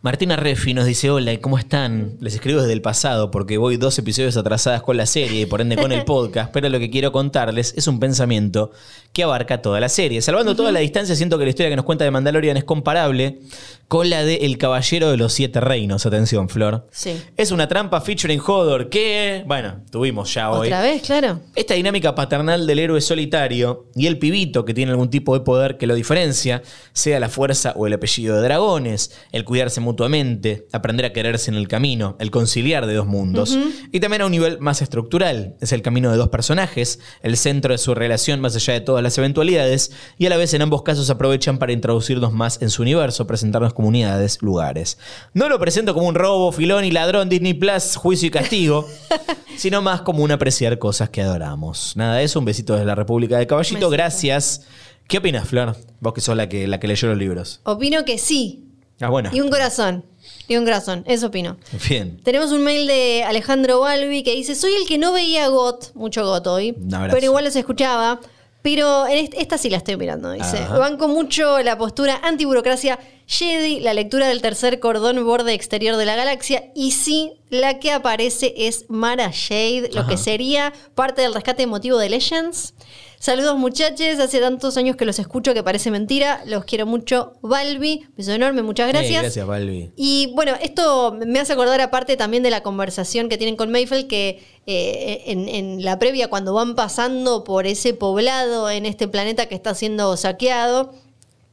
[0.00, 2.16] Martina Reffi nos dice, hola, ¿y ¿cómo están?
[2.20, 5.60] Les escribo desde el pasado porque voy dos episodios atrasadas con la serie y por
[5.60, 8.70] ende con el podcast, pero lo que quiero contarles es un pensamiento
[9.12, 10.22] que abarca toda la serie.
[10.22, 13.40] Salvando toda la distancia, siento que la historia que nos cuenta de Mandalorian es comparable
[13.88, 16.04] con la de El Caballero de los Siete Reinos.
[16.04, 16.86] Atención, Flor.
[16.90, 17.18] Sí.
[17.38, 20.66] Es una trampa featuring Hodor que, bueno, tuvimos ya hoy.
[20.68, 21.02] ¿Otra vez?
[21.02, 21.40] Claro.
[21.54, 25.78] Esta dinámica paternal del héroe solitario y el pibito que tiene algún tipo de poder
[25.78, 26.62] que lo diferencia,
[26.92, 31.56] sea la fuerza o el apellido de dragones, el cuidarse mutuamente, aprender a quererse en
[31.56, 33.58] el camino, el conciliar de dos mundos.
[33.90, 37.72] Y también a un nivel más estructural, es el camino de dos personajes, el centro
[37.72, 40.82] de su relación más allá de todas las eventualidades, y a la vez en ambos
[40.82, 44.98] casos aprovechan para introducirnos más en su universo, presentarnos comunidades, lugares.
[45.34, 48.88] No lo presento como un robo, filón y ladrón, Disney Plus, juicio y castigo
[49.56, 51.92] sino más como un apreciar cosas que adoramos.
[51.96, 54.62] Nada de eso, un besito desde la República de Caballito, gracias.
[55.06, 55.76] ¿Qué opinas, Flor?
[56.00, 57.60] Vos que sos la que, la que leyó los libros.
[57.62, 58.64] Opino que sí.
[59.00, 59.30] Ah, bueno.
[59.32, 60.04] Y un corazón.
[60.48, 61.04] Y un corazón.
[61.06, 61.56] Eso opino.
[61.88, 62.20] Bien.
[62.24, 66.24] Tenemos un mail de Alejandro Balbi que dice: Soy el que no veía GOT, mucho
[66.26, 66.76] GOT hoy,
[67.10, 68.18] pero igual los escuchaba.
[68.60, 70.32] Pero en est- esta sí la estoy mirando.
[70.32, 70.78] Dice: Ajá.
[70.78, 72.98] Banco mucho la postura antiburocracia
[73.28, 76.72] Jedi, la lectura del tercer cordón borde exterior de la galaxia.
[76.74, 80.08] Y sí, la que aparece es Mara Jade, lo Ajá.
[80.08, 82.72] que sería parte del rescate emotivo de Legends.
[83.18, 86.40] Saludos muchachos, hace tantos años que los escucho que parece mentira.
[86.46, 87.34] Los quiero mucho.
[87.42, 89.20] Balbi, beso enorme, muchas gracias.
[89.20, 89.90] Gracias, Balbi.
[89.94, 94.06] Y bueno, esto me hace acordar aparte también de la conversación que tienen con Mayfield,
[94.06, 99.46] que eh, en, en la previa, cuando van pasando por ese poblado en este planeta
[99.46, 100.94] que está siendo saqueado,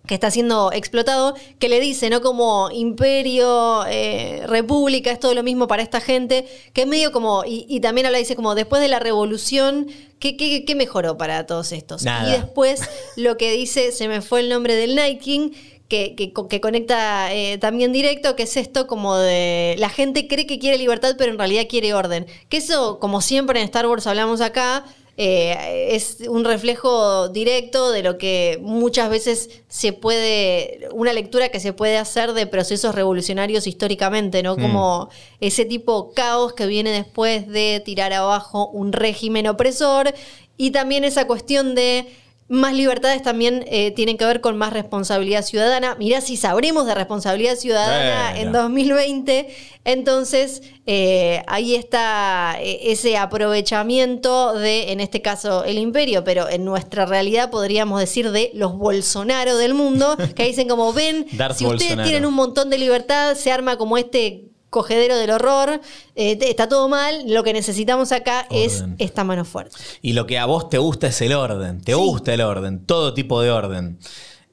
[0.07, 2.21] que está siendo explotado, que le dice, ¿no?
[2.21, 7.43] Como imperio, eh, república, es todo lo mismo para esta gente, que es medio como,
[7.45, 9.87] y, y también habla, dice como, después de la revolución,
[10.19, 12.03] ¿qué, qué, qué mejoró para todos estos?
[12.03, 12.29] Nada.
[12.29, 12.81] Y después
[13.15, 15.51] lo que dice, se me fue el nombre del Night King,
[15.87, 20.47] que, que, que conecta eh, también directo, que es esto como de la gente cree
[20.47, 22.25] que quiere libertad, pero en realidad quiere orden.
[22.49, 24.85] Que eso, como siempre en Star Wars hablamos acá,
[25.17, 31.61] eh, es un reflejo directo de lo que muchas veces se puede, una lectura que
[31.61, 34.57] se puede hacer de procesos revolucionarios históricamente, ¿no?
[34.57, 35.09] Como
[35.39, 40.13] ese tipo caos que viene después de tirar abajo un régimen opresor
[40.57, 42.07] y también esa cuestión de
[42.47, 45.95] más libertades también eh, tienen que ver con más responsabilidad ciudadana.
[45.95, 49.47] Mirá si sabremos de responsabilidad ciudadana en 2020.
[49.83, 56.65] Entonces, eh, ahí está eh, ese aprovechamiento de, en este caso, el imperio, pero en
[56.65, 61.61] nuestra realidad podríamos decir de los Bolsonaro del mundo, que dicen como, ven, si ustedes
[61.63, 62.03] Bolsonaro.
[62.03, 65.79] tienen un montón de libertad, se arma como este cogedero del horror,
[66.15, 69.77] eh, está todo mal, lo que necesitamos acá es esta mano fuerte.
[70.01, 71.79] Y lo que a vos te gusta es el orden.
[71.81, 71.97] Te Sí.
[71.97, 72.85] gusta el orden.
[72.85, 73.97] Todo tipo de orden.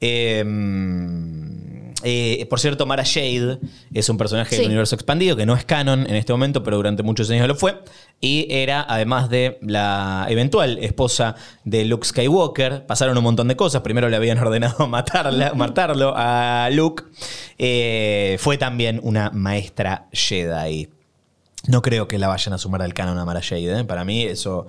[0.01, 0.44] Eh,
[2.05, 3.59] eh, por cierto, Mara Jade
[3.95, 4.57] es un personaje Sí.
[4.62, 7.55] del universo expandido que no es canon en este momento, pero durante muchos años lo
[7.55, 7.81] fue.
[8.20, 11.35] Y era, además de la eventual esposa
[11.65, 13.83] de Luke Skywalker, pasaron un montón de cosas.
[13.83, 17.05] Primero le habían ordenado matarla, matarlo a Luke.
[17.59, 20.89] Eh, fue también una maestra Jedi.
[21.69, 23.81] No creo que la vayan a sumar al canon a Mara Jade.
[23.81, 23.85] ¿eh?
[23.85, 24.66] Para mí eso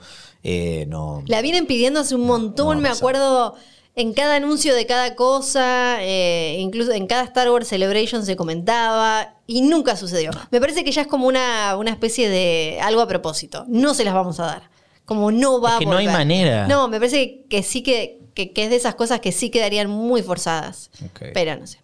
[0.88, 1.24] no...
[1.28, 3.56] La vienen pidiendo hace un montón, no me acuerdo
[3.96, 9.36] en cada anuncio de cada cosa, eh, incluso en cada Star Wars Celebration se comentaba
[9.46, 10.32] y nunca sucedió.
[10.50, 13.66] Me parece que ya es como una, una especie de algo a propósito.
[13.68, 14.70] No se las vamos a dar.
[15.06, 16.68] Como no va Es que a no hay manera.
[16.68, 19.90] No, me parece que sí que, que, que es de esas cosas que sí quedarían
[19.90, 20.90] muy forzadas.
[21.06, 21.26] Ok.
[21.34, 21.80] Pero no sé.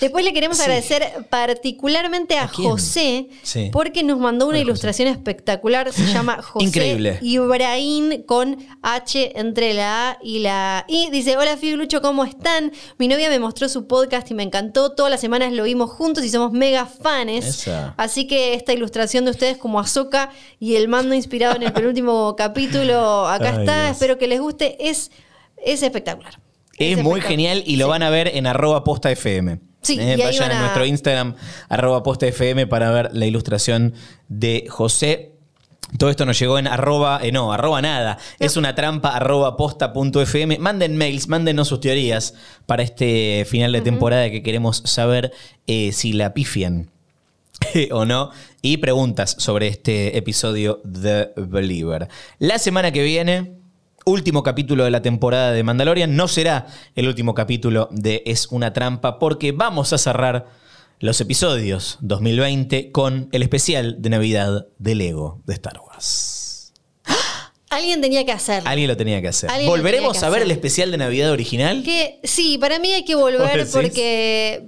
[0.00, 0.62] Después le queremos Sí.
[0.62, 2.48] agradecer particularmente a, ¿A?
[2.48, 3.68] José Sí.
[3.72, 5.92] porque nos mandó una ilustración espectacular.
[5.92, 7.18] Se llama José Increíble.
[7.22, 11.10] Ibrahim con H entre la A y la I.
[11.10, 12.72] Dice, hola Fiu y Lucho, ¿cómo están?
[12.98, 14.92] Mi novia me mostró su podcast y me encantó.
[14.92, 17.44] Todas las semanas lo vimos juntos y somos mega fans.
[17.46, 17.94] Esa.
[17.96, 22.34] Así que esta ilustración de ustedes como Azoka y el mando inspirado en el penúltimo
[22.38, 23.82] capítulo, acá Ay, está.
[23.84, 23.92] Dios.
[23.92, 24.76] Espero que les guste.
[24.88, 25.10] Es,
[25.64, 26.40] es espectacular.
[26.78, 27.22] Es muy espectacular.
[27.28, 27.90] genial y lo Sí.
[27.90, 29.60] van a ver en arroba posta FM.
[29.82, 31.34] Sí, Eh, y vayan a a- nuestro Instagram,
[31.68, 33.94] arroba posta FM, para ver la ilustración
[34.28, 35.32] de José.
[35.98, 38.18] Todo esto nos llegó en arroba, eh, no, arroba nada.
[38.38, 40.58] Es una trampa arroba posta punto FM.
[40.58, 42.34] Manden mails, mándenos sus teorías
[42.66, 45.32] para este final de temporada que queremos saber
[45.66, 46.90] eh, si la pifian
[47.90, 48.30] o no.
[48.62, 52.08] Y preguntas sobre este episodio The Believer.
[52.38, 53.54] La semana que viene,
[54.10, 56.14] último capítulo de la temporada de Mandalorian.
[56.16, 60.46] No será el último capítulo de Es una trampa porque vamos a cerrar
[60.98, 66.72] los episodios 2020 con el especial de Navidad de Lego de Star Wars.
[67.70, 68.68] Alguien tenía que hacerlo.
[68.68, 69.48] Alguien lo tenía que hacer.
[69.64, 70.56] ¿Volveremos que a ver el hacer.
[70.56, 71.84] especial de Navidad original?
[71.84, 74.66] Que sí, para mí hay que ¿Vos volver porque.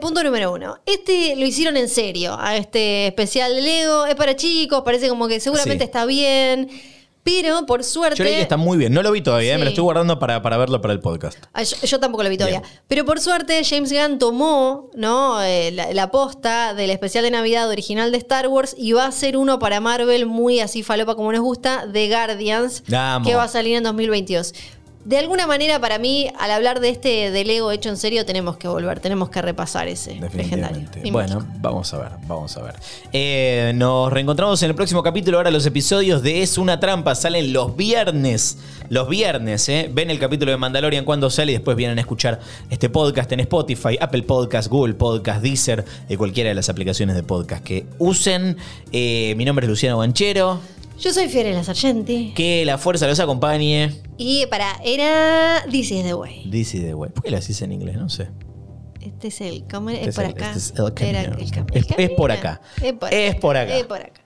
[0.00, 0.78] Punto número uno.
[0.86, 2.38] Este lo hicieron en serio.
[2.40, 4.06] A este especial de Lego.
[4.06, 5.88] Es para chicos, parece como que seguramente Sí.
[5.88, 6.70] está bien.
[7.24, 8.16] Pero por suerte.
[8.16, 8.92] Yo leí que está muy bien.
[8.94, 11.38] No lo vi todavía, eh, me lo estoy guardando para, para verlo para el podcast.
[11.52, 12.60] Ah, Yo, yo tampoco lo vi todavía.
[12.60, 12.72] Bien.
[12.88, 15.42] Pero por suerte, James Gunn tomó ¿no?
[15.42, 19.08] Eh, la, la posta del especial de Navidad original de Star Wars y va a
[19.08, 23.48] hacer uno para Marvel muy así falopa como nos gusta, de Guardians, que va a
[23.48, 24.54] salir en 2022.
[25.08, 28.58] De alguna manera, para mí, al hablar de este de Lego hecho en serio, tenemos
[28.58, 30.86] que volver, tenemos que repasar ese legendario.
[31.10, 32.74] Bueno, vamos a ver, vamos a ver.
[33.14, 35.38] Eh, nos reencontramos en el próximo capítulo.
[35.38, 38.58] Ahora los episodios de Es una trampa salen los viernes.
[38.90, 39.90] Los viernes, ¿eh?
[39.90, 43.40] Ven el capítulo de Mandalorian cuando sale y después vienen a escuchar este podcast en
[43.40, 48.58] Spotify, Apple Podcast, Google Podcast, Deezer, de cualquiera de las aplicaciones de podcast que usen.
[48.92, 50.60] Eh, mi nombre es Luciano Banchero.
[51.00, 52.32] Yo soy Fiorella Sargenti.
[52.34, 53.92] Que la fuerza los acompañe.
[54.16, 56.48] Y para, era This is the way.
[56.50, 57.10] This is the way.
[57.10, 57.96] ¿Por qué lo decís en inglés?
[57.96, 58.28] No sé.
[59.00, 59.92] Este es el camino.
[59.98, 60.46] Este Es por el- acá.
[60.48, 61.18] este es el camino.
[61.18, 62.60] Era el cam- Es- el es por acá.
[62.82, 63.76] Es por Es por acá.
[63.76, 64.22] Es por acá.